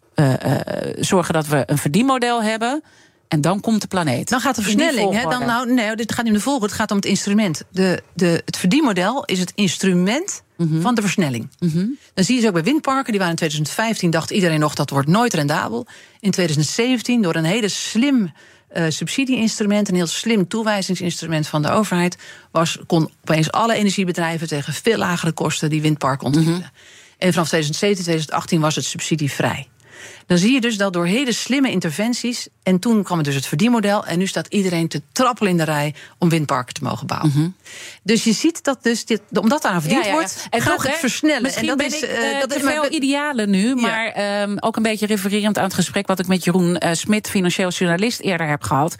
zorgen 1.06 1.34
dat 1.34 1.46
we 1.46 1.62
een 1.66 1.78
verdienmodel 1.78 2.42
hebben 2.42 2.82
en 3.32 3.40
dan 3.40 3.60
komt 3.60 3.80
de 3.80 3.86
planeet. 3.86 4.28
Dan 4.28 4.40
gaat 4.40 4.56
de 4.56 4.62
versnelling. 4.62 5.14
Hè? 5.14 5.22
Dan, 5.22 5.46
nou, 5.46 5.72
nee, 5.72 5.96
dit 5.96 6.12
gaat 6.12 6.24
niet 6.24 6.32
in 6.32 6.38
de 6.38 6.44
volgorde. 6.44 6.66
Het 6.66 6.74
gaat 6.74 6.90
om 6.90 6.96
het 6.96 7.06
instrument. 7.06 7.62
De, 7.70 8.02
de, 8.14 8.42
het 8.44 8.56
verdienmodel 8.56 9.24
is 9.24 9.38
het 9.38 9.52
instrument 9.54 10.42
mhm. 10.56 10.80
van 10.80 10.94
de 10.94 11.00
versnelling. 11.00 11.48
Mhm. 11.58 11.86
Dan 12.14 12.24
zie 12.24 12.34
je 12.34 12.40
ze 12.40 12.46
ook 12.46 12.52
bij 12.52 12.62
windparken. 12.62 13.10
Die 13.10 13.20
waren 13.20 13.30
in 13.30 13.36
2015, 13.36 14.10
dacht 14.10 14.30
iedereen 14.30 14.60
nog 14.60 14.74
dat 14.74 14.90
wordt 14.90 15.08
nooit 15.08 15.34
rendabel. 15.34 15.86
In 16.20 16.30
2017, 16.30 17.22
door 17.22 17.34
een 17.34 17.44
hele 17.44 17.68
slim 17.68 18.32
uh, 18.76 18.84
subsidieinstrument, 18.88 19.88
een 19.88 19.94
heel 19.94 20.06
slim 20.06 20.48
toewijzingsinstrument 20.48 21.46
van 21.46 21.62
de 21.62 21.70
overheid, 21.70 22.16
was, 22.50 22.78
kon 22.86 23.10
opeens 23.20 23.50
alle 23.50 23.74
energiebedrijven 23.74 24.48
tegen 24.48 24.72
veel 24.72 24.96
lagere 24.96 25.32
kosten 25.32 25.70
die 25.70 25.82
windparken 25.82 26.26
ontwikkelen. 26.26 26.58
Mhm. 26.58 26.68
En 27.18 27.32
vanaf 27.32 27.48
2017, 27.48 28.04
2018 28.04 28.60
was 28.60 28.74
het 28.74 28.84
subsidievrij. 28.84 29.68
Dan 30.26 30.38
zie 30.38 30.52
je 30.52 30.60
dus 30.60 30.76
dat 30.76 30.92
door 30.92 31.06
hele 31.06 31.32
slimme 31.32 31.70
interventies. 31.70 32.48
En 32.62 32.78
toen 32.78 33.02
kwam 33.02 33.16
het 33.16 33.26
dus 33.26 33.34
het 33.34 33.46
verdienmodel. 33.46 34.06
En 34.06 34.18
nu 34.18 34.26
staat 34.26 34.46
iedereen 34.46 34.88
te 34.88 35.02
trappelen 35.12 35.50
in 35.50 35.56
de 35.56 35.64
rij 35.64 35.94
om 36.18 36.28
windparken 36.28 36.74
te 36.74 36.82
mogen 36.82 37.06
bouwen. 37.06 37.30
Mhm. 37.34 37.48
Dus 38.02 38.24
je 38.24 38.32
ziet 38.32 38.64
dat 38.64 38.82
dus 38.82 39.04
dit, 39.04 39.20
omdat 39.32 39.62
daar 39.62 39.72
aan 39.72 39.82
verdiend 39.82 40.10
wordt, 40.10 40.46
en 40.50 40.60
gaat 40.60 40.82
het 40.82 40.94
versnellen. 40.94 41.42
Misschien 41.42 41.68
en 41.68 41.76
dat 41.76 41.88
ben 41.88 41.96
is, 41.96 42.02
ik, 42.02 42.10
uh, 42.10 42.40
dat 42.40 42.54
is 42.54 42.62
veel 42.62 42.90
idealen 42.90 43.50
nu. 43.50 43.74
Maar 43.74 44.40
um, 44.42 44.56
ook 44.60 44.76
een 44.76 44.82
beetje 44.82 45.06
refererend 45.06 45.58
aan 45.58 45.64
het 45.64 45.74
gesprek 45.74 46.06
wat 46.06 46.18
ik 46.18 46.26
met 46.26 46.44
Jeroen 46.44 46.80
uh, 46.84 46.92
Smit, 46.92 47.28
financieel 47.28 47.70
journalist, 47.70 48.20
eerder 48.20 48.48
heb 48.48 48.62
gehad 48.62 48.96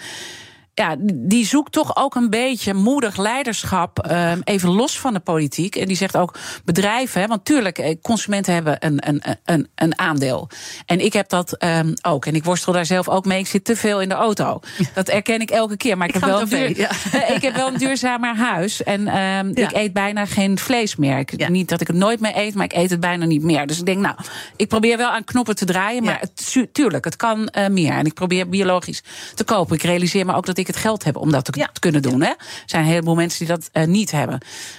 ja, 0.74 0.96
die 1.14 1.46
zoekt 1.46 1.72
toch 1.72 1.96
ook 1.96 2.14
een 2.14 2.30
beetje 2.30 2.74
moedig 2.74 3.16
leiderschap, 3.16 4.10
um, 4.10 4.40
even 4.44 4.68
los 4.68 4.98
van 4.98 5.12
de 5.12 5.20
politiek. 5.20 5.76
En 5.76 5.86
die 5.86 5.96
zegt 5.96 6.16
ook 6.16 6.38
bedrijven, 6.64 7.20
hè, 7.20 7.26
want 7.26 7.44
tuurlijk, 7.44 7.78
eh, 7.78 7.96
consumenten 8.02 8.54
hebben 8.54 8.76
een, 8.78 9.08
een, 9.08 9.22
een, 9.44 9.68
een 9.74 9.98
aandeel. 9.98 10.48
En 10.86 11.04
ik 11.04 11.12
heb 11.12 11.28
dat 11.28 11.64
um, 11.64 11.94
ook. 12.02 12.26
En 12.26 12.34
ik 12.34 12.44
worstel 12.44 12.72
daar 12.72 12.86
zelf 12.86 13.08
ook 13.08 13.24
mee. 13.24 13.38
Ik 13.38 13.46
zit 13.46 13.64
te 13.64 13.76
veel 13.76 14.00
in 14.00 14.08
de 14.08 14.14
auto. 14.14 14.60
Dat 14.94 15.08
erken 15.08 15.40
ik 15.40 15.50
elke 15.50 15.76
keer. 15.76 15.96
Maar 15.96 16.08
ik, 16.08 16.14
heb, 16.14 16.24
wel 16.24 16.40
een 16.40 16.48
duur, 16.48 16.78
ja. 16.78 16.90
Eh, 17.12 17.34
ik 17.34 17.42
heb 17.42 17.54
wel 17.54 17.68
een 17.68 17.78
duurzamer 17.84 18.36
huis. 18.36 18.82
En 18.82 19.18
um, 19.18 19.50
ik 19.54 19.72
eet 19.72 19.92
bijna 19.92 20.26
geen 20.26 20.58
vlees 20.58 20.96
meer. 20.96 21.18
Ik, 21.18 21.48
Niet 21.48 21.68
dat 21.68 21.80
ik 21.80 21.86
het 21.86 21.96
nooit 21.96 22.20
meer 22.20 22.36
eet, 22.36 22.54
maar 22.54 22.64
ik 22.64 22.72
eet 22.72 22.90
het 22.90 23.00
bijna 23.00 23.24
niet 23.24 23.42
meer. 23.42 23.66
Dus 23.66 23.78
ik 23.78 23.86
denk, 23.86 24.00
nou, 24.00 24.16
ik 24.56 24.68
probeer 24.68 24.96
wel 24.96 25.08
aan 25.08 25.24
knoppen 25.24 25.56
te 25.56 25.64
draaien. 25.64 26.04
Maar 26.04 26.20
het, 26.20 26.72
tuurlijk, 26.72 27.04
het 27.04 27.16
kan 27.16 27.52
uh, 27.58 27.68
meer. 27.68 27.92
En 27.92 28.06
ik 28.06 28.14
probeer 28.14 28.48
biologisch 28.48 29.02
te 29.34 29.44
kopen. 29.44 29.76
Ik 29.76 29.82
realiseer 29.82 30.26
me 30.26 30.34
ook 30.34 30.46
dat 30.46 30.58
ik 30.58 30.61
ik 30.62 30.74
het 30.74 30.76
geld 30.82 31.04
heb 31.04 31.16
om 31.16 31.30
dat 31.32 31.44
te, 31.44 31.52
Ja. 31.58 31.70
kunnen 31.78 32.02
doen. 32.02 32.20
Hè? 32.20 32.28
Er 32.28 32.36
zijn 32.66 32.82
een 32.82 32.88
heleboel 32.88 33.14
mensen 33.14 33.38
die 33.46 33.56
dat 33.56 33.68
eh, 33.72 33.86
niet 33.86 34.10
hebben. 34.10 34.38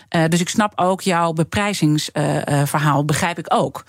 Eh, 0.10 0.24
dus 0.30 0.40
ik 0.40 0.50
snap 0.50 0.74
ook 0.76 1.02
jouw 1.02 1.34
beprijzingsverhaal, 1.34 3.06
begrijp 3.06 3.38
ik 3.38 3.46
ook. 3.54 3.84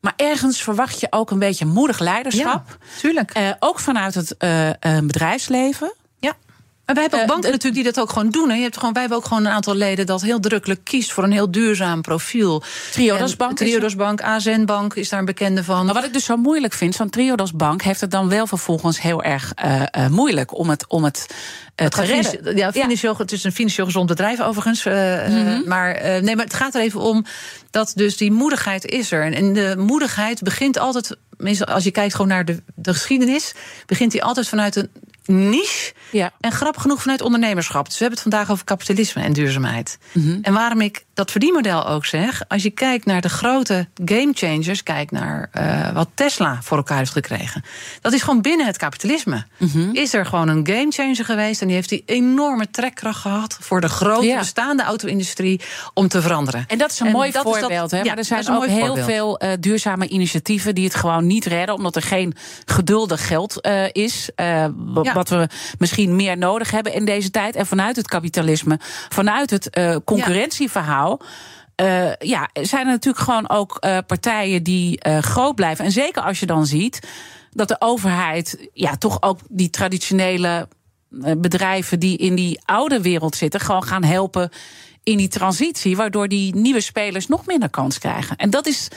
Maar 0.00 0.12
ergens 0.16 0.62
verwacht 0.62 1.00
je 1.00 1.06
ook 1.10 1.30
een 1.30 1.38
beetje 1.38 1.64
moedig 1.66 1.98
leiderschap. 1.98 2.78
tuurlijk. 3.00 3.30
Eh, 3.30 3.50
ook 3.58 3.78
vanuit 3.80 4.14
het 4.14 4.36
eh, 4.36 4.68
eh, 4.68 4.74
bedrijfsleven. 5.04 5.94
Maar 6.86 6.94
wij 6.94 7.04
hebben 7.04 7.20
ook 7.20 7.26
Eh, 7.26 7.32
banken 7.32 7.50
natuurlijk 7.50 7.82
die 7.82 7.92
dat 7.92 8.02
ook 8.02 8.10
gewoon 8.12 8.30
doen. 8.30 8.48
Hè. 8.48 8.54
Je 8.56 8.62
hebt 8.62 8.76
gewoon, 8.76 8.92
wij 8.92 9.00
hebben 9.00 9.18
ook 9.18 9.26
gewoon 9.26 9.44
een 9.44 9.52
aantal 9.52 9.74
leden 9.74 10.06
dat 10.06 10.22
heel 10.22 10.40
drukkelijk 10.40 10.80
kiest 10.84 11.12
voor 11.12 11.24
een 11.24 11.32
heel 11.32 11.50
duurzaam 11.50 12.02
profiel. 12.02 12.62
Triodos 12.90 13.36
Bank 13.36 13.56
Triodos 13.56 13.96
Bank, 13.96 14.22
AZN 14.22 14.64
Bank 14.64 14.94
is 14.94 15.08
daar 15.08 15.18
een 15.18 15.24
bekende 15.24 15.64
van. 15.64 15.84
Maar 15.84 15.94
wat 15.94 16.04
ik 16.04 16.12
dus 16.12 16.24
zo 16.24 16.36
moeilijk 16.36 16.72
vind, 16.72 16.94
zo'n 16.94 17.10
Triodos 17.10 17.52
Bank 17.52 17.82
heeft 17.82 18.00
het 18.00 18.10
dan 18.10 18.28
wel 18.28 18.46
vervolgens 18.46 19.00
heel 19.00 19.22
erg 19.22 19.52
eh, 19.54 19.82
eh, 19.90 20.10
moeilijk 20.10 20.58
om 20.58 20.68
het, 20.70 20.84
om 20.88 21.04
het, 21.04 21.26
Het 21.74 21.94
gaat 21.94 22.06
ja, 22.54 22.72
financieel, 22.72 23.16
het 23.16 23.32
is 23.32 23.44
een 23.44 23.52
financieel 23.52 23.86
gezond 23.86 24.06
bedrijf 24.06 24.40
overigens. 24.40 24.84
eh, 24.84 25.66
maar, 25.66 26.00
nee, 26.22 26.36
maar 26.36 26.44
het 26.44 26.54
gaat 26.54 26.74
er 26.74 26.80
even 26.80 27.00
om 27.00 27.24
dat 27.70 27.92
dus 27.94 28.16
die 28.16 28.32
moedigheid 28.32 28.84
is 28.86 29.12
er. 29.12 29.32
En, 29.32 29.52
de 29.52 29.74
moedigheid 29.78 30.42
begint 30.42 30.78
altijd, 30.78 31.16
als 31.64 31.84
je 31.84 31.90
kijkt 31.90 32.14
gewoon 32.14 32.30
naar 32.30 32.44
de, 32.44 32.62
de 32.74 32.92
geschiedenis, 32.92 33.52
begint 33.86 34.12
die 34.12 34.24
altijd 34.24 34.48
vanuit 34.48 34.76
een 34.76 34.90
niche. 35.26 35.92
Ja. 36.10 36.32
En 36.40 36.52
grappig 36.52 36.82
genoeg 36.82 37.00
vanuit 37.02 37.20
ondernemerschap. 37.20 37.84
Dus 37.84 37.98
we 37.98 38.04
hebben 38.04 38.20
het 38.20 38.30
vandaag 38.30 38.50
over 38.50 38.64
kapitalisme 38.64 39.22
en 39.22 39.32
duurzaamheid. 39.32 39.98
En 40.42 40.52
waarom 40.52 40.80
ik 40.80 41.04
dat 41.14 41.30
verdienmodel 41.30 41.86
ook 41.88 42.06
zeg. 42.06 42.42
Als 42.48 42.62
je 42.62 42.70
kijkt 42.70 43.04
naar 43.06 43.20
de 43.20 43.28
grote 43.28 43.86
game 44.04 44.30
changers. 44.34 44.82
Kijk 44.82 45.10
naar 45.10 45.48
eh, 45.52 45.90
wat 45.92 46.08
Tesla 46.14 46.58
voor 46.62 46.76
elkaar 46.76 46.98
heeft 46.98 47.10
gekregen. 47.10 47.64
Dat 48.00 48.12
is 48.12 48.22
gewoon 48.22 48.42
binnen 48.42 48.66
het 48.66 48.76
kapitalisme. 48.76 49.44
Is 49.92 50.14
er 50.14 50.26
gewoon 50.26 50.48
een 50.48 50.66
game 50.66 50.90
changer 50.90 51.24
geweest. 51.24 51.60
En 51.60 51.66
die 51.66 51.76
heeft 51.76 51.88
die 51.88 52.02
enorme 52.06 52.70
trekkracht 52.70 53.20
gehad. 53.20 53.56
Voor 53.60 53.80
de 53.80 53.88
grote 53.88 54.26
Ja. 54.26 54.38
bestaande 54.38 54.82
auto-industrie. 54.82 55.60
Om 55.94 56.08
te 56.08 56.22
veranderen. 56.22 56.64
En 56.68 56.78
dat 56.78 56.90
is 56.90 57.00
een 57.00 57.06
En 57.06 57.12
mooi 57.12 57.32
voorbeeld. 57.32 57.90
hè? 57.90 57.96
ja, 57.98 58.04
maar 58.04 58.18
er 58.18 58.24
zijn 58.24 58.50
ook 58.50 58.66
heel 58.66 58.86
voorbeeld. 58.86 59.06
veel 59.06 59.38
eh, 59.38 59.50
duurzame 59.60 60.08
initiatieven 60.08 60.74
die 60.74 60.84
het 60.84 60.94
gewoon 60.94 61.26
niet 61.26 61.44
redden, 61.44 61.74
omdat 61.74 61.96
er 61.96 62.02
geen 62.02 62.34
geduldig 62.64 63.26
geld 63.26 63.60
eh, 63.60 63.84
is. 63.92 64.28
Ja. 64.36 64.72
Wat 65.14 65.28
we 65.28 65.48
misschien 65.78 66.16
meer 66.16 66.38
nodig 66.38 66.70
hebben 66.70 66.92
in 66.94 67.04
deze 67.04 67.30
tijd. 67.30 67.56
En 67.56 67.66
vanuit 67.66 67.96
het 67.96 68.08
kapitalisme, 68.08 68.78
vanuit 69.08 69.50
het 69.50 69.70
eh, 69.70 69.96
eh, 71.74 72.16
ja, 72.16 72.48
zijn 72.52 72.86
er 72.86 72.92
natuurlijk 72.92 73.24
gewoon 73.24 73.48
ook 73.48 73.76
eh, 73.76 73.98
partijen 74.06 74.62
die 74.62 75.00
eh, 75.00 75.18
groot 75.18 75.54
blijven. 75.54 75.84
En 75.84 75.92
zeker 75.92 76.22
als 76.22 76.40
je 76.40 76.46
dan 76.46 76.66
ziet 76.66 77.08
dat 77.50 77.68
de 77.68 77.76
overheid 77.78 78.68
ja, 78.72 78.96
toch 78.96 79.22
ook 79.22 79.38
die 79.48 79.70
traditionele 79.70 80.68
bedrijven 81.36 82.00
die 82.00 82.16
in 82.16 82.34
die 82.34 82.60
oude 82.64 83.00
wereld 83.00 83.36
zitten, 83.36 83.60
gewoon 83.60 83.84
gaan 83.84 84.04
helpen 84.04 84.50
in 85.02 85.16
die 85.16 85.28
transitie, 85.28 85.96
waardoor 85.96 86.28
die 86.28 86.54
nieuwe 86.54 86.80
spelers 86.80 87.26
nog 87.26 87.46
minder 87.46 87.70
kans 87.70 87.98
krijgen. 87.98 88.36
En 88.36 88.50
dat 88.50 88.66
is. 88.66 88.88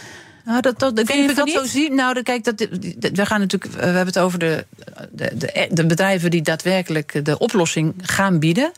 Nou, 0.47 0.62
dat, 0.62 0.79
dat, 0.79 0.99
ik 0.99 1.10
ik 1.10 1.25
van 1.25 1.36
dat 1.36 1.49
zo 1.49 1.63
zie. 1.65 1.91
Nou, 1.91 2.21
kijk, 2.23 2.43
dat, 2.43 2.57
dat- 2.57 2.67
we 3.13 3.25
gaan 3.25 3.39
natuurlijk. 3.39 3.73
We 3.73 3.86
hebben 3.86 4.05
het 4.05 4.19
over 4.19 4.39
de, 4.39 4.65
de, 5.12 5.31
de, 5.38 5.67
de 5.71 5.86
bedrijven 5.86 6.29
die 6.31 6.41
daadwerkelijk 6.41 7.25
de 7.25 7.38
oplossing 7.38 7.93
gaan 8.01 8.39
bieden. 8.39 8.71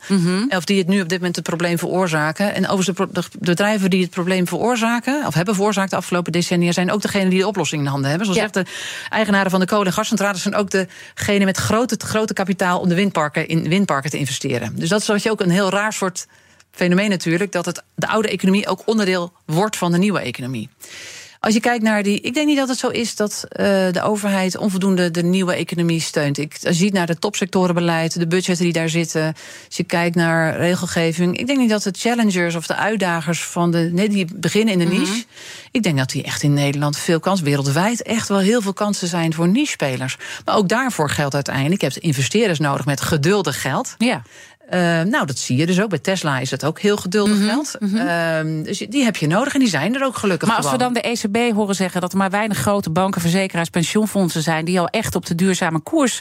Of 0.48 0.64
die 0.64 0.78
het 0.78 0.86
nu 0.86 1.00
op 1.00 1.08
dit 1.08 1.18
moment 1.18 1.36
het 1.36 1.44
probleem 1.44 1.78
veroorzaken. 1.78 2.54
En 2.54 2.68
overigens, 2.68 3.08
de, 3.12 3.22
de 3.38 3.38
bedrijven 3.38 3.90
die 3.90 4.02
het 4.02 4.10
probleem 4.10 4.46
veroorzaken, 4.48 5.26
of 5.26 5.34
hebben 5.34 5.54
veroorzaakt 5.54 5.90
de 5.90 5.96
afgelopen 5.96 6.32
decennia, 6.32 6.72
zijn 6.72 6.90
ook 6.92 7.02
degenen 7.02 7.30
die 7.30 7.38
de 7.38 7.46
oplossing 7.46 7.82
in 7.82 7.88
handen 7.88 8.08
hebben. 8.10 8.26
Zoals 8.26 8.42
Ja. 8.42 8.50
zegt 8.52 8.66
de 8.66 8.72
eigenaren 9.10 9.50
van 9.50 9.60
de 9.60 9.66
kolen- 9.66 9.86
en 9.86 9.92
gascentrales 9.92 10.42
zijn 10.42 10.54
ook 10.54 10.70
degenen 10.70 11.44
met 11.46 11.56
grote, 11.56 11.96
grote 12.04 12.32
kapitaal 12.32 12.80
om 12.80 12.88
de 12.88 12.94
windparken 12.94 13.48
in 13.48 13.68
windparken 13.68 14.10
te 14.10 14.18
investeren. 14.18 14.72
Dus 14.76 14.88
dat 14.88 15.00
is 15.00 15.06
wat 15.06 15.22
je 15.22 15.30
ook 15.30 15.40
een 15.40 15.50
heel 15.50 15.70
raar 15.70 15.92
soort 15.92 16.26
fenomeen 16.70 17.10
natuurlijk, 17.10 17.52
dat 17.52 17.64
het, 17.66 17.82
de 17.94 18.08
oude 18.08 18.28
economie 18.28 18.66
ook 18.66 18.82
onderdeel 18.84 19.32
wordt 19.44 19.76
van 19.76 19.92
de 19.92 19.98
nieuwe 19.98 20.20
economie. 20.20 20.68
Als 21.40 21.54
je 21.54 21.60
kijkt 21.60 21.82
naar 21.82 22.02
die. 22.02 22.20
Ik 22.20 22.34
denk 22.34 22.46
niet 22.46 22.56
dat 22.56 22.68
het 22.68 22.78
zo 22.78 22.88
is 22.88 23.16
dat 23.16 23.44
eh, 23.48 23.64
de 23.90 24.02
overheid 24.02 24.56
onvoldoende 24.56 25.10
de 25.10 25.22
nieuwe 25.22 25.54
economie 25.54 26.00
steunt. 26.00 26.38
Ik, 26.38 26.52
als 26.52 26.78
je 26.78 26.84
ziet 26.84 26.92
naar 26.92 27.08
het 27.08 27.20
topsectorenbeleid, 27.20 28.18
de 28.18 28.26
budgetten 28.26 28.64
die 28.64 28.72
daar 28.72 28.88
zitten. 28.88 29.34
Als 29.66 29.76
je 29.76 29.84
kijkt 29.84 30.16
naar 30.16 30.56
regelgeving. 30.56 31.38
Ik 31.38 31.46
denk 31.46 31.58
niet 31.58 31.70
dat 31.70 31.82
de 31.82 31.94
challengers 31.98 32.54
of 32.54 32.66
de 32.66 32.76
uitdagers 32.76 33.44
van 33.44 33.70
de. 33.70 33.90
Nee, 33.92 34.08
die 34.08 34.26
beginnen 34.34 34.72
in 34.72 34.78
de 34.78 34.96
niche. 34.96 35.24
Ik 35.70 35.82
denk 35.82 35.98
dat 35.98 36.10
die 36.10 36.22
echt 36.22 36.42
in 36.42 36.54
Nederland 36.54 36.98
veel 36.98 37.20
kans, 37.20 37.40
wereldwijd 37.40 38.02
echt 38.02 38.28
wel 38.28 38.38
heel 38.38 38.62
veel 38.62 38.72
kansen 38.72 39.08
zijn 39.08 39.34
voor 39.34 39.48
niche-spelers. 39.48 40.16
Maar 40.44 40.56
ook 40.56 40.68
daarvoor 40.68 41.10
geldt 41.10 41.34
uiteindelijk. 41.34 41.80
Je 41.80 41.86
hebt 41.86 41.98
investeerders 41.98 42.58
nodig 42.58 42.86
met 42.86 43.00
geduldig 43.00 43.60
geld. 43.60 43.94
Ja. 43.98 44.22
Eh, 44.70 44.80
nou, 45.02 45.26
dat 45.26 45.38
zie 45.38 45.56
je 45.56 45.66
dus 45.66 45.80
ook. 45.80 45.88
Bij 45.88 45.98
Tesla 45.98 46.38
is 46.38 46.50
dat 46.50 46.64
ook 46.64 46.80
heel 46.80 46.96
geduldig 46.96 47.44
geld. 47.44 47.78
Ehm, 47.94 48.62
dus 48.62 48.78
die 48.78 49.04
heb 49.04 49.16
je 49.16 49.26
nodig 49.26 49.54
en 49.54 49.60
die 49.60 49.68
zijn 49.68 49.94
er 49.94 50.04
ook 50.04 50.16
gelukkig 50.16 50.48
Maar 50.48 50.56
als 50.56 50.70
we 50.70 50.78
dan 50.78 50.92
de 50.92 51.00
ECB 51.00 51.54
horen 51.54 51.74
zeggen 51.74 52.00
dat 52.00 52.12
er 52.12 52.18
maar 52.18 52.30
weinig 52.30 52.58
grote 52.58 52.90
banken, 52.90 53.20
verzekeraars, 53.20 53.68
pensioenfondsen 53.68 54.42
zijn 54.42 54.64
die 54.64 54.80
al 54.80 54.88
echt 54.88 55.14
op 55.14 55.26
de 55.26 55.34
duurzame 55.34 55.80
koers 55.80 56.20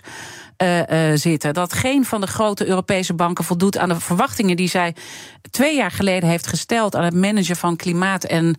eh, 0.58 1.12
eh, 1.12 1.18
zitten. 1.18 1.54
Dat 1.54 1.74
geen 1.74 2.06
van 2.06 2.22
de 2.22 2.28
grote 2.28 2.68
Europese 2.68 3.14
banken 3.14 3.44
voldoet 3.44 3.78
aan 3.78 3.90
de 3.90 4.00
verwachtingen 4.00 4.56
die 4.56 4.70
zij 4.70 4.96
twee 5.52 5.76
jaar 5.76 5.92
geleden 5.92 6.30
heeft 6.30 6.48
gesteld 6.48 6.96
aan 6.96 7.04
het 7.04 7.16
managen 7.16 7.56
van 7.56 7.76
klimaat- 7.76 8.24
en 8.24 8.56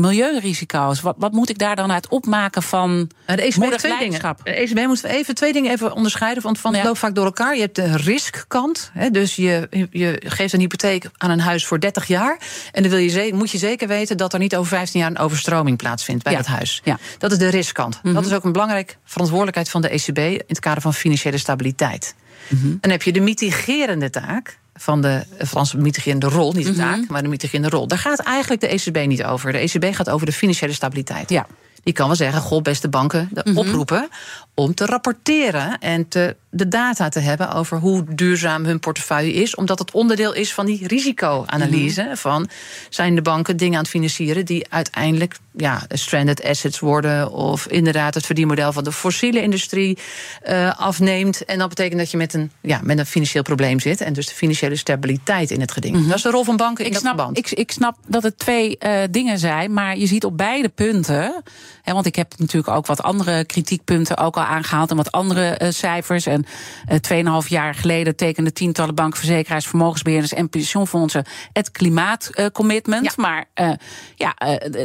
milieurisico's. 0.00 1.00
Wat, 1.00 1.14
wat 1.18 1.32
moet 1.32 1.48
ik 1.48 1.58
daar 1.58 1.76
dan 1.76 1.92
uit 1.92 2.08
opmaken 2.08 2.62
van 2.62 2.90
Nou, 3.26 3.38
de 3.38 3.42
ECB 3.42 3.56
moedig 3.56 3.82
heeft 3.82 3.96
twee 3.96 4.10
dingen. 4.10 4.36
De 4.44 4.50
ECB 4.50 4.86
moeten 4.86 5.10
we 5.10 5.16
even 5.16 5.34
twee 5.34 5.52
dingen 5.52 5.72
even 5.72 5.92
onderscheiden, 5.92 6.42
want 6.42 6.58
van 6.58 6.72
het 6.72 6.80
Ja. 6.80 6.86
loopt 6.86 6.98
vaak 6.98 7.14
door 7.14 7.24
elkaar. 7.24 7.54
Je 7.54 7.60
hebt 7.60 7.76
de 7.76 7.96
riskkant, 7.96 8.90
hè, 8.94 9.10
dus 9.10 9.36
je, 9.36 9.68
je 9.90 10.22
geeft 10.26 10.52
een 10.52 10.60
hypotheek 10.60 11.10
aan 11.16 11.30
een 11.30 11.40
huis 11.40 11.66
voor 11.66 11.80
30 11.80 12.06
jaar. 12.06 12.38
En 12.72 12.82
dan 12.82 12.90
wil 12.90 13.00
je 13.00 13.30
moet 13.34 13.50
je 13.50 13.58
zeker 13.58 13.88
weten 13.88 14.16
dat 14.16 14.32
er 14.32 14.38
niet 14.38 14.56
over 14.56 14.68
15 14.76 15.00
jaar 15.00 15.10
een 15.10 15.18
overstroming 15.18 15.76
plaatsvindt 15.76 16.22
bij 16.24 16.32
Ja. 16.32 16.38
dat 16.38 16.46
huis. 16.46 16.80
Ja. 16.84 16.92
Mhm. 16.94 17.02
Dat 17.18 17.32
is 17.32 17.38
de 17.38 17.48
riskkant. 17.48 18.00
Dat 18.02 18.26
is 18.26 18.32
ook 18.32 18.44
een 18.44 18.52
belangrijke 18.52 18.94
verantwoordelijkheid 19.04 19.70
van 19.70 19.80
de 19.82 19.88
ECB 19.88 20.18
in 20.18 20.42
het 20.46 20.60
kader 20.60 20.82
van 20.82 20.94
financiële 20.94 21.38
stabiliteit. 21.38 22.14
Mhm. 22.48 22.76
Dan 22.80 22.90
heb 22.90 23.02
je 23.02 23.12
de 23.12 23.20
mitigerende 23.20 24.10
taak. 24.10 24.58
Van 24.80 25.00
de 25.00 25.22
Franse 25.46 25.76
mitigerende 25.76 26.26
rol, 26.28 26.52
niet 26.52 26.64
de 26.64 26.70
Mhm. 26.70 26.80
taak, 26.80 27.08
maar 27.08 27.22
de 27.22 27.28
mitigerende 27.28 27.76
rol. 27.76 27.86
Daar 27.86 27.98
gaat 27.98 28.18
eigenlijk 28.18 28.60
de 28.60 28.72
ECB 28.74 29.06
niet 29.06 29.24
over. 29.24 29.52
De 29.52 29.58
ECB 29.58 29.94
gaat 29.94 30.10
over 30.10 30.26
de 30.26 30.32
financiële 30.32 30.72
stabiliteit. 30.72 31.30
Ja. 31.30 31.46
Die 31.82 31.94
kan 31.94 32.06
wel 32.06 32.16
zeggen, 32.16 32.40
goh, 32.40 32.62
beste 32.62 32.88
banken, 32.88 33.28
de 33.32 33.40
Mhm. 33.44 33.56
oproepen 33.58 34.08
om 34.54 34.74
te 34.74 34.86
rapporteren 34.86 35.78
en 35.78 36.08
te, 36.08 36.36
de 36.52 36.68
data 36.68 37.08
te 37.08 37.20
hebben 37.20 37.52
over 37.52 37.78
hoe 37.78 38.04
duurzaam 38.14 38.64
hun 38.64 38.80
portefeuille 38.80 39.32
is, 39.32 39.54
omdat 39.54 39.78
het 39.78 39.90
onderdeel 39.90 40.34
is 40.34 40.54
van 40.54 40.66
die 40.66 40.86
risicoanalyse 40.86 42.02
Mhm. 42.02 42.14
van 42.16 42.48
zijn 42.88 43.14
de 43.14 43.22
banken 43.22 43.56
dingen 43.56 43.74
aan 43.74 43.80
het 43.80 43.90
financieren 43.90 44.44
die 44.44 44.66
uiteindelijk 44.70 45.36
ja, 45.56 45.82
stranded 45.88 46.42
assets 46.44 46.78
worden 46.78 47.30
of 47.32 47.66
inderdaad 47.66 48.14
het 48.14 48.26
verdienmodel 48.26 48.72
van 48.72 48.84
de 48.84 48.92
fossiele 48.92 49.42
industrie 49.42 49.98
eh, 50.42 50.80
afneemt. 50.80 51.44
En 51.44 51.58
dat 51.58 51.68
betekent 51.68 51.98
dat 51.98 52.10
je 52.10 52.16
met 52.16 52.34
een, 52.34 52.50
ja, 52.60 52.80
met 52.82 52.98
een 52.98 53.06
financieel 53.06 53.42
probleem 53.42 53.80
zit 53.80 54.00
en 54.00 54.12
dus 54.12 54.26
de 54.26 54.34
financiële 54.34 54.76
stabiliteit 54.76 55.50
in 55.50 55.60
het 55.60 55.72
geding. 55.72 56.06
Dat 56.06 56.16
is 56.16 56.22
de 56.22 56.30
rol 56.30 56.44
van 56.44 56.56
banken 56.56 56.84
in 56.84 56.90
Mhm. 56.90 56.98
Ik 56.98 57.02
dat 57.02 57.02
snap, 57.02 57.14
verband. 57.16 57.38
ik, 57.38 57.58
ik 57.58 57.70
snap 57.70 57.96
dat 58.06 58.22
het 58.22 58.38
twee 58.38 58.78
eh, 58.78 59.02
dingen 59.10 59.38
zijn, 59.38 59.72
maar 59.72 59.96
je 59.98 60.06
ziet 60.06 60.24
op 60.24 60.36
beide 60.36 60.68
punten. 60.68 61.42
Hè, 61.82 61.92
want 61.92 62.06
ik 62.06 62.14
heb 62.14 62.34
natuurlijk 62.38 62.76
ook 62.76 62.86
wat 62.86 63.02
andere 63.02 63.44
kritiekpunten 63.44 64.16
ook 64.16 64.36
al 64.36 64.42
aangehaald 64.42 64.90
en 64.90 64.96
wat 64.96 65.12
andere 65.12 65.48
eh, 65.48 65.70
cijfers. 65.70 66.26
En 66.26 66.44
eh 66.86 67.42
2,5 67.42 67.48
jaar 67.48 67.74
geleden 67.74 68.16
tekenden 68.16 68.54
tientallen 68.54 68.94
banken, 68.94 69.18
verzekeraars, 69.18 69.66
vermogensbeheerders 69.66 70.32
en 70.32 70.48
pensioenfondsen 70.48 71.24
het 71.52 71.70
klimaatcommitment. 71.70 73.04
Ja. 73.04 73.12
Maar 73.16 73.44
eh, 73.54 73.70
ja, 74.14 74.34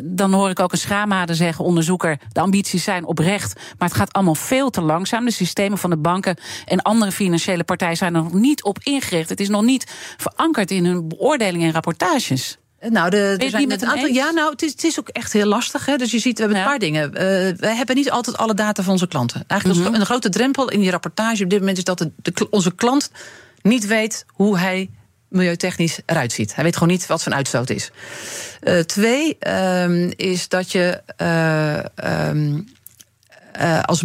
dan 0.03 0.33
hoor 0.33 0.49
ik 0.49 0.59
ook 0.59 0.71
een 0.71 0.77
schaamhade 0.77 1.33
zeggen, 1.33 1.65
onderzoeker, 1.65 2.17
de 2.31 2.39
ambities 2.39 2.83
zijn 2.83 3.05
oprecht, 3.05 3.55
maar 3.77 3.87
het 3.87 3.97
gaat 3.97 4.13
allemaal 4.13 4.35
veel 4.35 4.69
te 4.69 4.81
langzaam. 4.81 5.25
De 5.25 5.31
systemen 5.31 5.77
van 5.77 5.89
de 5.89 5.97
banken 5.97 6.37
en 6.65 6.81
andere 6.81 7.11
financiële 7.11 7.63
partijen 7.63 7.97
zijn 7.97 8.15
er 8.15 8.23
nog 8.23 8.33
niet 8.33 8.63
op 8.63 8.79
ingericht. 8.83 9.29
Het 9.29 9.39
is 9.39 9.49
nog 9.49 9.63
niet 9.63 10.15
verankerd 10.17 10.71
in 10.71 10.85
hun 10.85 11.07
beoordelingen 11.07 11.67
en 11.67 11.73
rapportages. 11.73 12.57
Nou, 12.89 13.09
de, 13.09 13.35
er 13.37 13.49
zijn 13.49 13.71
een 13.71 13.85
aantal. 13.85 14.07
Ja, 14.07 14.31
nou, 14.31 14.51
het 14.51 14.61
is, 14.61 14.71
het 14.71 14.83
is 14.83 14.99
ook 14.99 15.09
echt 15.09 15.33
heel 15.33 15.45
lastig. 15.45 15.85
Hè? 15.85 15.95
Dus 15.95 16.11
je 16.11 16.19
ziet, 16.19 16.37
we 16.37 16.43
hebben 16.43 16.57
Ja. 16.59 16.63
een 16.63 16.69
paar 16.69 16.79
dingen. 16.79 17.13
Eh, 17.13 17.23
wij 17.57 17.75
hebben 17.75 17.95
niet 17.95 18.11
altijd 18.11 18.37
alle 18.37 18.53
data 18.53 18.83
van 18.83 18.91
onze 18.91 19.07
klanten. 19.07 19.43
Eigenlijk 19.47 19.81
Mhm. 19.81 19.93
een, 19.93 19.99
een 19.99 20.05
grote 20.05 20.29
drempel 20.29 20.69
in 20.69 20.79
die 20.79 20.91
rapportage 20.91 21.43
op 21.43 21.49
dit 21.49 21.59
moment 21.59 21.77
is 21.77 21.83
dat 21.83 21.97
de, 21.97 22.47
onze 22.49 22.75
klant 22.75 23.11
niet 23.61 23.85
weet 23.87 24.25
hoe 24.27 24.57
hij 24.59 24.89
milieutechnisch 25.27 25.99
eruit 26.05 26.31
ziet. 26.31 26.55
Hij 26.55 26.63
weet 26.63 26.73
gewoon 26.73 26.89
niet 26.89 27.05
wat 27.07 27.21
zijn 27.21 27.35
uitstoot 27.35 27.69
is. 27.69 27.91
Eh, 28.61 28.79
twee 28.79 29.37
ehm, 29.39 30.11
is 30.15 30.47
dat 30.47 30.71
je 30.71 31.01
eh, 31.17 31.77
ehm, 31.95 32.59
eh, 33.51 33.83
als 33.83 34.03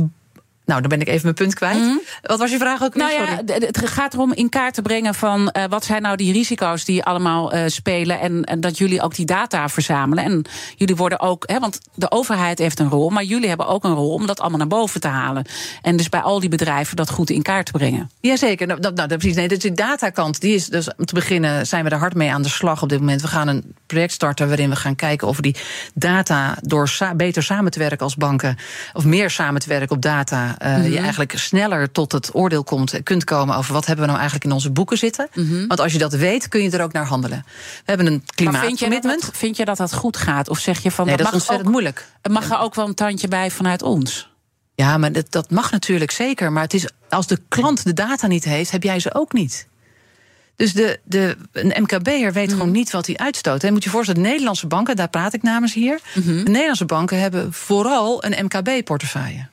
Nou, 0.71 0.81
dan 0.83 0.91
ben 0.91 1.01
ik 1.01 1.09
even 1.09 1.23
mijn 1.23 1.35
punt 1.35 1.55
kwijt. 1.55 1.79
Mhm. 1.79 1.97
Wat 2.23 2.39
was 2.39 2.51
je 2.51 2.59
vraag 2.59 2.83
ook 2.83 2.95
weer? 2.95 3.03
Nou 3.03 3.15
ja, 3.15 3.27
Sorry. 3.47 3.67
het 3.67 3.89
gaat 3.89 4.15
erom 4.15 4.33
in 4.33 4.49
kaart 4.49 4.75
te 4.75 4.83
brengen 4.83 5.15
van 5.15 5.51
eh, 5.51 5.65
wat 5.69 5.85
zijn 5.85 6.03
nou 6.03 6.17
die 6.17 6.33
risico's 6.33 6.85
die 6.85 7.05
allemaal 7.05 7.53
eh, 7.53 7.63
spelen. 7.67 8.21
En, 8.21 8.45
en 8.45 8.61
dat 8.61 8.79
jullie 8.79 9.03
ook 9.03 9.15
die 9.15 9.27
data 9.27 9.69
verzamelen. 9.69 10.25
En 10.25 10.45
jullie 10.77 10.97
worden 10.97 11.21
ook, 11.21 11.45
hè, 11.47 11.59
want 11.59 11.79
de 11.95 12.11
overheid 12.11 12.59
heeft 12.59 12.79
een 12.79 12.89
rol, 12.89 13.11
maar 13.11 13.23
jullie 13.25 13.49
hebben 13.49 13.67
ook 13.67 13.85
een 13.85 13.95
rol 13.95 14.13
om 14.15 14.27
dat 14.27 14.41
allemaal 14.41 14.59
naar 14.59 14.67
boven 14.67 15.01
te 15.01 15.09
halen. 15.09 15.45
En 15.83 15.97
dus 15.97 16.09
bij 16.09 16.21
al 16.21 16.41
die 16.41 16.49
bedrijven 16.49 16.97
dat 16.97 17.11
goed 17.11 17.31
in 17.31 17.43
kaart 17.43 17.67
te 17.67 17.73
brengen. 17.73 18.11
Jazeker, 18.21 18.67
nou, 18.67 18.81
nou, 18.81 18.95
nou, 18.95 19.09
precies. 19.09 19.37
Nee, 19.37 19.49
dus 19.49 19.59
de 19.59 19.73
datakant, 19.73 20.41
die 20.41 20.55
is 20.55 20.67
dus 20.67 20.95
om 20.97 21.05
te 21.05 21.15
beginnen 21.15 21.67
zijn 21.67 21.85
we 21.85 21.91
er 21.91 21.99
hard 21.99 22.15
mee 22.15 22.33
aan 22.33 22.43
de 22.43 22.49
slag 22.49 22.83
op 22.83 22.89
dit 22.89 22.99
moment. 22.99 23.21
We 23.23 23.29
gaan 23.29 23.49
een 23.49 23.75
project 23.87 24.13
starten 24.13 24.49
waarin 24.49 24.71
we 24.71 24.77
gaan 24.77 24.97
kijken 24.97 25.29
of 25.29 25.37
we 25.37 25.43
die 25.43 25.57
data 25.95 26.57
door 26.61 26.89
sa- 26.89 27.15
beter 27.15 27.43
samen 27.43 27.71
te 27.71 27.79
werken 27.79 27.99
als 27.99 28.17
banken, 28.17 28.57
of 28.93 29.05
meer 29.05 29.31
samen 29.31 29.61
te 29.61 29.69
werken 29.69 29.97
op 29.97 30.03
data, 30.03 30.55
eh, 30.61 30.93
je 30.93 30.99
eigenlijk 30.99 31.39
sneller 31.39 31.93
tot 31.93 32.13
het 32.13 32.35
oordeel 32.35 32.65
komt, 32.65 33.03
kunt 33.03 33.25
komen 33.25 33.57
over 33.57 33.73
wat 33.73 33.87
hebben 33.87 34.05
we 34.05 34.11
nou 34.11 34.21
eigenlijk 34.21 34.51
in 34.51 34.57
onze 34.57 34.71
boeken 34.71 34.99
zitten. 34.99 35.29
Want 35.69 35.81
als 35.81 35.93
je 35.93 35.99
dat 35.99 36.13
weet, 36.13 36.49
kun 36.49 36.63
je 36.63 36.71
er 36.71 36.83
ook 36.83 36.93
naar 36.93 37.07
handelen. 37.07 37.45
We 37.47 37.83
hebben 37.85 38.07
een 38.07 38.13
Maar 38.13 38.21
vind 38.35 38.45
je, 38.45 38.45
dat 38.45 38.61
klimaatcommitment. 38.61 39.21
dat, 39.21 39.37
vind 39.37 39.57
je 39.57 39.65
dat 39.65 39.77
dat 39.77 39.95
goed 39.95 40.17
gaat? 40.17 40.49
Of 40.49 40.59
zeg 40.59 40.83
je 40.83 40.91
van 40.91 41.07
Nee, 41.07 41.17
dat 41.17 41.27
is 41.27 41.33
mag 41.33 41.41
ontzettend 41.41 41.69
ook, 41.69 41.73
moeilijk. 41.75 42.07
Mag 42.31 42.51
er 42.51 42.59
ook 42.59 42.75
wel 42.75 42.87
een 42.87 42.95
tandje 42.95 43.29
bij 43.29 43.51
vanuit 43.51 43.83
ons. 43.83 44.31
Ja, 44.75 44.99
maar 44.99 45.13
dat, 45.13 45.27
dat 45.31 45.51
mag 45.51 45.71
natuurlijk 45.71 46.11
zeker. 46.11 46.53
Maar 46.53 46.63
het 46.63 46.75
is, 46.75 46.87
als 47.09 47.27
de 47.27 47.41
klant 47.49 47.85
de 47.85 47.93
data 47.93 48.27
niet 48.27 48.45
heeft, 48.45 48.71
heb 48.71 48.83
jij 48.83 49.01
ze 49.01 49.15
ook 49.15 49.33
niet. 49.33 49.69
Dus 50.57 50.73
de, 50.73 51.01
de, 51.05 51.37
een 51.53 51.83
MKB'er 51.83 52.33
weet 52.33 52.53
gewoon 52.53 52.71
niet 52.71 52.91
wat 52.91 53.07
hij 53.07 53.17
uitstoot. 53.17 53.65
En 53.65 53.73
moet 53.73 53.85
je 53.85 53.91
voorstellen, 53.91 54.23
de 54.23 54.29
Nederlandse 54.29 54.67
banken, 54.67 54.97
daar 54.97 55.09
praat 55.09 55.35
ik 55.35 55.43
namens 55.43 55.75
hier. 55.75 56.01
De 56.15 56.43
Nederlandse 56.45 56.85
banken 56.85 57.21
hebben 57.21 57.53
vooral 57.53 58.25
een 58.25 58.45
MKB-portefeuille. 58.45 59.49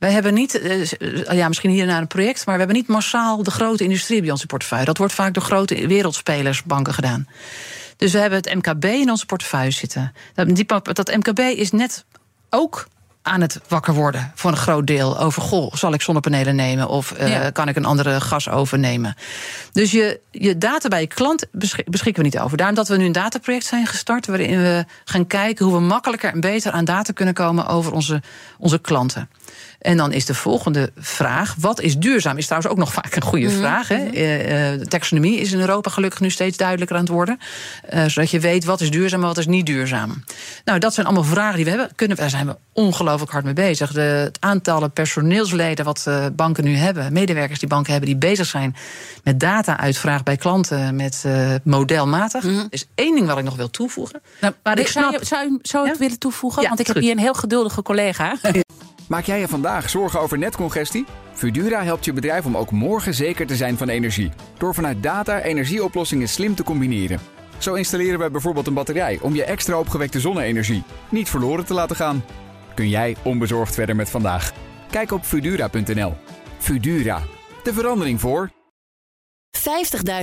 Wij 0.00 0.12
hebben 0.12 0.34
niet, 0.34 0.60
eh, 0.60 1.36
ja, 1.36 1.48
misschien 1.48 1.70
hier 1.70 1.86
naar 1.86 2.00
een 2.00 2.06
project, 2.06 2.46
maar 2.46 2.54
we 2.54 2.60
hebben 2.60 2.76
niet 2.76 2.88
massaal 2.88 3.42
de 3.42 3.50
grote 3.50 3.84
industrie 3.84 4.20
bij 4.20 4.30
onze 4.30 4.46
portefeuille. 4.46 4.84
Dat 4.84 4.98
wordt 4.98 5.12
vaak 5.12 5.34
door 5.34 5.42
grote 5.42 5.86
wereldspelersbanken 5.86 6.94
gedaan. 6.94 7.28
Dus 7.96 8.12
we 8.12 8.18
hebben 8.18 8.38
het 8.38 8.54
MKB 8.54 8.84
in 8.84 9.10
onze 9.10 9.26
portefeuille 9.26 9.70
zitten. 9.70 10.12
Dat, 10.34 10.54
die, 10.56 10.66
dat 10.82 11.16
MKB 11.16 11.38
is 11.38 11.70
net 11.70 12.04
ook 12.50 12.86
aan 13.22 13.40
het 13.40 13.60
wakker 13.68 13.94
worden 13.94 14.32
voor 14.34 14.50
een 14.50 14.56
groot 14.56 14.86
deel 14.86 15.18
over 15.18 15.42
goh, 15.42 15.72
zal 15.74 15.92
ik 15.92 16.02
zonnepanelen 16.02 16.56
nemen 16.56 16.88
of 16.88 17.12
eh, 17.12 17.28
Ja. 17.28 17.50
kan 17.50 17.68
ik 17.68 17.76
een 17.76 17.84
andere 17.84 18.20
gasoven 18.20 18.80
nemen? 18.80 19.14
Dus 19.72 19.90
je, 19.90 20.20
je 20.30 20.58
data 20.58 20.88
bij 20.88 21.00
je 21.00 21.06
klant 21.06 21.46
beschik- 21.52 21.90
beschikken 21.90 22.22
we 22.22 22.28
niet 22.28 22.38
over. 22.38 22.56
Daarom 22.56 22.76
dat 22.76 22.88
we 22.88 22.96
nu 22.96 23.04
een 23.04 23.12
dataproject 23.12 23.64
zijn 23.66 23.86
gestart 23.86 24.26
waarin 24.26 24.58
we 24.62 24.84
gaan 25.04 25.26
kijken 25.26 25.64
hoe 25.64 25.74
we 25.74 25.80
makkelijker 25.80 26.32
en 26.32 26.40
beter 26.40 26.72
aan 26.72 26.84
data 26.84 27.12
kunnen 27.12 27.34
komen 27.34 27.66
over 27.66 27.92
onze, 27.92 28.22
onze 28.58 28.78
klanten. 28.78 29.28
En 29.80 29.96
dan 29.96 30.12
is 30.12 30.24
de 30.26 30.34
volgende 30.34 30.90
vraag: 30.96 31.54
wat 31.58 31.80
is 31.80 31.96
duurzaam? 31.98 32.36
Is 32.36 32.44
trouwens 32.46 32.72
ook 32.72 32.78
nog 32.78 32.92
vaak 32.92 33.16
een 33.16 33.22
goede 33.22 33.50
vraag. 33.50 33.88
Hè? 33.88 33.94
Eh, 33.96 34.72
eh, 34.72 34.78
de 34.78 34.86
taxonomie 34.86 35.38
is 35.40 35.52
in 35.52 35.60
Europa 35.60 35.90
gelukkig 35.90 36.20
nu 36.20 36.30
steeds 36.30 36.56
duidelijker 36.56 36.96
aan 36.96 37.02
het 37.02 37.12
worden. 37.12 37.38
Eh, 37.88 38.04
zodat 38.06 38.30
je 38.30 38.40
weet 38.40 38.64
wat 38.64 38.80
is 38.80 38.90
duurzaam 38.90 39.20
en 39.20 39.26
wat 39.26 39.38
is 39.38 39.46
niet 39.46 39.66
duurzaam. 39.66 40.24
Nou, 40.64 40.78
dat 40.78 40.94
zijn 40.94 41.06
allemaal 41.06 41.24
vragen 41.24 41.54
die 41.56 41.64
we 41.64 41.70
hebben. 41.70 41.90
Kunnen, 41.94 42.16
daar 42.16 42.30
zijn 42.30 42.46
we 42.46 42.56
ongelooflijk 42.72 43.32
hard 43.32 43.44
mee 43.44 43.52
bezig. 43.54 43.92
De, 43.92 44.00
het 44.00 44.36
aantal 44.40 44.88
personeelsleden 44.90 45.84
wat 45.84 46.04
eh, 46.06 46.26
banken 46.32 46.64
nu 46.64 46.76
hebben, 46.76 47.12
medewerkers 47.12 47.58
die 47.58 47.68
banken 47.68 47.90
hebben, 47.92 48.10
die 48.10 48.18
bezig 48.18 48.46
zijn 48.46 48.76
met 49.24 49.40
data-uitvraag 49.40 50.22
bij 50.22 50.36
klanten, 50.36 50.96
met 50.96 51.22
eh, 51.26 51.50
modelmatig. 51.64 52.44
Er 52.44 52.66
is 52.70 52.86
één 52.94 53.14
ding 53.14 53.26
wat 53.26 53.38
ik 53.38 53.44
nog 53.44 53.56
wil 53.56 53.70
toevoegen. 53.70 54.20
Nou, 54.40 54.54
Maar 54.62 54.78
ik 54.78 54.86
zou, 54.88 55.06
snap- 55.08 55.20
je, 55.20 55.26
zou, 55.26 55.50
je- 55.52 55.58
zou 55.62 55.86
Ja? 55.86 55.94
willen 55.98 56.18
toevoegen? 56.18 56.62
Ja, 56.62 56.68
Want 56.68 56.80
ik 56.80 56.86
heb 56.86 56.96
hier 56.96 57.12
een 57.12 57.18
heel 57.18 57.34
geduldige 57.34 57.82
collega. 57.82 58.34
Maak 59.10 59.24
jij 59.24 59.40
je 59.40 59.48
vandaag 59.48 59.90
zorgen 59.90 60.20
over 60.20 60.38
netcongestie? 60.38 61.04
Fudura 61.32 61.82
helpt 61.82 62.04
je 62.04 62.12
bedrijf 62.12 62.46
om 62.46 62.56
ook 62.56 62.70
morgen 62.70 63.14
zeker 63.14 63.46
te 63.46 63.56
zijn 63.56 63.76
van 63.76 63.88
energie. 63.88 64.30
Door 64.58 64.74
vanuit 64.74 65.02
data 65.02 65.40
energieoplossingen 65.40 66.28
slim 66.28 66.54
te 66.54 66.62
combineren. 66.62 67.20
Zo 67.58 67.74
installeren 67.74 68.18
wij 68.18 68.30
bijvoorbeeld 68.30 68.66
een 68.66 68.74
batterij 68.74 69.18
om 69.22 69.34
je 69.34 69.44
extra 69.44 69.78
opgewekte 69.78 70.20
zonne-energie 70.20 70.82
niet 71.08 71.28
verloren 71.28 71.64
te 71.64 71.74
laten 71.74 71.96
gaan. 71.96 72.24
Kun 72.74 72.88
jij 72.88 73.16
onbezorgd 73.22 73.74
verder 73.74 73.96
met 73.96 74.10
vandaag? 74.10 74.52
Kijk 74.90 75.12
op 75.12 75.24
Fudura.nl. 75.24 76.14
Fudura, 76.58 77.22
de 77.62 77.72
verandering 77.72 78.20
voor. 78.20 78.50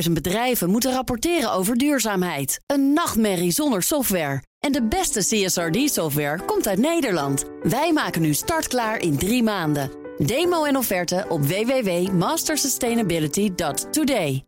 50.000 0.05 0.11
bedrijven 0.11 0.69
moeten 0.69 0.91
rapporteren 0.91 1.51
over 1.51 1.75
duurzaamheid. 1.75 2.59
Een 2.65 2.93
nachtmerrie 2.93 3.51
zonder 3.51 3.83
software. 3.83 4.41
En 4.60 4.72
de 4.72 4.84
beste 4.84 5.20
CSRD-software 5.20 6.39
komt 6.45 6.68
uit 6.68 6.80
Nederland. 6.80 7.45
Wij 7.64 7.93
maken 7.93 8.22
nu 8.22 8.34
startklaar 8.34 8.99
in 8.99 9.18
drie 9.18 9.43
maanden. 9.43 9.91
Demo 10.18 10.64
en 10.64 10.78
offerte 10.78 11.26
op 11.30 11.45
www.mastersustainability.today. 11.45 14.45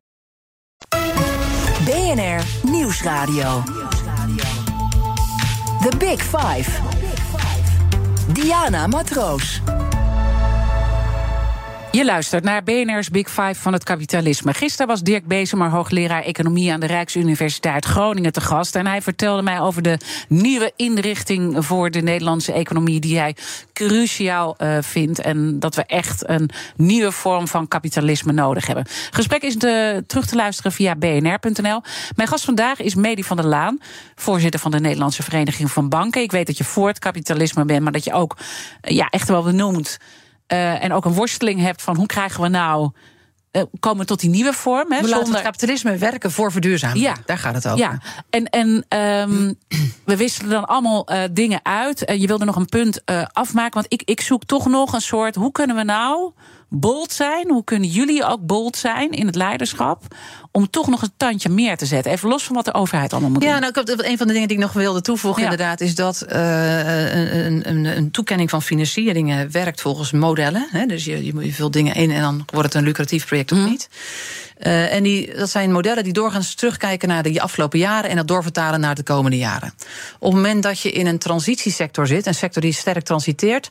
BNR 1.86 2.44
Nieuwsradio. 2.64 3.64
The 5.82 5.92
Big 5.98 6.22
Five. 6.22 6.72
Diana 8.34 8.88
Matroos. 8.88 9.62
Je 11.92 12.06
luistert 12.06 12.44
naar 12.44 12.64
BNR's 12.64 13.10
Big 13.10 13.30
Five 13.30 13.56
van 13.56 13.74
het 13.74 13.84
kapitalisme. 13.84 14.54
Gisteren 14.54 14.88
was 14.88 15.02
Dirk 15.02 15.28
Bezemer, 15.28 15.70
hoogleraar 15.70 16.24
economie 16.24 16.74
aan 16.74 16.80
de 16.80 16.86
Rijksuniversiteit 16.86 17.86
Groningen 17.86 18.32
te 18.32 18.42
gast. 18.42 18.76
En 18.76 18.88
hij 18.88 19.02
vertelde 19.02 19.42
mij 19.42 19.60
over 19.60 19.82
de 19.82 19.98
nieuwe 20.28 20.74
inrichting 20.76 21.66
voor 21.66 21.92
de 21.92 22.02
Nederlandse 22.02 22.54
economie, 22.54 23.00
die 23.00 23.18
hij 23.18 23.36
cruciaal 23.74 24.58
eh, 24.58 24.78
vindt. 24.82 25.20
En 25.20 25.60
dat 25.60 25.76
we 25.76 25.86
echt 25.86 26.30
een 26.30 26.50
nieuwe 26.76 27.12
vorm 27.12 27.48
van 27.48 27.68
kapitalisme 27.68 28.32
nodig 28.32 28.68
hebben. 28.68 28.86
Gesprek 29.12 29.42
is 29.42 29.58
te, 29.58 30.04
terug 30.08 30.26
te 30.26 30.36
luisteren 30.36 30.72
via 30.72 30.96
bnr.nl. 30.96 31.82
Mijn 32.16 32.28
gast 32.28 32.46
vandaag 32.46 32.80
is 32.80 32.96
Medi 32.96 33.24
van 33.24 33.38
der 33.38 33.46
Laan, 33.46 33.80
voorzitter 34.16 34.60
van 34.60 34.72
de 34.72 34.80
Nederlandse 34.80 35.24
Vereniging 35.24 35.72
van 35.72 35.90
Banken. 35.90 36.22
Ik 36.22 36.32
weet 36.32 36.48
dat 36.48 36.58
je 36.58 36.64
voor 36.64 36.88
het 36.88 37.00
kapitalisme 37.00 37.66
bent, 37.66 37.84
maar 37.84 37.92
dat 37.92 38.04
je 38.04 38.14
ook 38.14 38.38
eh, 38.82 38.96
ja, 38.96 39.10
echt 39.10 39.28
wel 39.28 39.44
benoemt. 39.44 39.98
Uh, 40.54 40.84
en 40.84 40.94
ook 40.94 41.06
een 41.06 41.14
worsteling 41.14 41.62
hebt 41.62 41.82
van 41.82 41.96
hoe 41.96 42.06
krijgen 42.06 42.42
we 42.42 42.48
nou. 42.48 42.92
Uh, 43.52 43.64
komen 43.80 44.06
tot 44.06 44.20
die 44.20 44.30
nieuwe 44.30 44.54
vorm. 44.54 44.92
Hè, 44.92 45.02
we 45.02 45.08
zonder... 45.08 45.34
het 45.34 45.44
kapitalisme 45.44 45.98
werken 45.98 46.32
voor 46.32 46.52
verduurzaming. 46.52 47.00
Ja. 47.00 47.16
Daar 47.26 47.38
gaat 47.38 47.56
het 47.56 47.68
over. 47.68 47.80
Ja. 47.80 48.00
En, 48.30 48.46
en 48.46 49.00
um, 49.00 49.56
we 50.06 50.18
wisselen 50.18 50.50
dan 50.50 50.66
allemaal 50.66 51.12
uh, 51.12 51.24
dingen 51.32 51.60
uit. 51.64 52.14
je 52.18 52.28
wilde 52.28 52.46
nog 52.46 52.56
een 52.56 52.66
punt 52.66 53.02
afmaken. 53.34 53.74
Want 53.74 53.86
ik, 53.90 54.02
ik 54.06 54.22
zoek 54.22 54.46
toch 54.46 54.66
nog 54.68 54.94
een 54.94 55.02
soort. 55.02 55.36
Hoe 55.36 55.52
kunnen 55.52 55.76
we 55.76 55.84
nou 55.84 56.32
bold 56.70 57.12
zijn? 57.12 57.50
Hoe 57.50 57.64
kunnen 57.64 57.90
jullie 57.90 58.26
ook 58.26 58.46
bold 58.46 58.78
zijn 58.78 59.12
in 59.12 59.26
het 59.26 59.36
leiderschap? 59.36 60.04
Om 60.52 60.70
toch 60.70 60.88
nog 60.88 61.02
een 61.02 61.14
tandje 61.18 61.50
meer 61.50 61.78
te 61.78 61.86
zetten. 61.86 62.12
Even 62.12 62.30
los 62.30 62.44
van 62.44 62.56
wat 62.56 62.66
de 62.66 62.74
overheid 62.74 63.12
allemaal 63.12 63.30
moet 63.30 63.44
ja, 63.44 63.60
doen. 63.60 63.72
Nou, 63.86 64.10
een 64.10 64.18
van 64.18 64.28
de 64.28 64.34
dingen 64.34 64.48
die 64.48 64.58
ik 64.58 64.64
nog 64.64 64.74
wilde 64.74 65.02
toevoegen, 65.02 65.44
ja. 65.44 65.50
inderdaad, 65.50 65.82
is 65.82 65.96
dat 65.96 66.26
uh, 66.32 67.46
een, 67.46 67.70
een, 67.70 67.86
een, 67.86 68.12
toekenning 68.12 68.50
van 68.50 68.62
financieringen 68.62 69.52
werkt 69.52 69.82
volgens 69.82 70.12
modellen. 70.12 70.68
Hè? 70.72 70.86
Dus 70.86 71.06
je, 71.06 71.26
je, 71.26 71.46
je 71.46 71.54
vult 71.54 71.74
dingen 71.74 71.96
in 71.96 72.12
en 72.12 72.22
dan 72.22 72.46
wordt 72.46 72.66
het 72.66 72.74
een 72.74 72.84
lucratief 72.84 73.26
project 73.26 73.52
of 73.52 73.58
mm. 73.58 73.66
niet. 73.66 73.90
Uh, 74.60 74.94
en 74.94 75.04
die, 75.04 75.36
dat 75.36 75.50
zijn 75.50 75.72
modellen 75.72 76.04
die 76.04 76.14
doorgaans 76.14 76.56
terugkijken 76.56 77.08
naar 77.08 77.24
de 77.24 77.42
afgelopen 77.42 77.80
jaren 77.80 78.10
en 78.10 78.16
dat 78.16 78.28
doorvertalen 78.28 78.80
naar 78.80 78.96
de 78.96 79.04
komende 79.04 79.38
jaren. 79.38 79.74
Op 80.20 80.32
het 80.32 80.42
moment 80.42 80.64
dat 80.64 80.80
je 80.80 80.92
in 80.92 81.08
een 81.08 81.18
transitiesector 81.18 82.08
zit, 82.08 82.26
een 82.26 82.36
sector 82.36 82.62
die 82.62 82.74
sterk 82.74 83.04
transiteert, 83.04 83.70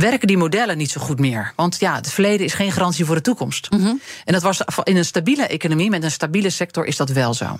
werken 0.00 0.26
die 0.26 0.36
modellen 0.36 0.78
niet 0.78 0.90
zo 0.90 1.00
goed 1.00 1.18
meer. 1.18 1.52
Want 1.56 1.76
ja, 1.80 1.94
het 1.94 2.12
verleden 2.12 2.46
is 2.46 2.54
geen 2.54 2.72
garantie 2.72 3.04
voor 3.04 3.14
de 3.14 3.20
toekomst. 3.20 3.70
Mm 3.70 3.78
-hmm. 3.78 4.00
En 4.24 4.32
dat 4.32 4.42
was 4.42 4.62
in 4.84 4.96
een 4.96 5.04
stabiele 5.04 5.46
economie, 5.46 5.90
met 5.90 6.02
een 6.02 6.10
stabiele 6.10 6.50
sector, 6.50 6.86
is 6.86 6.96
dat 6.96 7.08
wel 7.08 7.34
zo. 7.34 7.58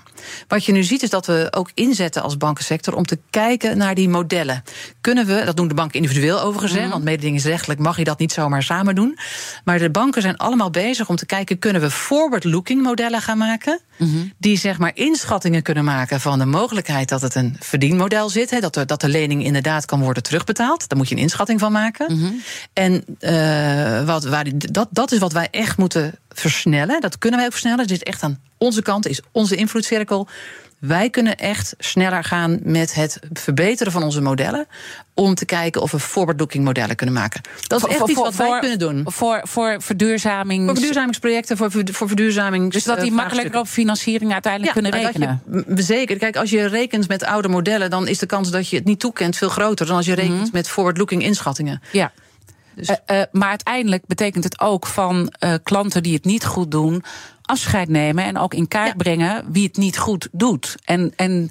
Wat 0.48 0.64
je 0.64 0.72
nu 0.72 0.82
ziet, 0.82 1.02
is 1.02 1.10
dat 1.10 1.26
we 1.26 1.48
ook 1.50 1.70
inzetten 1.74 2.22
als 2.22 2.36
bankensector 2.36 2.94
om 2.94 3.06
te 3.06 3.18
kijken 3.30 3.78
naar 3.78 3.94
die 3.94 4.08
modellen. 4.08 4.62
Kunnen 5.00 5.26
we, 5.26 5.42
dat 5.44 5.56
doen 5.56 5.68
de 5.68 5.74
banken 5.74 6.00
individueel 6.00 6.40
overigens, 6.40 6.72
mm 6.72 6.80
-hmm. 6.80 6.90
want 6.90 7.04
mededingingsrechtelijk 7.04 7.80
mag 7.80 7.96
je 7.96 8.04
dat 8.04 8.18
niet 8.18 8.32
zomaar 8.32 8.62
samen 8.62 8.94
doen. 8.94 9.18
Maar 9.64 9.78
de 9.78 9.90
banken 9.90 10.22
zijn 10.22 10.36
allemaal 10.36 10.70
bezig 10.70 11.08
om 11.08 11.16
te 11.16 11.26
kijken, 11.26 11.58
kunnen 11.58 11.82
we 11.82 11.90
forward-looking 11.90 12.59
modellen 12.68 13.20
gaan 13.20 13.38
maken? 13.38 13.80
Mm 13.96 14.12
-hmm. 14.12 14.32
Die 14.38 14.58
zeg 14.58 14.78
maar 14.78 14.90
inschattingen 14.94 15.62
kunnen 15.62 15.84
maken 15.84 16.20
van 16.20 16.38
de 16.38 16.44
mogelijkheid 16.44 17.08
dat 17.08 17.20
het 17.20 17.34
een 17.34 17.56
verdienmodel 17.58 18.28
zit. 18.28 18.50
Hè, 18.50 18.60
dat, 18.60 18.76
er, 18.76 18.86
dat 18.86 19.00
de 19.00 19.08
lening 19.08 19.44
inderdaad 19.44 19.84
kan 19.84 20.00
worden 20.00 20.22
terugbetaald. 20.22 20.88
Daar 20.88 20.98
moet 20.98 21.08
je 21.08 21.14
een 21.14 21.20
inschatting 21.20 21.60
van 21.60 21.72
maken. 21.72 22.12
Mm 22.12 22.20
-hmm. 22.20 22.42
En 22.72 23.04
uh, 23.20 24.06
wat, 24.06 24.24
waar, 24.24 24.46
dat, 24.56 24.88
dat 24.90 25.12
is 25.12 25.18
wat 25.18 25.32
wij 25.32 25.48
echt 25.50 25.76
moeten 25.76 26.14
versnellen. 26.28 27.00
Dat 27.00 27.18
kunnen 27.18 27.38
wij 27.38 27.46
ook 27.46 27.54
versnellen. 27.54 27.80
Het 27.80 27.90
is 27.90 28.02
echt 28.02 28.22
aan 28.22 28.38
onze 28.58 28.82
kant, 28.82 29.06
is 29.06 29.20
onze 29.32 29.56
invloedcirkel. 29.56 30.28
Wij 30.80 31.10
kunnen 31.10 31.36
echt 31.36 31.74
sneller 31.78 32.24
gaan 32.24 32.58
met 32.62 32.94
het 32.94 33.18
verbeteren 33.32 33.92
van 33.92 34.02
onze 34.02 34.20
modellen. 34.20 34.66
Om 35.14 35.34
te 35.34 35.44
kijken 35.44 35.82
of 35.82 35.90
we 35.90 35.98
forward-looking 35.98 36.64
modellen 36.64 36.96
kunnen 36.96 37.14
maken. 37.14 37.40
Dat 37.66 37.82
is 37.82 37.88
echt 37.88 37.98
voor, 37.98 38.10
iets 38.10 38.20
wat 38.20 38.34
voor, 38.34 38.48
wij 38.48 38.60
kunnen 38.60 38.78
doen. 38.78 39.02
Voor, 39.06 39.40
voor 39.42 39.76
verduurzaming. 39.82 40.64
Voor 40.64 40.74
verduurzamingsprojecten, 40.74 41.56
voor, 41.56 41.70
voor 41.84 42.06
verduurzaming. 42.06 42.72
Dus 42.72 42.84
dat 42.84 43.00
die 43.00 43.12
makkelijker 43.12 43.60
op 43.60 43.66
financiering 43.66 44.32
uiteindelijk 44.32 44.74
ja, 44.74 44.80
kunnen 44.80 45.00
rekenen. 45.00 45.42
Je, 45.76 45.82
zeker. 45.82 46.18
Kijk, 46.18 46.36
als 46.36 46.50
je 46.50 46.66
rekent 46.66 47.08
met 47.08 47.24
oude 47.24 47.48
modellen, 47.48 47.90
dan 47.90 48.08
is 48.08 48.18
de 48.18 48.26
kans 48.26 48.50
dat 48.50 48.68
je 48.68 48.76
het 48.76 48.84
niet 48.84 49.00
toekent 49.00 49.36
veel 49.36 49.48
groter 49.48 49.86
dan 49.86 49.96
als 49.96 50.06
je 50.06 50.14
rekent 50.14 50.34
mm 50.34 50.40
-hmm. 50.40 50.50
met 50.52 50.68
forward-looking 50.68 51.22
inschattingen. 51.22 51.82
Ja. 51.92 52.12
Dus- 52.74 52.88
Eh, 52.88 53.20
eh, 53.20 53.26
maar 53.32 53.48
uiteindelijk 53.48 54.06
betekent 54.06 54.44
het 54.44 54.60
ook 54.60 54.86
van 54.86 55.32
eh, 55.38 55.54
klanten 55.62 56.02
die 56.02 56.14
het 56.14 56.24
niet 56.24 56.44
goed 56.44 56.70
doen, 56.70 57.02
afscheid 57.50 57.88
nemen 57.88 58.24
en 58.24 58.38
ook 58.38 58.54
in 58.54 58.68
kaart 58.68 58.86
Ja. 58.88 58.94
brengen 58.96 59.44
wie 59.52 59.66
het 59.66 59.76
niet 59.76 59.98
goed 59.98 60.28
doet. 60.32 60.74
En, 60.84 61.12
en 61.16 61.50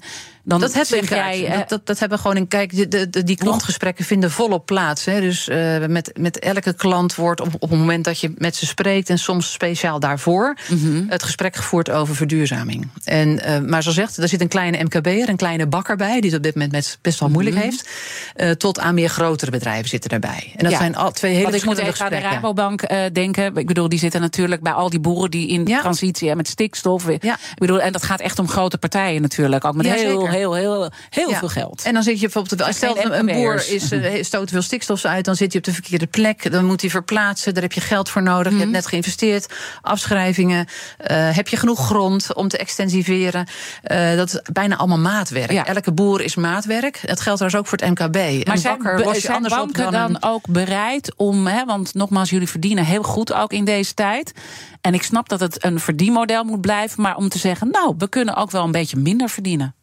dan 0.50 0.60
Dat 0.60 0.72
hebben 0.74 1.00
we 1.00 1.14
jij. 1.14 1.48
dat, 1.58 1.68
dat, 1.68 1.86
dat 1.86 1.98
hebben 1.98 2.18
gewoon 2.18 2.36
in 2.36 2.48
kijk. 2.48 2.76
De, 2.76 2.88
de, 2.88 3.10
de- 3.10 3.24
die 3.24 3.36
klantgesprekken 3.36 4.04
vinden 4.04 4.30
volop 4.30 4.66
plaats. 4.66 5.04
Hè. 5.04 5.20
Dus 5.20 5.48
eh, 5.48 5.86
met, 5.86 6.10
met 6.18 6.38
elke 6.38 6.72
klant 6.72 7.14
wordt 7.14 7.40
op, 7.40 7.48
op 7.58 7.70
het 7.70 7.78
moment 7.78 8.04
dat 8.04 8.20
je 8.20 8.32
met 8.36 8.56
ze 8.56 8.66
spreekt, 8.66 9.10
en 9.10 9.18
soms 9.18 9.52
speciaal 9.52 10.00
daarvoor, 10.00 10.56
Mhm. 10.70 11.02
het 11.08 11.22
gesprek 11.22 11.56
gevoerd 11.56 11.90
over 11.90 12.16
verduurzaming. 12.16 12.88
En, 13.04 13.40
eh, 13.44 13.60
maar 13.60 13.82
zo 13.82 13.90
zegt, 13.90 14.16
er 14.16 14.28
zit 14.28 14.40
een 14.40 14.48
kleine 14.48 14.82
MKB'er, 14.84 15.28
een 15.28 15.36
kleine 15.36 15.66
bakker 15.66 15.96
bij, 15.96 16.20
die 16.20 16.30
het 16.30 16.38
op 16.38 16.42
dit 16.42 16.54
moment 16.54 16.72
met- 16.72 16.98
best 17.02 17.20
wel 17.20 17.28
moeilijk 17.28 17.56
heeft. 17.56 17.88
eh, 18.34 18.50
tot 18.50 18.78
aan 18.80 18.94
meer 18.94 19.08
grotere 19.08 19.50
bedrijven 19.50 19.88
zitten 19.88 20.10
daarbij. 20.10 20.42
En 20.44 20.50
dat 20.52 20.62
Mhm. 20.62 20.70
Ja. 20.70 20.76
zijn 20.78 20.96
al 20.96 21.10
twee 21.12 21.30
hele 21.32 21.42
Want 21.44 21.54
ik 21.54 21.64
moet 21.64 21.78
even 21.78 22.04
aan 22.04 22.10
de. 22.10 22.18
Rabobank 22.18 22.82
denken. 23.12 23.56
Ik 23.56 23.66
bedoel, 23.66 23.88
die 23.88 23.98
zitten 23.98 24.20
natuurlijk 24.20 24.62
bij 24.62 24.72
al 24.72 24.90
die 24.90 25.00
boeren 25.00 25.30
die 25.30 25.48
in 25.48 25.66
Ja. 25.66 25.80
transitie 25.80 26.26
hebben 26.26 26.44
met 26.44 26.48
stikstof. 26.52 27.04
Ja. 27.20 27.34
Ik 27.34 27.58
bedoel, 27.58 27.80
en 27.80 27.92
dat 27.92 28.02
gaat 28.02 28.20
echt 28.20 28.38
om 28.38 28.48
grote 28.48 28.78
partijen 28.78 29.22
natuurlijk. 29.22 29.64
Ook 29.64 29.74
met 29.74 29.86
heel, 29.86 30.20
zeker. 30.20 30.30
Heel, 30.40 30.54
heel, 30.54 30.90
heel 31.10 31.30
Ja. 31.30 31.38
veel 31.38 31.48
geld. 31.48 31.82
En 31.84 31.94
dan 31.94 32.02
zit 32.02 32.14
je 32.20 32.28
bijvoorbeeld, 32.30 32.60
zijn 32.60 32.74
stel 32.94 33.12
een 33.14 33.26
boer 33.26 33.54
is, 33.54 33.90
eh, 33.92 34.22
stoot 34.30 34.50
veel 34.50 34.62
stikstof 34.62 35.04
uit, 35.04 35.24
dan 35.24 35.36
zit 35.36 35.48
hij 35.52 35.58
op 35.60 35.66
de 35.66 35.72
verkeerde 35.72 36.06
plek. 36.06 36.52
Dan 36.52 36.64
moet 36.64 36.80
hij 36.80 36.90
verplaatsen, 36.90 37.54
daar 37.54 37.62
heb 37.62 37.72
je 37.72 37.80
geld 37.80 38.08
voor 38.08 38.22
nodig. 38.22 38.44
Je 38.46 38.50
Mhm. 38.50 38.58
hebt 38.60 38.72
net 38.72 38.86
geïnvesteerd, 38.86 39.52
afschrijvingen. 39.82 40.66
eh, 40.96 41.34
heb 41.36 41.48
je 41.48 41.56
genoeg 41.56 41.86
grond 41.86 42.34
om 42.34 42.48
te 42.48 42.58
extensiveren? 42.58 43.46
Eh, 43.82 44.16
dat 44.16 44.28
is 44.34 44.40
bijna 44.52 44.76
allemaal 44.76 44.98
maatwerk. 44.98 45.50
Ja. 45.52 45.66
Elke 45.66 45.92
boer 45.92 46.20
is 46.20 46.34
maatwerk. 46.34 47.00
Dat 47.04 47.20
geldt 47.20 47.38
trouwens 47.40 47.54
ook 47.54 47.66
voor 47.66 47.78
het 47.78 47.88
MKB. 47.90 48.14
Maar 48.46 48.54
een 48.54 48.60
zijn, 48.60 48.78
bakker 48.82 49.04
los 49.04 49.18
je 49.22 49.32
anders 49.32 49.54
banken 49.54 49.82
dan, 49.82 49.92
dan, 49.92 50.10
een- 50.10 50.22
ook 50.22 50.46
bereid 50.48 51.12
om, 51.16 51.46
hè, 51.46 51.64
want 51.64 51.94
nogmaals, 51.94 52.30
jullie 52.30 52.48
verdienen 52.48 52.84
heel 52.84 53.02
goed 53.02 53.32
ook 53.32 53.52
in 53.52 53.64
deze 53.64 53.94
tijd. 53.94 54.32
En 54.80 54.94
ik 54.94 55.02
snap 55.02 55.28
dat 55.28 55.40
het 55.40 55.64
een 55.64 55.80
verdienmodel 55.80 56.44
moet 56.44 56.60
blijven, 56.60 57.02
maar 57.02 57.16
om 57.16 57.28
te 57.28 57.38
zeggen, 57.38 57.68
nou, 57.70 57.94
we 57.98 58.08
kunnen 58.08 58.36
ook 58.36 58.50
wel 58.50 58.64
een 58.64 58.70
beetje 58.72 58.96
minder 58.96 59.28
verdienen. 59.28 59.74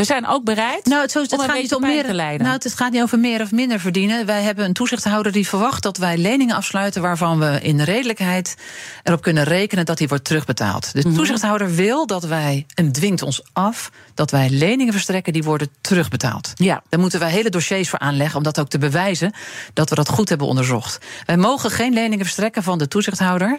We 0.00 0.06
zijn 0.06 0.26
ook 0.26 0.44
bereid 0.44 0.84
Nou, 0.84 1.02
het, 1.02 1.10
zo, 1.10 1.22
het 1.22 1.32
om 1.32 1.40
een 1.40 1.46
gaat 1.48 1.56
niet 1.56 1.74
om 1.74 1.82
meer. 1.82 2.04
te 2.04 2.14
lijden. 2.14 2.46
Nou, 2.46 2.58
het 2.62 2.74
gaat 2.74 2.92
niet 2.92 3.02
over 3.02 3.18
meer 3.18 3.40
of 3.40 3.52
minder 3.52 3.80
verdienen. 3.80 4.26
Wij 4.26 4.42
hebben 4.42 4.64
een 4.64 4.72
toezichthouder 4.72 5.32
die 5.32 5.48
verwacht 5.48 5.82
dat 5.82 5.96
wij 5.96 6.18
leningen 6.18 6.56
afsluiten 6.56 7.02
waarvan 7.02 7.38
we 7.38 7.58
in 7.62 7.80
redelijkheid 7.80 8.56
erop 9.02 9.22
kunnen 9.22 9.44
rekenen 9.44 9.86
dat 9.86 9.98
die 9.98 10.08
wordt 10.08 10.24
terugbetaald. 10.24 10.90
Mhm. 10.94 11.08
De 11.08 11.14
toezichthouder 11.14 11.74
wil 11.74 12.06
dat 12.06 12.24
wij 12.24 12.66
en 12.74 12.92
dwingt 12.92 13.22
ons 13.22 13.42
af 13.52 13.90
dat 14.14 14.30
wij 14.30 14.50
leningen 14.50 14.92
verstrekken 14.92 15.32
die 15.32 15.42
worden 15.42 15.68
terugbetaald. 15.80 16.52
Ja. 16.54 16.82
Daar 16.88 17.00
moeten 17.00 17.20
wij 17.20 17.30
hele 17.30 17.50
dossiers 17.50 17.88
voor 17.88 17.98
aanleggen 17.98 18.36
om 18.36 18.42
dat 18.42 18.60
ook 18.60 18.68
te 18.68 18.78
bewijzen 18.78 19.32
dat 19.72 19.88
we 19.88 19.94
dat 19.94 20.08
goed 20.08 20.28
hebben 20.28 20.46
onderzocht. 20.46 20.98
Wij 21.26 21.36
mogen 21.36 21.70
geen 21.70 21.92
leningen 21.92 22.24
verstrekken 22.24 22.62
van 22.62 22.78
de 22.78 22.88
toezichthouder 22.88 23.58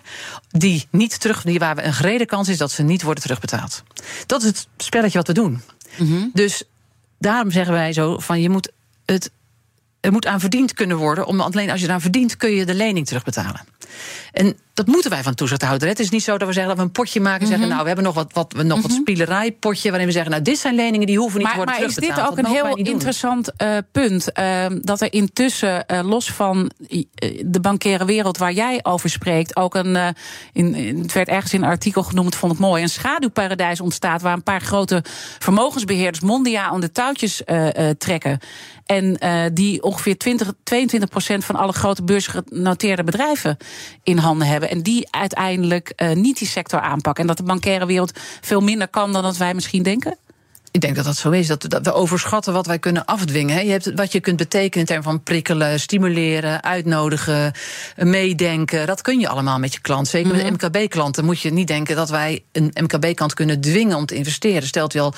die 0.49 0.87
niet 0.91 1.19
terug, 1.19 1.43
die 1.43 1.59
waar 1.59 1.75
we 1.75 1.83
een 1.83 1.93
gerede 1.93 2.25
kans 2.25 2.47
is 2.47 2.57
dat 2.57 2.71
ze 2.71 2.83
niet 2.83 3.01
worden 3.01 3.23
terugbetaald. 3.23 3.83
Dat 4.25 4.41
is 4.41 4.47
het 4.47 4.67
spelletje 4.77 5.17
wat 5.17 5.27
we 5.27 5.33
doen. 5.33 5.61
Dus 6.33 6.63
daarom 7.19 7.51
zeggen 7.51 7.73
wij 7.73 7.93
zo 7.93 8.19
van 8.19 8.41
je 8.41 8.49
moet 8.49 8.71
het 9.05 9.31
er 10.01 10.11
moet 10.11 10.25
aan 10.25 10.39
verdiend 10.39 10.73
kunnen 10.73 10.97
worden. 10.97 11.25
Om, 11.25 11.41
alleen 11.41 11.69
als 11.69 11.79
je 11.79 11.85
eraan 11.85 12.01
verdient, 12.01 12.37
kun 12.37 12.51
je 12.51 12.65
de 12.65 12.73
lening 12.73 13.07
terugbetalen. 13.07 13.61
En 14.31 14.57
dat 14.85 14.93
moeten 14.93 15.11
wij 15.11 15.23
van 15.23 15.33
toezichthouder. 15.33 15.87
Het 15.87 15.99
is 15.99 16.09
niet 16.09 16.23
zo 16.23 16.37
dat 16.37 16.47
we 16.47 16.53
zeggen 16.53 16.67
dat 16.67 16.77
we 16.77 16.83
een 16.83 16.91
potje 16.91 17.21
maken 17.21 17.41
en 17.41 17.47
zeggen: 17.47 17.59
Mhm. 17.67 17.69
Nou, 17.71 17.81
we 17.81 17.87
hebben 17.87 18.05
nog 18.05 18.15
wat, 18.15 18.33
wat, 18.33 18.63
nog 18.63 18.81
wat 18.81 18.91
spielerij-potje. 18.91 19.89
waarin 19.89 20.07
we 20.07 20.13
zeggen: 20.13 20.31
Nou, 20.31 20.43
dit 20.43 20.57
zijn 20.57 20.75
leningen 20.75 21.07
die 21.07 21.17
hoeven 21.17 21.37
niet 21.37 21.47
maar, 21.47 21.57
te 21.57 21.63
worden 21.63 21.79
maar 21.81 21.89
is 21.89 21.95
dit 21.95 22.19
ook 22.19 22.35
Dat 22.35 22.37
een 22.37 22.45
heel 22.45 22.75
interessant 22.75 23.55
eh, 23.55 23.77
punt? 23.91 24.31
ehm, 24.31 24.79
dat 24.81 25.01
er 25.01 25.13
intussen, 25.13 25.87
eh, 25.87 25.99
los 26.03 26.31
van 26.31 26.71
eh, 26.89 27.03
de 27.45 27.59
bankaire 27.59 28.05
wereld 28.05 28.37
waar 28.37 28.53
jij 28.53 28.79
over 28.83 29.09
spreekt, 29.09 29.55
ook 29.55 29.75
een. 29.75 30.15
in, 30.53 30.99
het 31.01 31.13
werd 31.13 31.27
ergens 31.27 31.53
in 31.53 31.61
een 31.63 31.69
artikel 31.69 32.03
genoemd, 32.03 32.35
vond 32.35 32.53
ik 32.53 32.59
mooi. 32.59 32.83
Een 32.83 32.89
schaduwparadijs 32.89 33.81
ontstaat 33.81 34.21
waar 34.21 34.33
een 34.33 34.43
paar 34.43 34.61
grote 34.61 35.03
vermogensbeheerders 35.39 36.23
mondiaal 36.23 36.71
aan 36.73 36.81
de 36.81 36.91
touwtjes 36.91 37.41
trekken. 37.97 38.39
En 38.85 39.17
die 39.53 39.83
ongeveer 39.83 40.17
20, 40.17 40.53
22 40.63 41.09
procent 41.09 41.45
van 41.45 41.55
alle 41.55 41.71
grote 41.71 42.03
beursgenoteerde 42.03 43.03
bedrijven 43.03 43.57
in 44.03 44.17
handen 44.17 44.47
hebben. 44.47 44.69
En 44.71 44.81
die 44.81 45.07
uiteindelijk 45.11 45.93
eh, 45.95 46.11
niet 46.11 46.37
die 46.37 46.47
sector 46.47 46.79
aanpakken. 46.79 47.21
En 47.21 47.27
dat 47.27 47.37
de 47.37 47.43
bankaire 47.43 47.85
wereld 47.85 48.19
veel 48.41 48.61
minder 48.61 48.87
kan 48.87 49.13
dan 49.13 49.23
dat 49.23 49.37
wij 49.37 49.53
misschien 49.53 49.83
denken? 49.83 50.17
Ik 50.71 50.81
denk 50.81 50.95
dat 50.95 51.05
dat 51.05 51.15
zo 51.17 51.29
is. 51.29 51.47
Dat, 51.47 51.65
dat 51.69 51.85
we 51.85 51.93
overschatten 51.93 52.53
wat 52.53 52.65
wij 52.65 52.79
kunnen 52.79 53.05
afdwingen. 53.05 53.55
hè. 53.55 53.61
Je 53.61 53.71
hebt 53.71 53.91
wat 53.95 54.11
je 54.11 54.19
kunt 54.19 54.37
betekenen 54.37 54.79
in 54.79 54.85
termen 54.85 55.03
van 55.03 55.23
prikkelen, 55.23 55.79
stimuleren, 55.79 56.63
uitnodigen, 56.63 57.51
meedenken. 57.97 58.87
Dat 58.87 59.01
kun 59.01 59.19
je 59.19 59.27
allemaal 59.27 59.59
met 59.59 59.73
je 59.73 59.79
klant. 59.81 60.07
Zeker 60.07 60.35
Mhm. 60.35 60.43
met 60.53 60.61
MKB-klanten 60.61 61.25
moet 61.25 61.39
je 61.41 61.51
niet 61.51 61.67
denken 61.67 61.95
dat 61.95 62.09
wij 62.09 62.43
een 62.51 62.71
MKB-klant 62.81 63.33
kunnen 63.33 63.61
dwingen 63.61 63.97
om 63.97 64.05
te 64.05 64.15
investeren. 64.15 64.67
Stelt 64.67 64.93
hij 64.93 65.01
al 65.01 65.13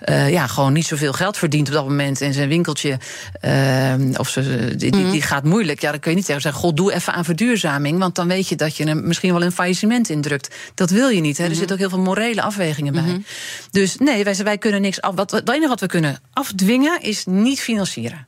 eh, 0.00 0.30
ja, 0.30 0.46
gewoon 0.46 0.72
niet 0.72 0.86
zoveel 0.86 1.12
geld 1.12 1.36
verdient 1.36 1.68
op 1.68 1.74
dat 1.74 1.88
moment 1.88 2.20
in 2.20 2.32
zijn 2.32 2.48
winkeltje. 2.48 2.98
eh, 3.40 3.94
of 4.16 4.28
ze, 4.28 4.74
die, 4.76 4.96
Mhm. 4.96 5.10
die 5.10 5.22
gaat 5.22 5.44
moeilijk. 5.44 5.80
Ja, 5.80 5.90
dan 5.90 6.00
kun 6.00 6.10
je 6.10 6.16
niet 6.16 6.26
tegen 6.26 6.40
zeggen: 6.42 6.60
God, 6.60 6.76
doe 6.76 6.92
even 6.92 7.12
aan 7.12 7.24
verduurzaming. 7.24 7.98
Want 7.98 8.14
dan 8.14 8.28
weet 8.28 8.48
je 8.48 8.56
dat 8.56 8.76
je 8.76 8.84
hem 8.86 9.06
misschien 9.06 9.32
wel 9.32 9.42
een 9.42 9.52
faillissement 9.52 10.08
indrukt. 10.08 10.54
Dat 10.74 10.90
wil 10.90 11.08
je 11.08 11.20
niet. 11.20 11.36
Hè. 11.36 11.42
Er 11.44 11.48
Mhm. 11.50 11.58
zitten 11.58 11.76
ook 11.76 11.82
heel 11.82 11.90
veel 11.90 12.04
morele 12.04 12.42
afwegingen 12.42 12.92
bij. 12.92 13.22
Dus 13.70 13.96
nee, 13.96 14.24
wij, 14.24 14.34
wij 14.36 14.58
kunnen 14.58 14.80
niks 14.80 14.97
af. 15.00 15.14
Wat, 15.14 15.30
het 15.30 15.48
enige 15.48 15.68
wat 15.68 15.80
we 15.80 15.86
kunnen 15.86 16.18
afdwingen 16.32 17.00
is 17.00 17.24
niet 17.26 17.60
financieren. 17.60 18.26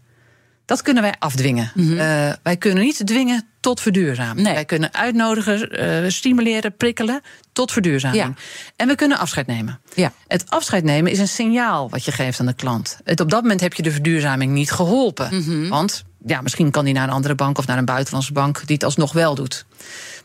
Dat 0.70 0.82
kunnen 0.82 1.02
wij 1.02 1.14
afdwingen. 1.18 1.72
Eh, 1.76 2.32
wij 2.42 2.56
kunnen 2.58 2.84
niet 2.84 3.06
dwingen 3.06 3.46
tot 3.60 3.80
verduurzaming. 3.80 4.36
Mhm. 4.36 4.44
Nee. 4.44 4.54
Wij 4.54 4.64
kunnen 4.64 4.94
uitnodigen, 4.94 5.70
eh, 5.70 6.10
stimuleren, 6.10 6.76
prikkelen 6.76 7.20
tot 7.52 7.72
verduurzaming. 7.72 8.22
Ja. 8.22 8.34
En 8.76 8.88
we 8.88 8.94
kunnen 8.94 9.18
afscheid 9.18 9.46
nemen. 9.46 9.80
Ja. 9.94 10.12
Het 10.26 10.50
afscheid 10.50 10.84
nemen 10.84 11.12
is 11.12 11.18
een 11.18 11.28
signaal 11.28 11.90
wat 11.90 12.04
je 12.04 12.12
geeft 12.12 12.40
aan 12.40 12.46
de 12.46 12.52
klant. 12.52 12.98
Het, 13.04 13.20
op 13.20 13.30
dat 13.30 13.42
moment 13.42 13.60
heb 13.60 13.74
je 13.74 13.82
de 13.82 13.90
verduurzaming 13.90 14.52
niet 14.52 14.70
geholpen. 14.70 15.28
Mhm. 15.32 15.68
Want 15.68 16.04
ja, 16.26 16.40
misschien 16.40 16.70
kan 16.70 16.84
die 16.84 16.94
naar 16.94 17.08
een 17.08 17.14
andere 17.14 17.34
bank 17.34 17.58
of 17.58 17.66
naar 17.66 17.78
een 17.78 17.84
buitenlandse 17.84 18.32
bank 18.32 18.66
die 18.66 18.74
het 18.74 18.84
alsnog 18.84 19.12
wel 19.12 19.34
doet. 19.34 19.64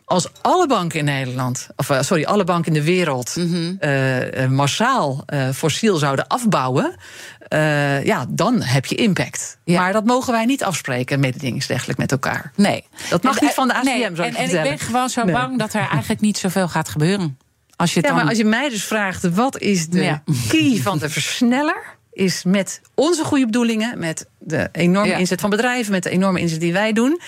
Als 0.05 0.27
alle 0.41 0.67
banken 0.67 0.99
in 0.99 1.05
Nederland, 1.05 1.67
of 1.75 1.89
eh, 1.89 2.01
sorry, 2.01 2.23
alle 2.23 2.43
banken 2.43 2.73
in 2.73 2.79
de 2.79 2.85
wereld 2.85 3.35
Mhm. 3.35 3.73
eh, 3.79 4.43
eh, 4.43 4.49
massaal 4.49 5.25
fossiel 5.53 5.97
zouden 5.97 6.27
afbouwen, 6.27 6.95
ja, 8.03 8.25
dan 8.29 8.61
heb 8.61 8.85
je 8.85 8.95
impact. 8.95 9.57
Ja. 9.63 9.79
Maar 9.81 9.93
dat 9.93 10.05
mogen 10.05 10.33
wij 10.33 10.45
niet 10.45 10.63
afspreken, 10.63 11.19
mededingingsrechtelijk 11.19 11.99
met 11.99 12.11
elkaar. 12.11 12.51
Nee. 12.55 12.83
Dat 13.09 13.23
mag 13.23 13.37
En- 13.37 13.45
niet 13.45 13.53
van 13.53 13.67
de 13.67 13.73
ACM, 13.73 13.85
nee, 13.85 13.99
ik 14.03 14.17
en, 14.17 14.35
en 14.35 14.45
ik 14.55 14.61
ben 14.63 14.79
gewoon 14.79 15.09
zo 15.09 15.23
Nee. 15.23 15.33
bang 15.35 15.59
dat 15.59 15.73
er 15.73 15.87
eigenlijk 15.89 16.21
niet 16.21 16.37
zoveel 16.37 16.67
gaat 16.67 16.89
gebeuren. 16.89 17.37
Als 17.75 17.93
je 17.93 18.01
Ja, 18.01 18.07
dan... 18.07 18.15
maar 18.17 18.27
als 18.27 18.37
je 18.37 18.45
mij 18.45 18.69
dus 18.69 18.83
vraagt, 18.83 19.29
wat 19.35 19.59
is 19.59 19.87
de 19.87 20.03
Ja. 20.03 20.23
key 20.47 20.79
van 20.81 20.97
de 20.97 21.09
versneller? 21.09 21.93
Is 22.11 22.43
met 22.43 22.81
onze 22.93 23.23
goede 23.23 23.45
bedoelingen, 23.45 23.99
met 23.99 24.25
de 24.39 24.69
enorme 24.71 25.09
Ja. 25.09 25.17
inzet 25.17 25.41
van 25.41 25.49
bedrijven, 25.49 25.91
met 25.91 26.03
de 26.03 26.09
enorme 26.09 26.39
inzet 26.39 26.59
die 26.59 26.73
wij 26.73 26.93
doen, 26.93 27.21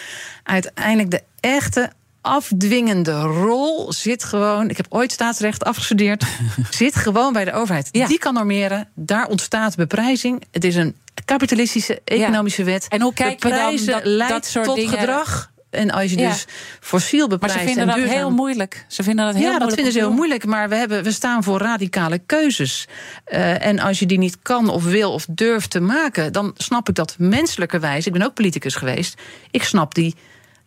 uiteindelijk 0.44 1.12
de 1.12 1.24
echte 1.40 1.92
afdwingende 2.28 3.22
rol 3.22 3.94
zit 3.94 4.24
gewoon. 4.24 4.70
Ik 4.70 4.78
heb 4.78 4.86
ooit 4.90 5.12
staatsrecht 5.12 5.64
afgestudeerd. 5.64 6.24
zit 6.70 6.96
gewoon 6.96 7.34
bij 7.34 7.46
de 7.46 7.54
overheid. 7.54 7.90
Ja. 7.92 8.08
Die 8.08 8.20
kan 8.20 8.34
normeren. 8.34 8.88
Daar 8.96 9.28
ontstaat 9.28 9.76
beprijzing. 9.76 10.44
Het 10.52 10.64
is 10.64 10.76
een 10.76 10.96
kapitalistische 11.26 12.02
economische 12.04 12.64
wet. 12.64 12.86
En 12.90 13.02
hoe 13.02 13.14
kijk 13.14 13.44
je 13.44 13.50
dan 13.50 13.86
dat- 13.86 14.02
leidt 14.04 14.34
dat 14.34 14.46
soort 14.46 14.66
tot 14.66 14.76
dingen- 14.76 14.98
gedrag. 15.00 15.52
En 15.70 15.92
als 15.92 16.12
je 16.12 16.18
Ja. 16.18 16.30
dus 16.30 16.46
fossiel 16.80 17.20
maar 17.20 17.38
beprijst 17.38 17.60
ze 17.60 17.66
vinden 17.66 17.82
en 17.84 17.88
dat 17.90 17.98
duurzaam... 17.98 18.18
heel 18.18 18.32
moeilijk. 18.32 18.86
Ze 18.88 19.04
vinden 19.04 19.26
dat 19.26 19.34
heel 19.36 19.44
ja, 19.44 19.50
dat 19.50 19.58
moeilijk. 19.60 19.76
vinden 19.82 19.94
ze 20.02 20.08
heel 20.08 20.16
moeilijk. 20.18 20.46
Maar 20.46 20.70
we, 20.70 20.76
hebben, 20.76 21.04
we 21.04 21.12
staan 21.12 21.44
voor 21.44 21.60
radicale 21.60 22.20
keuzes. 22.26 22.88
Eh, 23.24 23.66
en 23.66 23.80
als 23.80 24.00
je 24.00 24.06
die 24.06 24.18
niet 24.18 24.38
kan 24.42 24.70
of 24.70 24.84
wil 24.84 25.14
of 25.14 25.26
durft 25.30 25.70
te 25.70 25.80
maken, 25.80 26.34
dan 26.34 26.52
snap 26.58 26.90
ik 26.90 26.96
dat 26.96 27.16
menselijkerwijs. 27.18 28.06
Ik 28.06 28.14
ben 28.14 28.22
ook 28.22 28.34
politicus 28.34 28.76
geweest. 28.76 29.22
Ik 29.52 29.64
snap 29.64 29.94
die, 29.96 30.16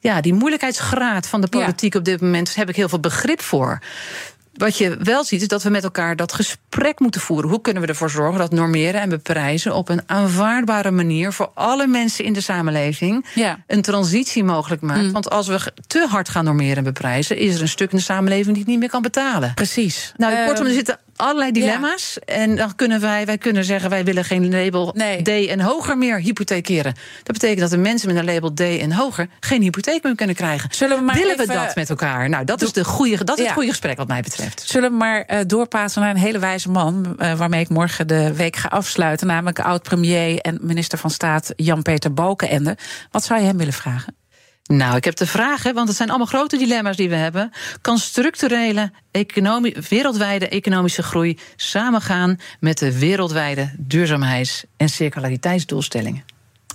ja, 0.00 0.20
die 0.20 0.34
moeilijkheidsgraad 0.34 1.26
van 1.26 1.40
de 1.40 1.46
Ja. 1.50 1.58
politiek 1.58 1.94
op 1.94 2.04
dit 2.04 2.20
moment. 2.20 2.54
Heb 2.54 2.68
ik 2.68 2.76
heel 2.76 2.88
veel 2.88 3.00
begrip 3.00 3.40
voor. 3.42 3.78
Wat 4.54 4.78
je 4.78 4.96
wel 5.02 5.24
ziet, 5.24 5.40
is 5.40 5.48
dat 5.48 5.62
we 5.62 5.70
met 5.70 5.84
elkaar 5.84 6.16
dat 6.16 6.32
gesprek 6.32 6.98
moeten 7.00 7.20
voeren. 7.20 7.50
Hoe 7.50 7.60
kunnen 7.60 7.82
we 7.82 7.88
ervoor 7.88 8.10
zorgen 8.10 8.38
dat 8.38 8.50
normeren 8.52 9.00
en 9.00 9.08
beprijzen 9.08 9.74
op 9.74 9.88
een 9.88 10.02
aanvaardbare 10.06 10.90
manier 10.90 11.32
voor 11.32 11.50
alle 11.54 11.86
mensen 11.86 12.24
in 12.24 12.32
de 12.32 12.40
samenleving 12.40 13.26
Ja. 13.34 13.58
een 13.66 13.82
transitie 13.82 14.44
mogelijk 14.44 14.82
maakt? 14.82 15.10
Want 15.10 15.30
als 15.30 15.46
we 15.48 15.72
te 15.86 16.06
hard 16.10 16.28
gaan 16.28 16.44
normeren 16.44 16.76
en 16.76 16.84
beprijzen, 16.84 17.36
is 17.36 17.54
er 17.54 17.60
een 17.60 17.68
stuk 17.68 17.90
in 17.90 17.96
de 17.96 18.02
samenleving 18.02 18.48
die 18.48 18.58
het 18.58 18.66
niet 18.66 18.78
meer 18.78 18.88
kan 18.90 19.02
betalen. 19.02 19.54
Precies. 19.54 20.12
Nou, 20.16 20.34
Eh, 20.34 20.46
kortom, 20.46 20.66
er 20.66 20.72
zitten 20.72 20.98
allerlei 21.20 21.50
dilemma's. 21.52 22.18
En 22.24 22.56
dan 22.56 22.74
kunnen 22.76 23.00
wij, 23.00 23.26
wij 23.26 23.38
kunnen 23.38 23.64
zeggen, 23.64 23.90
wij 23.90 24.04
willen 24.04 24.24
geen 24.24 24.50
label 24.50 24.92
Nee. 24.96 25.22
D 25.22 25.28
en 25.48 25.60
hoger 25.60 25.98
meer 25.98 26.18
hypothekeren. 26.20 26.94
Dat 27.22 27.32
betekent 27.32 27.60
dat 27.60 27.70
de 27.70 27.76
mensen 27.78 28.08
met 28.08 28.16
een 28.16 28.34
label 28.34 28.54
D 28.54 28.60
en 28.60 28.92
hoger 28.92 29.28
geen 29.40 29.62
hypotheek 29.62 30.02
meer 30.02 30.14
kunnen 30.14 30.36
krijgen. 30.36 30.68
Zullen 30.74 30.96
we 30.98 31.04
maar 31.04 31.14
willen 31.14 31.36
we 31.36 31.46
dat 31.46 31.74
met 31.74 31.90
elkaar? 31.90 32.28
Nou, 32.28 32.44
dat 32.44 32.62
is, 32.62 32.72
de 32.72 32.84
goede, 32.84 33.24
dat 33.24 33.36
is 33.36 33.42
Ja. 33.42 33.44
het 33.44 33.52
goede 33.52 33.68
gesprek 33.70 33.96
wat 33.96 34.08
mij 34.08 34.20
betreft. 34.22 34.62
Zullen 34.66 34.90
we 34.90 34.96
maar 34.96 35.22
eh 35.22 35.38
doorpassen 35.46 36.02
naar 36.02 36.10
een 36.10 36.16
hele 36.16 36.38
wijze 36.38 36.70
man... 36.70 37.14
eh, 37.18 37.32
waarmee 37.34 37.60
ik 37.60 37.68
morgen 37.68 38.06
de 38.06 38.34
week 38.34 38.56
ga 38.56 38.68
afsluiten. 38.68 39.26
Namelijk 39.26 39.60
oud-premier 39.60 40.38
en 40.38 40.58
minister 40.62 40.98
van 40.98 41.10
Staat 41.10 41.52
Jan-Peter 41.56 42.12
Balkenende. 42.14 42.76
Wat 43.10 43.24
zou 43.24 43.40
je 43.40 43.46
hem 43.46 43.56
willen 43.56 43.72
vragen? 43.72 44.14
Nou, 44.70 44.96
ik 44.96 45.04
heb 45.04 45.16
de 45.16 45.26
vraag, 45.26 45.62
hè, 45.62 45.72
want 45.72 45.88
het 45.88 45.96
zijn 45.96 46.08
allemaal 46.08 46.26
grote 46.26 46.56
dilemma's 46.56 46.96
die 46.96 47.08
we 47.08 47.14
hebben. 47.14 47.50
Kan 47.80 47.98
structurele 47.98 48.92
economie, 49.10 49.76
wereldwijde 49.88 50.48
economische 50.48 51.02
groei 51.02 51.38
samengaan 51.56 52.36
met 52.60 52.78
de 52.78 52.98
wereldwijde 52.98 53.74
duurzaamheids- 53.78 54.64
en 54.76 54.88
circulariteitsdoelstellingen? 54.88 56.29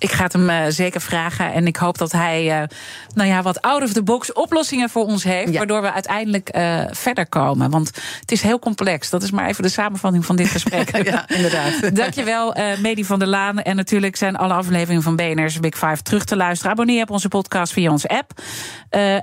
Ik 0.06 0.12
ga 0.12 0.24
het 0.24 0.34
hem 0.34 0.50
uh, 0.50 0.62
zeker 0.68 1.02
vragen. 1.02 1.54
En 1.54 1.68
ik 1.68 1.76
hoop 1.76 1.98
dat 1.98 2.12
hij 2.12 2.62
uh, 2.62 2.68
nou 3.14 3.30
ja, 3.30 3.42
wat 3.42 3.62
out 3.62 3.84
of 3.84 3.94
the 3.94 4.04
box 4.04 4.34
oplossingen 4.34 4.90
voor 4.90 5.06
ons 5.06 5.24
heeft. 5.24 5.52
Ja. 5.52 5.58
Waardoor 5.58 5.82
we 5.82 5.92
uiteindelijk 5.92 6.56
uh, 6.56 6.84
verder 6.92 7.28
komen. 7.28 7.70
Want 7.70 7.92
het 8.20 8.32
is 8.32 8.42
heel 8.42 8.60
complex. 8.60 9.10
Dat 9.10 9.24
is 9.24 9.32
maar 9.32 9.48
even 9.48 9.64
de 9.64 9.70
samenvatting 9.70 10.26
van 10.26 10.36
dit 10.36 10.48
gesprek. 10.48 11.04
ja, 11.12 11.30
inderdaad. 11.30 11.74
Dankjewel, 11.96 12.56
Medi 12.82 13.06
van 13.06 13.20
der 13.20 13.28
Laan. 13.28 13.62
En 13.62 13.76
natuurlijk 13.76 14.16
zijn 14.16 14.36
alle 14.36 14.54
afleveringen 14.54 15.04
van 15.04 15.16
BNR's 15.16 15.60
Big 15.60 15.78
Five 15.78 16.02
terug 16.02 16.24
te 16.24 16.36
luisteren. 16.36 16.72
Abonneer 16.72 17.02
op 17.02 17.10
onze 17.10 17.28
podcast 17.28 17.74
via 17.74 17.92
onze 17.92 18.08
app. 18.08 18.42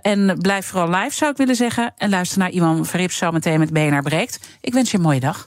en 0.02 0.38
blijf 0.38 0.66
vooral 0.66 0.90
live, 0.90 1.14
zou 1.14 1.30
ik 1.30 1.36
willen 1.36 1.56
zeggen. 1.56 1.92
En 1.96 2.10
luister 2.10 2.38
naar 2.38 2.50
Iwan 2.50 2.86
Verrips 2.86 3.16
zo 3.16 3.30
meteen 3.30 3.58
met 3.58 3.72
BNR 3.72 4.02
Breekt. 4.02 4.38
Ik 4.60 4.72
wens 4.72 4.90
je 4.90 4.96
een 4.96 5.02
mooie 5.02 5.20
dag. 5.20 5.46